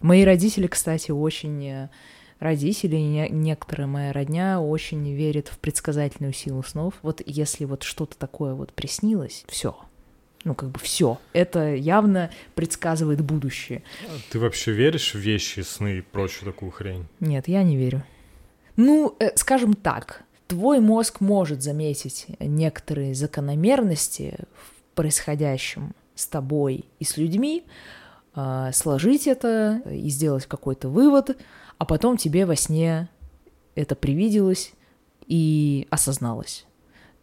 Мои 0.00 0.24
родители, 0.24 0.66
кстати, 0.66 1.10
очень 1.10 1.64
э, 1.64 1.88
родители, 2.38 2.96
не, 2.96 3.28
некоторая 3.28 3.86
моя 3.86 4.12
родня 4.12 4.60
очень 4.60 5.14
верит 5.14 5.48
в 5.48 5.58
предсказательную 5.58 6.32
силу 6.32 6.62
снов. 6.62 6.94
Вот 7.02 7.22
если 7.24 7.64
вот 7.64 7.82
что-то 7.82 8.16
такое 8.18 8.54
вот 8.54 8.72
приснилось, 8.72 9.44
все, 9.48 9.76
ну, 10.44 10.54
как 10.54 10.70
бы 10.70 10.78
все. 10.78 11.18
Это 11.32 11.74
явно 11.74 12.30
предсказывает 12.54 13.20
будущее. 13.20 13.82
Ты 14.30 14.38
вообще 14.38 14.72
веришь 14.72 15.14
в 15.14 15.18
вещи, 15.18 15.60
сны 15.60 15.98
и 15.98 16.00
прочую 16.02 16.52
такую 16.52 16.70
хрень? 16.70 17.06
Нет, 17.20 17.48
я 17.48 17.62
не 17.62 17.76
верю. 17.76 18.04
Ну, 18.76 19.16
э, 19.18 19.36
скажем 19.36 19.74
так, 19.74 20.22
твой 20.46 20.80
мозг 20.80 21.20
может 21.20 21.62
заметить 21.62 22.26
некоторые 22.38 23.14
закономерности 23.14 24.36
в 24.54 24.94
происходящем 24.94 25.94
с 26.14 26.26
тобой 26.26 26.84
и 26.98 27.04
с 27.04 27.16
людьми, 27.16 27.64
э, 28.34 28.70
сложить 28.72 29.26
это 29.26 29.82
и 29.90 30.08
сделать 30.08 30.46
какой-то 30.46 30.88
вывод, 30.88 31.36
а 31.78 31.84
потом 31.84 32.16
тебе 32.16 32.46
во 32.46 32.56
сне 32.56 33.08
это 33.74 33.94
привиделось 33.94 34.72
и 35.26 35.86
осозналось. 35.90 36.66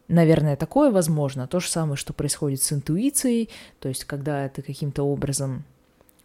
Наверное, 0.07 0.55
такое 0.55 0.91
возможно. 0.91 1.47
То 1.47 1.59
же 1.59 1.69
самое, 1.69 1.95
что 1.95 2.13
происходит 2.13 2.61
с 2.61 2.73
интуицией, 2.73 3.49
то 3.79 3.89
есть 3.89 4.05
когда 4.05 4.49
ты 4.49 4.61
каким-то 4.61 5.03
образом 5.03 5.63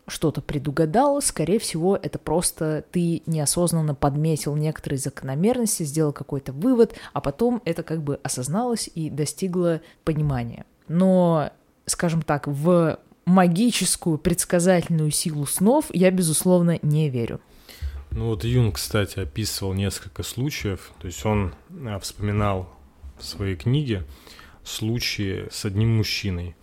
что-то 0.08 0.40
предугадал, 0.40 1.20
скорее 1.22 1.58
всего, 1.58 1.96
это 1.96 2.18
просто 2.18 2.84
ты 2.90 3.22
неосознанно 3.26 3.94
подметил 3.94 4.56
некоторые 4.56 4.98
закономерности, 4.98 5.82
сделал 5.82 6.12
какой-то 6.12 6.52
вывод, 6.52 6.94
а 7.12 7.20
потом 7.20 7.62
это 7.64 7.82
как 7.82 8.02
бы 8.02 8.18
осозналось 8.22 8.90
и 8.94 9.10
достигло 9.10 9.80
понимания. 10.04 10.64
Но, 10.88 11.50
скажем 11.86 12.22
так, 12.22 12.46
в 12.46 12.98
магическую 13.24 14.18
предсказательную 14.18 15.10
силу 15.10 15.46
снов 15.46 15.86
я, 15.92 16.10
безусловно, 16.10 16.78
не 16.82 17.10
верю. 17.10 17.40
Ну 18.10 18.28
вот 18.28 18.44
Юнг, 18.44 18.76
кстати, 18.76 19.20
описывал 19.20 19.74
несколько 19.74 20.22
случаев, 20.22 20.92
то 20.98 21.06
есть 21.06 21.24
он 21.26 21.54
а, 21.86 21.98
вспоминал 21.98 22.70
в 23.18 23.24
своей 23.24 23.54
книге 23.54 24.04
случаи 24.64 25.46
с 25.50 25.64
одним 25.64 25.96
мужчиной, 25.96 26.56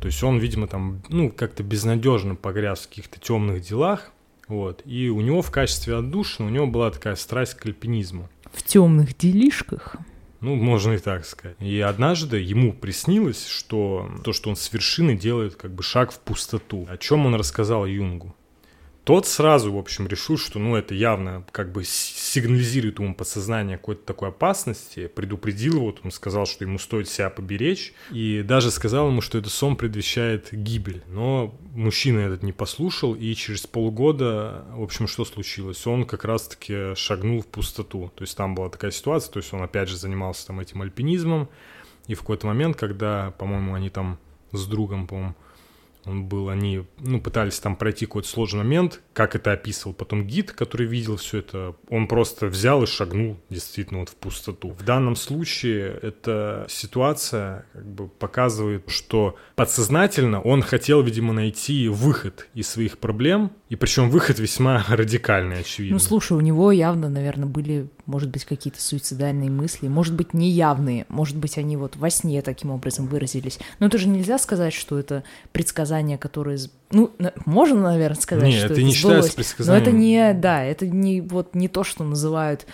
то 0.00 0.06
есть 0.06 0.22
он, 0.22 0.38
видимо, 0.38 0.66
там, 0.66 1.02
ну, 1.08 1.30
как-то 1.30 1.62
безнадежно 1.62 2.34
погряз 2.34 2.80
в 2.80 2.88
каких-то 2.88 3.20
темных 3.20 3.62
делах, 3.62 4.12
вот, 4.48 4.82
и 4.84 5.08
у 5.08 5.20
него 5.20 5.42
в 5.42 5.50
качестве 5.50 5.96
отдушины, 5.96 6.48
у 6.48 6.50
него 6.50 6.66
была 6.66 6.90
такая 6.90 7.16
страсть 7.16 7.54
к 7.54 7.66
альпинизму. 7.66 8.28
В 8.52 8.62
темных 8.62 9.16
делишках? 9.16 9.96
Ну, 10.40 10.54
можно 10.54 10.92
и 10.92 10.98
так 10.98 11.26
сказать. 11.26 11.56
И 11.60 11.80
однажды 11.80 12.38
ему 12.38 12.72
приснилось, 12.72 13.46
что 13.46 14.08
то, 14.22 14.32
что 14.32 14.50
он 14.50 14.56
с 14.56 14.72
вершины 14.72 15.16
делает 15.16 15.56
как 15.56 15.72
бы 15.74 15.82
шаг 15.82 16.12
в 16.12 16.20
пустоту. 16.20 16.86
О 16.88 16.96
чем 16.98 17.26
он 17.26 17.34
рассказал 17.34 17.86
Юнгу. 17.86 18.34
Тот 19.06 19.24
сразу, 19.28 19.72
в 19.72 19.78
общем, 19.78 20.08
решил, 20.08 20.36
что, 20.36 20.58
ну, 20.58 20.74
это 20.74 20.92
явно 20.92 21.44
как 21.52 21.70
бы 21.70 21.84
сигнализирует 21.84 22.98
ему 22.98 23.14
подсознание 23.14 23.78
какой-то 23.78 24.02
такой 24.02 24.30
опасности, 24.30 25.06
предупредил 25.06 25.76
его, 25.76 25.94
он 26.02 26.10
сказал, 26.10 26.44
что 26.44 26.64
ему 26.64 26.80
стоит 26.80 27.08
себя 27.08 27.30
поберечь, 27.30 27.94
и 28.10 28.42
даже 28.42 28.72
сказал 28.72 29.06
ему, 29.06 29.20
что 29.20 29.38
этот 29.38 29.52
сон 29.52 29.76
предвещает 29.76 30.48
гибель. 30.50 31.04
Но 31.06 31.56
мужчина 31.70 32.18
этот 32.18 32.42
не 32.42 32.52
послушал, 32.52 33.14
и 33.14 33.32
через 33.34 33.68
полгода, 33.68 34.64
в 34.72 34.82
общем, 34.82 35.06
что 35.06 35.24
случилось? 35.24 35.86
Он 35.86 36.04
как 36.04 36.24
раз-таки 36.24 36.96
шагнул 36.96 37.42
в 37.42 37.46
пустоту. 37.46 38.10
То 38.16 38.22
есть 38.22 38.36
там 38.36 38.56
была 38.56 38.70
такая 38.70 38.90
ситуация, 38.90 39.32
то 39.32 39.38
есть 39.38 39.54
он 39.54 39.62
опять 39.62 39.88
же 39.88 39.96
занимался 39.96 40.48
там 40.48 40.58
этим 40.58 40.82
альпинизмом, 40.82 41.48
и 42.08 42.14
в 42.14 42.22
какой-то 42.22 42.48
момент, 42.48 42.76
когда, 42.76 43.30
по-моему, 43.38 43.74
они 43.74 43.88
там 43.88 44.18
с 44.50 44.66
другом, 44.66 45.06
по-моему, 45.06 45.36
он 46.06 46.26
был, 46.26 46.48
они, 46.48 46.84
ну, 46.98 47.20
пытались 47.20 47.58
там 47.58 47.76
пройти 47.76 48.06
какой-то 48.06 48.28
сложный 48.28 48.58
момент, 48.58 49.00
как 49.12 49.34
это 49.34 49.52
описывал 49.52 49.92
потом 49.92 50.26
гид, 50.26 50.52
который 50.52 50.86
видел 50.86 51.16
все 51.16 51.38
это, 51.38 51.74
он 51.88 52.06
просто 52.06 52.46
взял 52.46 52.82
и 52.82 52.86
шагнул 52.86 53.36
действительно 53.50 54.00
вот 54.00 54.10
в 54.10 54.14
пустоту. 54.14 54.70
В 54.70 54.84
данном 54.84 55.16
случае 55.16 55.98
эта 56.02 56.66
ситуация 56.68 57.66
как 57.72 57.86
бы 57.86 58.08
показывает, 58.08 58.84
что 58.88 59.36
подсознательно 59.56 60.40
он 60.40 60.62
хотел, 60.62 61.02
видимо, 61.02 61.32
найти 61.32 61.88
выход 61.88 62.48
из 62.54 62.68
своих 62.68 62.98
проблем, 62.98 63.50
и 63.68 63.76
причем 63.76 64.10
выход 64.10 64.38
весьма 64.38 64.84
радикальный, 64.88 65.60
очевидно. 65.60 65.96
Ну, 65.96 65.98
слушай, 65.98 66.32
у 66.32 66.40
него 66.40 66.70
явно, 66.70 67.08
наверное, 67.08 67.48
были, 67.48 67.88
может 68.06 68.30
быть, 68.30 68.44
какие-то 68.44 68.80
суицидальные 68.80 69.50
мысли, 69.50 69.88
может 69.88 70.14
быть, 70.14 70.32
неявные, 70.32 71.06
может 71.08 71.36
быть, 71.36 71.58
они 71.58 71.76
вот 71.76 71.96
во 71.96 72.08
сне 72.10 72.40
таким 72.42 72.70
образом 72.70 73.06
выразились. 73.06 73.58
Но 73.78 73.86
это 73.86 73.98
же 73.98 74.08
нельзя 74.08 74.38
сказать, 74.38 74.72
что 74.72 74.98
это 74.98 75.24
предсказания, 75.52 76.16
которые... 76.16 76.58
Ну, 76.92 77.10
можно, 77.44 77.80
наверное, 77.80 78.20
сказать, 78.20 78.44
Нет, 78.44 78.54
что 78.58 78.66
это, 78.66 78.74
это 78.74 78.82
не 78.82 78.92
сбылось, 78.92 79.26
считается 79.26 79.36
предсказанием. 79.36 79.84
но 79.84 79.90
это 79.90 79.96
не, 79.96 80.34
да, 80.34 80.62
это 80.62 80.86
не 80.86 81.20
вот 81.20 81.54
не 81.54 81.68
то, 81.68 81.84
что 81.84 82.04
называют 82.04 82.66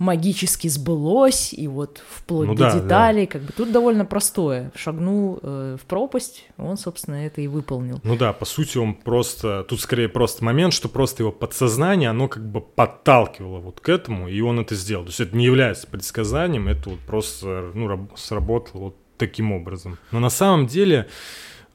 магически 0.00 0.66
сбылось, 0.66 1.52
и 1.52 1.68
вот 1.68 2.02
вплоть 2.08 2.48
Ну 2.48 2.54
до 2.54 2.70
да, 2.70 2.80
деталей, 2.80 3.26
как 3.26 3.42
бы 3.42 3.52
тут 3.52 3.70
довольно 3.70 4.06
простое. 4.06 4.72
Шагнул 4.74 5.38
э, 5.42 5.76
в 5.78 5.84
пропасть, 5.84 6.46
он, 6.56 6.78
собственно, 6.78 7.26
это 7.26 7.42
и 7.42 7.46
выполнил. 7.46 8.00
Ну 8.02 8.16
да, 8.16 8.32
по 8.32 8.46
сути, 8.46 8.78
он 8.78 8.94
просто... 8.94 9.62
Тут 9.68 9.78
скорее 9.82 10.08
просто 10.08 10.42
момент, 10.42 10.72
что 10.72 10.88
просто 10.88 11.22
его 11.22 11.32
подсознание, 11.32 12.08
оно 12.08 12.28
как 12.28 12.50
бы 12.50 12.62
подталкивало 12.62 13.58
вот 13.58 13.80
к 13.80 13.88
этому, 13.90 14.26
и 14.26 14.40
он 14.40 14.58
это 14.58 14.74
сделал. 14.74 15.04
То 15.04 15.10
есть 15.10 15.20
это 15.20 15.36
не 15.36 15.44
является 15.44 15.86
предсказанием, 15.86 16.66
это 16.66 16.88
вот 16.88 17.00
просто 17.00 17.70
ну, 17.74 17.86
раб- 17.86 18.16
сработало 18.16 18.80
вот 18.80 18.96
таким 19.18 19.52
образом. 19.52 19.98
Но 20.12 20.18
на 20.18 20.30
самом 20.30 20.66
деле, 20.66 21.08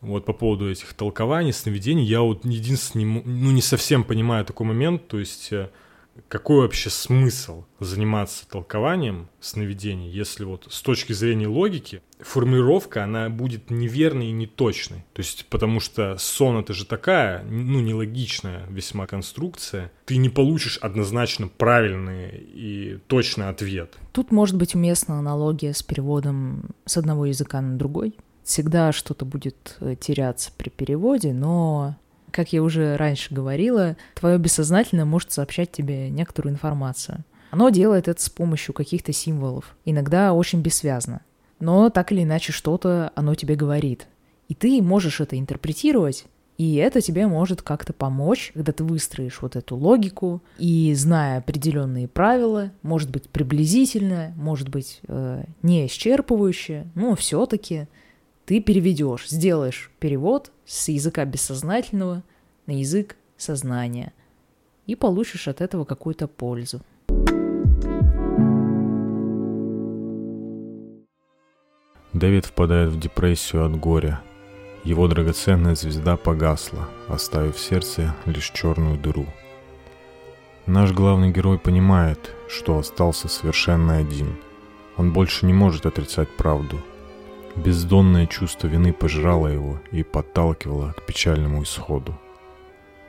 вот 0.02 0.26
по 0.26 0.34
поводу 0.34 0.72
этих 0.72 0.96
толкований, 0.96 1.54
сновидений, 1.54 2.04
я 2.04 2.22
вот 2.22 2.44
единственный, 2.44 3.06
ну 3.06 3.52
не 3.52 3.62
совсем 3.62 4.04
понимаю 4.04 4.46
такой 4.46 4.66
момент, 4.66 5.08
то 5.08 5.20
есть 5.20 5.54
э, 5.54 5.70
какой 6.28 6.62
вообще 6.62 6.90
смысл 6.90 7.66
заниматься 7.80 8.48
толкованием 8.48 9.30
сновидений, 9.40 10.10
если 10.10 10.44
вот 10.44 10.68
с 10.70 10.82
точки 10.82 11.14
зрения 11.14 11.48
логики 11.48 12.02
формулировка, 12.20 13.04
она 13.04 13.30
будет 13.30 13.70
неверной 13.70 14.28
и 14.28 14.32
неточной. 14.32 15.06
То 15.14 15.22
есть, 15.22 15.46
потому 15.50 15.80
что 15.80 16.18
сон 16.18 16.58
это 16.58 16.74
же 16.74 16.86
такая, 16.86 17.44
ну, 17.44 17.80
нелогичная 17.82 18.66
весьма 18.70 19.08
конструкция. 19.08 19.92
Ты 20.06 20.18
не 20.18 20.30
получишь 20.30 20.78
однозначно 20.78 21.48
правильный 21.48 22.38
и 22.38 23.00
точный 23.08 23.50
ответ. 23.50 23.96
Тут 24.14 24.32
может 24.32 24.56
быть 24.56 24.76
уместна 24.76 25.20
аналогия 25.20 25.74
с 25.74 25.84
переводом 25.84 26.70
с 26.86 26.98
одного 26.98 27.26
языка 27.26 27.62
на 27.62 27.78
другой. 27.78 28.16
Всегда 28.44 28.92
что-то 28.92 29.26
будет 29.26 29.76
э, 29.80 29.96
теряться 30.00 30.52
при 30.56 30.70
переводе, 30.70 31.34
но, 31.34 31.98
как 32.36 32.52
я 32.52 32.62
уже 32.62 32.98
раньше 32.98 33.34
говорила, 33.34 33.96
твое 34.14 34.38
бессознательное 34.38 35.06
может 35.06 35.32
сообщать 35.32 35.72
тебе 35.72 36.10
некоторую 36.10 36.54
информацию. 36.54 37.24
Оно 37.50 37.70
делает 37.70 38.10
это 38.10 38.22
с 38.22 38.30
помощью 38.30 38.74
каких-то 38.74 39.14
символов, 39.14 39.78
иногда 39.86 40.34
очень 40.34 40.62
бессвязно. 40.62 41.22
Но 41.62 41.90
так 41.90 42.12
или 42.12 42.24
иначе 42.24 42.52
что-то 42.52 43.14
оно 43.16 43.36
тебе 43.36 43.56
говорит. 43.56 44.08
И 44.50 44.54
ты 44.54 44.82
можешь 44.82 45.22
это 45.22 45.40
интерпретировать, 45.40 46.26
и 46.58 46.76
это 46.76 47.00
тебе 47.00 47.26
может 47.28 47.62
как-то 47.62 47.94
помочь, 47.94 48.52
когда 48.54 48.74
ты 48.74 48.84
выстроишь 48.84 49.42
вот 49.42 49.56
эту 49.56 49.78
логику 49.78 50.42
и 50.58 50.94
зная 50.94 51.38
определенные 51.38 52.10
правила, 52.10 52.72
может 52.82 53.10
быть 53.10 53.30
приблизительно, 53.30 54.34
может 54.36 54.68
быть 54.68 55.00
э, 55.08 55.46
не 55.62 55.86
исчерпывающе, 55.88 56.88
но 56.96 57.16
все-таки 57.16 57.88
ты 58.46 58.62
переведешь, 58.62 59.28
сделаешь 59.28 59.92
перевод 60.00 60.52
с 60.66 60.90
языка 60.90 61.26
бессознательного 61.26 62.24
на 62.68 62.80
язык 62.80 63.18
сознания 63.38 64.14
и 64.86 64.96
получишь 64.96 65.48
от 65.48 65.62
этого 65.62 65.84
какую-то 65.84 66.28
пользу. 66.28 66.82
Дэвид 72.14 72.46
впадает 72.46 72.92
в 72.92 73.00
депрессию 73.00 73.66
от 73.66 73.78
горя. 73.78 74.22
Его 74.84 75.08
драгоценная 75.08 75.76
звезда 75.76 76.16
погасла, 76.16 76.88
оставив 77.08 77.56
в 77.56 77.60
сердце 77.60 78.16
лишь 78.26 78.52
черную 78.52 78.98
дыру. 78.98 79.26
Наш 80.68 80.94
главный 80.94 81.32
герой 81.32 81.60
понимает, 81.60 82.32
что 82.48 82.78
остался 82.78 83.28
совершенно 83.28 83.98
один. 83.98 84.38
Он 84.98 85.12
больше 85.12 85.46
не 85.46 85.54
может 85.54 85.86
отрицать 85.86 86.30
правду. 86.38 86.80
Бездонное 87.56 88.28
чувство 88.28 88.68
вины 88.68 88.92
пожирало 88.92 89.48
его 89.48 89.80
и 89.92 90.04
подталкивало 90.04 90.92
к 90.92 91.06
печальному 91.06 91.64
исходу. 91.64 92.20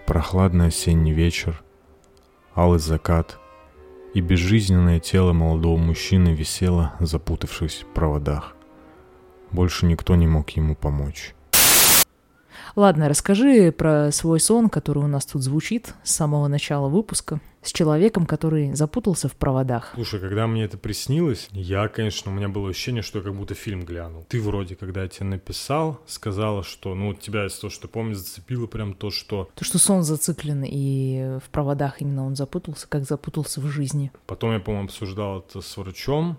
Прохладный 0.06 0.68
осенний 0.68 1.12
вечер, 1.12 1.62
алый 2.54 2.78
закат 2.78 3.38
и 4.14 4.20
безжизненное 4.20 5.00
тело 5.00 5.32
молодого 5.32 5.76
мужчины 5.76 6.28
висело, 6.28 6.94
запутавшись 7.00 7.82
в 7.82 7.86
проводах. 7.92 8.56
Больше 9.50 9.86
никто 9.86 10.14
не 10.14 10.26
мог 10.26 10.50
ему 10.50 10.76
помочь. 10.76 11.35
Ладно, 12.76 13.08
расскажи 13.08 13.72
про 13.72 14.12
свой 14.12 14.38
сон, 14.38 14.68
который 14.68 15.02
у 15.02 15.06
нас 15.06 15.24
тут 15.24 15.42
звучит 15.42 15.94
с 16.04 16.14
самого 16.14 16.46
начала 16.46 16.88
выпуска, 16.88 17.40
с 17.62 17.72
человеком, 17.72 18.26
который 18.26 18.74
запутался 18.74 19.28
в 19.28 19.32
проводах. 19.34 19.92
Слушай, 19.94 20.20
когда 20.20 20.46
мне 20.46 20.64
это 20.64 20.76
приснилось, 20.76 21.48
я, 21.52 21.88
конечно, 21.88 22.30
у 22.30 22.34
меня 22.34 22.50
было 22.50 22.68
ощущение, 22.68 23.00
что 23.00 23.18
я 23.20 23.24
как 23.24 23.34
будто 23.34 23.54
фильм 23.54 23.86
глянул. 23.86 24.26
Ты 24.28 24.42
вроде, 24.42 24.76
когда 24.76 25.04
я 25.04 25.08
тебе 25.08 25.24
написал, 25.24 26.00
сказала, 26.06 26.62
что, 26.62 26.94
ну, 26.94 27.14
тебя 27.14 27.46
из 27.46 27.58
того, 27.58 27.70
что 27.70 27.88
помню, 27.88 28.14
зацепило 28.14 28.66
прям 28.66 28.92
то, 28.92 29.10
что... 29.10 29.48
То, 29.54 29.64
что 29.64 29.78
сон 29.78 30.02
зациклен, 30.02 30.62
и 30.62 31.38
в 31.42 31.48
проводах 31.48 32.02
именно 32.02 32.26
он 32.26 32.36
запутался, 32.36 32.86
как 32.88 33.04
запутался 33.04 33.62
в 33.62 33.66
жизни. 33.68 34.12
Потом 34.26 34.52
я, 34.52 34.60
по-моему, 34.60 34.84
обсуждал 34.84 35.38
это 35.38 35.62
с 35.62 35.76
врачом, 35.78 36.36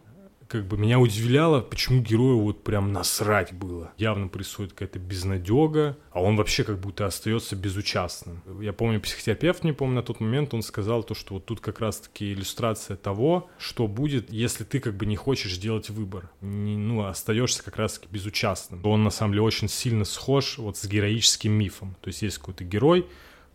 как 0.47 0.65
бы 0.65 0.77
меня 0.77 0.99
удивляло, 0.99 1.61
почему 1.61 2.01
герою 2.01 2.39
вот 2.39 2.63
прям 2.63 2.91
насрать 2.91 3.53
было. 3.53 3.91
Явно 3.97 4.27
происходит 4.27 4.73
какая-то 4.73 4.99
безнадега, 4.99 5.97
а 6.11 6.21
он 6.21 6.35
вообще 6.35 6.63
как 6.63 6.79
будто 6.79 7.05
остается 7.05 7.55
безучастным. 7.55 8.41
Я 8.61 8.73
помню, 8.73 9.01
психотерапевт, 9.01 9.63
не 9.63 9.73
помню, 9.73 9.95
на 9.95 10.03
тот 10.03 10.19
момент 10.19 10.53
он 10.53 10.61
сказал 10.61 11.03
то, 11.03 11.13
что 11.13 11.35
вот 11.35 11.45
тут 11.45 11.59
как 11.59 11.79
раз-таки 11.79 12.33
иллюстрация 12.33 12.97
того, 12.97 13.49
что 13.57 13.87
будет, 13.87 14.31
если 14.31 14.63
ты 14.63 14.79
как 14.79 14.95
бы 14.95 15.05
не 15.05 15.15
хочешь 15.15 15.57
делать 15.57 15.89
выбор, 15.89 16.29
не, 16.41 16.77
ну, 16.77 17.05
остаешься 17.05 17.63
как 17.63 17.77
раз-таки 17.77 18.07
безучастным. 18.11 18.85
Он 18.85 19.03
на 19.03 19.09
самом 19.09 19.33
деле 19.33 19.43
очень 19.43 19.67
сильно 19.67 20.05
схож 20.05 20.57
вот 20.57 20.77
с 20.77 20.85
героическим 20.85 21.51
мифом. 21.51 21.95
То 22.01 22.07
есть 22.07 22.21
есть 22.21 22.37
какой-то 22.37 22.63
герой, 22.63 23.05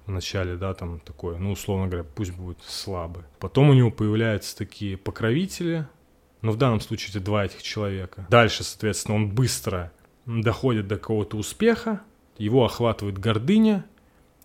в 0.07 0.11
начале, 0.11 0.57
да, 0.57 0.75
там 0.75 1.01
такое, 1.01 1.39
ну, 1.39 1.53
условно 1.53 1.87
говоря, 1.87 2.05
пусть 2.05 2.33
будет 2.33 2.59
слабый. 2.67 3.23
Потом 3.39 3.71
у 3.71 3.75
него 3.75 3.91
появляются 3.91 4.57
такие 4.57 4.97
покровители, 4.97 5.87
но 6.43 6.53
в 6.53 6.57
данном 6.57 6.81
случае 6.81 7.11
это 7.11 7.21
два 7.21 7.45
этих 7.45 7.63
человека. 7.63 8.27
Дальше, 8.29 8.65
соответственно, 8.65 9.17
он 9.17 9.31
быстро 9.31 9.93
доходит 10.27 10.89
до 10.89 10.97
какого-то 10.97 11.37
успеха, 11.37 12.03
его 12.37 12.65
охватывает 12.65 13.19
гордыня, 13.19 13.85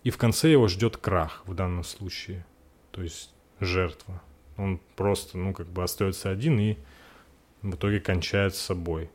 и 0.04 0.10
в 0.10 0.16
конце 0.16 0.50
его 0.50 0.68
ждет 0.68 0.96
крах 0.96 1.42
в 1.44 1.54
данном 1.54 1.84
случае. 1.84 2.46
То 2.92 3.02
есть 3.02 3.34
жертва. 3.60 4.22
Он 4.56 4.80
просто, 4.96 5.38
ну, 5.38 5.52
как 5.52 5.66
бы 5.68 5.82
остается 5.82 6.30
один 6.30 6.58
и 6.58 6.76
в 7.62 7.74
итоге 7.74 8.00
кончает 8.00 8.54
с 8.54 8.60
собой. 8.60 9.10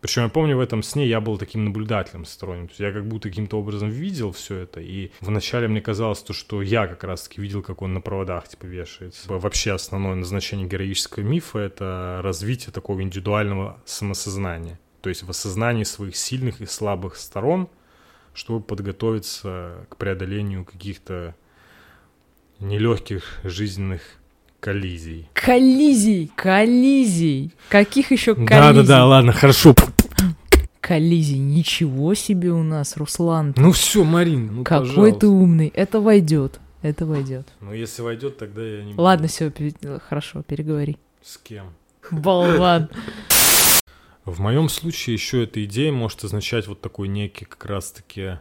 Причем 0.00 0.22
я 0.22 0.28
помню, 0.28 0.56
в 0.56 0.60
этом 0.60 0.82
сне 0.82 1.06
я 1.06 1.20
был 1.20 1.36
таким 1.36 1.64
наблюдателем 1.64 2.24
сторонним. 2.24 2.68
То 2.68 2.72
есть 2.72 2.80
я 2.80 2.92
как 2.92 3.06
будто 3.06 3.28
каким-то 3.28 3.58
образом 3.58 3.90
видел 3.90 4.32
все 4.32 4.56
это. 4.56 4.80
И 4.80 5.10
вначале 5.20 5.68
мне 5.68 5.80
казалось 5.80 6.22
то, 6.22 6.32
что 6.32 6.62
я 6.62 6.86
как 6.86 7.04
раз-таки 7.04 7.40
видел, 7.40 7.62
как 7.62 7.82
он 7.82 7.92
на 7.92 8.00
проводах 8.00 8.48
типа 8.48 8.64
вешается. 8.64 9.30
Вообще 9.32 9.72
основное 9.72 10.14
назначение 10.14 10.66
героического 10.66 11.22
мифа— 11.22 11.58
это 11.60 12.20
развитие 12.22 12.72
такого 12.72 13.02
индивидуального 13.02 13.80
самосознания. 13.84 14.78
То 15.02 15.08
есть 15.08 15.22
в 15.22 15.30
осознании 15.30 15.84
своих 15.84 16.16
сильных 16.16 16.60
и 16.60 16.66
слабых 16.66 17.16
сторон, 17.16 17.68
чтобы 18.32 18.62
подготовиться 18.64 19.86
к 19.88 19.96
преодолению 19.96 20.64
каких-то 20.64 21.34
нелегких 22.58 23.40
жизненных 23.44 24.02
коллизий. 24.60 25.28
Коллизий! 25.32 26.30
Коллизий! 26.36 27.52
Каких 27.68 28.12
еще 28.12 28.34
коллизий? 28.34 28.56
Да-да-да, 28.56 29.06
ладно, 29.06 29.32
хорошо. 29.32 29.74
Коллизий. 30.80 31.38
Ничего 31.38 32.14
себе 32.14 32.50
у 32.50 32.62
нас, 32.62 32.96
Руслан. 32.96 33.54
Ну 33.56 33.72
все, 33.72 34.04
Марин, 34.04 34.50
ну 34.56 34.64
Какой 34.64 34.88
пожалуйста. 34.88 35.20
ты 35.20 35.26
умный. 35.28 35.68
Это 35.68 36.00
войдет. 36.00 36.60
Это 36.82 37.04
войдет. 37.04 37.48
Ну 37.60 37.72
если 37.72 38.02
войдет, 38.02 38.38
тогда 38.38 38.62
я 38.62 38.82
не 38.82 38.92
буду. 38.92 39.02
Ладно, 39.02 39.28
все, 39.28 39.52
хорошо, 40.08 40.42
переговори. 40.42 40.96
С 41.22 41.36
кем? 41.36 41.74
Болван. 42.10 42.88
В 44.24 44.40
моем 44.40 44.68
случае 44.68 45.14
еще 45.14 45.44
эта 45.44 45.64
идея 45.64 45.92
может 45.92 46.24
означать 46.24 46.66
вот 46.66 46.80
такой 46.80 47.08
некий 47.08 47.44
как 47.44 47.64
раз-таки 47.66 48.38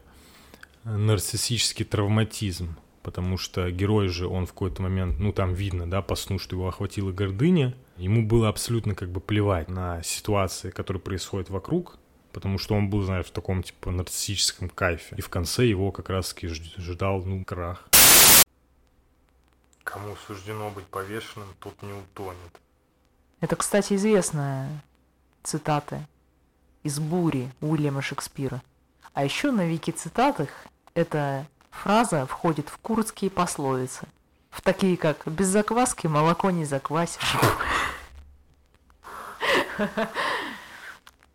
нарциссический 0.84 1.86
травматизм. 1.86 2.78
Потому 3.10 3.40
что 3.40 3.72
герой 3.72 4.08
же, 4.08 4.28
он 4.28 4.46
в 4.46 4.54
какой-то 4.54 4.84
момент, 4.84 5.18
ну 5.18 5.34
там 5.34 5.56
видно, 5.56 5.90
да, 5.90 6.04
по 6.04 6.14
сну, 6.14 6.38
что 6.38 6.56
его 6.56 6.68
охватила 6.68 7.12
гордыня. 7.12 7.74
Ему 7.98 8.24
было 8.24 8.50
абсолютно 8.50 8.94
как 8.94 9.10
бы 9.10 9.20
плевать 9.20 9.68
на 9.68 10.04
ситуации, 10.04 10.70
которые 10.70 11.02
происходят 11.02 11.50
вокруг, 11.50 11.98
потому 12.34 12.60
что 12.60 12.76
он 12.76 12.92
был, 12.92 13.02
знаешь, 13.02 13.26
в 13.26 13.32
таком 13.32 13.64
типа 13.64 13.90
нарциссическом 13.90 14.70
кайфе. 14.70 15.16
И 15.16 15.22
в 15.22 15.30
конце 15.30 15.66
его 15.66 15.92
как 15.92 16.12
раз-таки 16.12 16.50
ждал, 16.50 17.24
ну, 17.26 17.44
крах. 17.44 17.90
Кому 19.84 20.16
суждено 20.28 20.70
быть 20.70 20.86
повешенным, 20.86 21.48
тот 21.60 21.82
не 21.82 21.94
утонет. 21.94 22.62
Это, 23.40 23.56
кстати, 23.56 23.96
известная 23.96 24.70
цитата 25.42 26.08
из 26.84 27.00
«Бури» 27.00 27.52
Уильяма 27.60 28.04
Шекспира. 28.04 28.62
А 29.16 29.24
еще 29.24 29.50
на 29.50 29.66
вики-цитатах 29.66 30.50
эта 30.94 31.48
фраза 31.72 32.26
входит 32.26 32.70
в 32.70 32.78
курдские 32.78 33.32
пословицы. 33.32 34.08
В 34.50 34.62
такие 34.62 34.98
как 34.98 35.22
«без 35.26 35.48
закваски 35.48 36.08
молоко 36.08 36.52
не 36.52 36.66
заквасишь». 36.66 37.38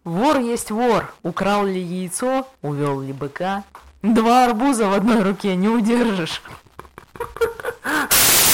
Вор 0.05 0.39
есть 0.39 0.70
вор. 0.70 1.14
Украл 1.22 1.64
ли 1.64 1.80
яйцо, 1.80 2.47
увел 2.61 3.01
ли 3.01 3.12
быка. 3.12 3.64
Два 4.03 4.45
арбуза 4.45 4.89
в 4.89 4.93
одной 4.93 5.22
руке 5.22 5.57
не 5.57 5.68
удержишь. 5.68 6.43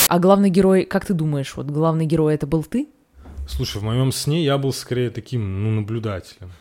А 0.09 0.19
главный 0.19 0.51
герой, 0.51 0.85
как 0.85 1.05
ты 1.05 1.15
думаешь, 1.15 1.55
вот 1.57 1.67
главный 1.67 2.07
герой 2.07 2.35
это 2.35 2.47
был 2.47 2.63
ты? 2.63 2.89
Слушай, 3.49 3.79
в 3.79 3.85
моем 3.85 4.13
сне 4.13 4.45
я 4.45 4.59
был 4.59 4.73
скорее 4.73 5.11
таким, 5.11 5.65
ну, 5.65 5.71
наблюдателем. 5.71 6.53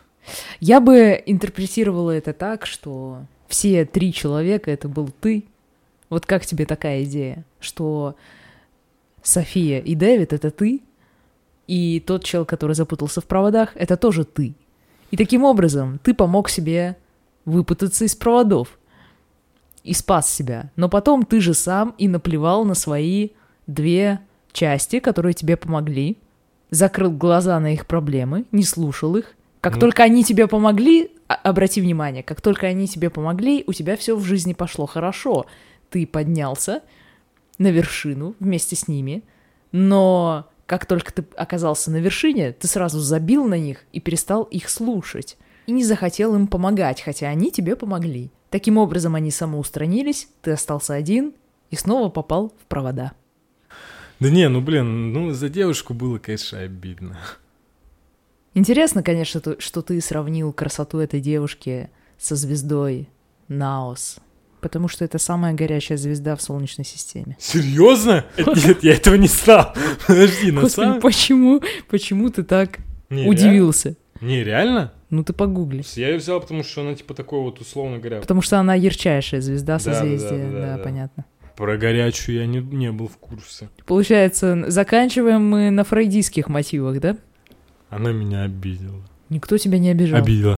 Я 0.60 0.80
бы 0.80 1.22
интерпретировала 1.26 2.12
это 2.12 2.34
так, 2.34 2.66
что 2.66 3.24
все 3.50 3.84
три 3.84 4.14
человека 4.14 4.72
это 4.72 4.88
был 4.88 5.10
ты. 5.20 5.44
Вот 6.10 6.26
как 6.26 6.46
тебе 6.46 6.66
такая 6.66 7.04
идея, 7.04 7.44
что 7.60 8.16
София 9.22 9.80
и 9.80 9.96
Дэвид 9.96 10.32
это 10.32 10.50
ты, 10.52 10.82
и 11.68 12.00
тот 12.00 12.24
чел, 12.24 12.46
который 12.46 12.74
запутался 12.76 13.22
в 13.22 13.26
проводах, 13.26 13.72
это 13.76 13.98
тоже 13.98 14.24
ты. 14.24 14.56
И 15.12 15.18
таким 15.18 15.44
образом 15.44 16.00
ты 16.02 16.14
помог 16.14 16.50
себе 16.50 16.96
выпутаться 17.46 18.06
из 18.06 18.16
проводов 18.16 18.80
и 19.84 19.94
спас 19.94 20.32
себя. 20.32 20.72
Но 20.76 20.88
потом 20.90 21.26
ты 21.26 21.42
же 21.42 21.54
сам 21.54 21.94
и 21.98 22.08
наплевал 22.08 22.66
на 22.66 22.74
свои 22.76 23.30
две 23.68 24.20
части, 24.52 25.00
которые 25.00 25.34
тебе 25.34 25.58
помогли, 25.58 26.18
закрыл 26.72 27.12
глаза 27.12 27.60
на 27.60 27.74
их 27.74 27.86
проблемы, 27.88 28.46
не 28.52 28.64
слушал 28.64 29.16
их. 29.16 29.36
Как 29.62 29.76
Ну. 29.76 29.80
только 29.80 30.04
они 30.04 30.24
тебе 30.24 30.48
помогли, 30.48 31.12
обрати 31.36 31.80
внимание, 31.82 32.24
как 32.24 32.42
только 32.42 32.68
они 32.68 32.88
тебе 32.88 33.10
помогли, 33.10 33.64
у 33.68 33.74
тебя 33.74 33.96
все 33.96 34.16
в 34.16 34.24
жизни 34.24 34.54
пошло 34.54 34.86
хорошо. 34.86 35.46
Ты 35.90 36.06
поднялся 36.08 36.82
на 37.58 37.72
вершину 37.72 38.36
вместе 38.40 38.76
с 38.76 38.88
ними, 38.88 39.24
но 39.72 40.50
как 40.66 40.86
только 40.86 41.14
ты 41.14 41.26
оказался 41.36 41.92
на 41.92 41.98
вершине, 41.98 42.52
ты 42.52 42.68
сразу 42.68 43.00
забил 43.00 43.46
на 43.46 43.58
них 43.58 43.86
и 43.92 44.00
перестал 44.00 44.44
их 44.44 44.70
слушать. 44.70 45.38
И 45.68 45.72
не 45.72 45.84
захотел 45.84 46.36
им 46.36 46.48
помогать, 46.48 47.02
хотя 47.02 47.30
они 47.30 47.52
тебе 47.52 47.76
помогли. 47.76 48.32
Таким 48.50 48.78
образом, 48.78 49.14
они 49.14 49.30
самоустранились, 49.30 50.30
ты 50.42 50.52
остался 50.52 50.96
один 50.96 51.34
и 51.70 51.76
снова 51.76 52.10
попал 52.10 52.54
в 52.60 52.66
провода. 52.66 53.14
Да 54.20 54.30
не, 54.30 54.50
ну, 54.50 54.62
блин, 54.62 55.14
ну, 55.14 55.32
за 55.32 55.50
девушку 55.50 55.94
было, 55.94 56.18
конечно, 56.18 56.60
обидно. 56.60 57.20
Интересно, 58.54 59.04
конечно, 59.04 59.42
то- 59.42 59.60
что 59.60 59.82
ты 59.82 60.00
сравнил 60.02 60.52
красоту 60.54 61.00
этой 61.00 61.20
девушки 61.20 61.90
со 62.18 62.36
звездой 62.36 63.10
Наос, 63.48 64.18
потому 64.62 64.88
что 64.88 65.06
это 65.06 65.18
самая 65.20 65.54
горячая 65.54 65.98
звезда 65.98 66.36
в 66.36 66.42
Солнечной 66.42 66.86
системе. 66.86 67.38
Серьезно? 67.40 68.26
Нет, 68.38 68.84
я 68.84 68.94
этого 68.94 69.16
не 69.16 69.28
знал. 69.28 69.74
Подожди, 70.08 70.52
на 70.52 70.68
самом... 70.70 71.00
почему, 71.00 71.62
почему 71.90 72.30
ты 72.30 72.44
так 72.44 72.80
удивился? 73.10 73.96
Не, 74.22 74.44
реально? 74.44 74.94
Ну 75.10 75.24
ты 75.24 75.34
погугли. 75.34 75.84
Я 75.96 76.10
ее 76.10 76.18
взял, 76.18 76.40
потому 76.42 76.64
что 76.64 76.82
она, 76.82 76.94
типа, 76.94 77.14
такой 77.14 77.40
вот, 77.40 77.62
условно 77.62 77.98
говоря, 77.98 78.20
Потому 78.20 78.42
что 78.42 78.60
она 78.60 78.76
ярчайшая 78.76 79.42
звезда 79.42 79.80
Да, 79.80 79.86
да, 79.86 79.94
созвездия, 79.94 80.30
да, 80.30 80.52
да, 80.52 80.60
да, 80.60 80.78
да. 80.78 80.84
понятно. 80.84 81.26
про 81.56 81.78
горячую 81.78 82.38
я 82.38 82.46
не, 82.46 82.60
не 82.60 82.92
был 82.92 83.08
в 83.08 83.18
курсе. 83.18 83.70
Получается, 83.86 84.66
заканчиваем 84.68 85.42
мы 85.50 85.72
на 85.72 85.84
фрейдистских 85.84 86.48
мотивах, 86.50 87.00
да? 87.00 87.18
Она 87.90 88.12
меня 88.12 88.44
обидела. 88.44 89.02
Никто 89.30 89.58
тебя 89.58 89.80
не 89.80 89.90
обижал. 89.90 90.20
Обидела. 90.20 90.56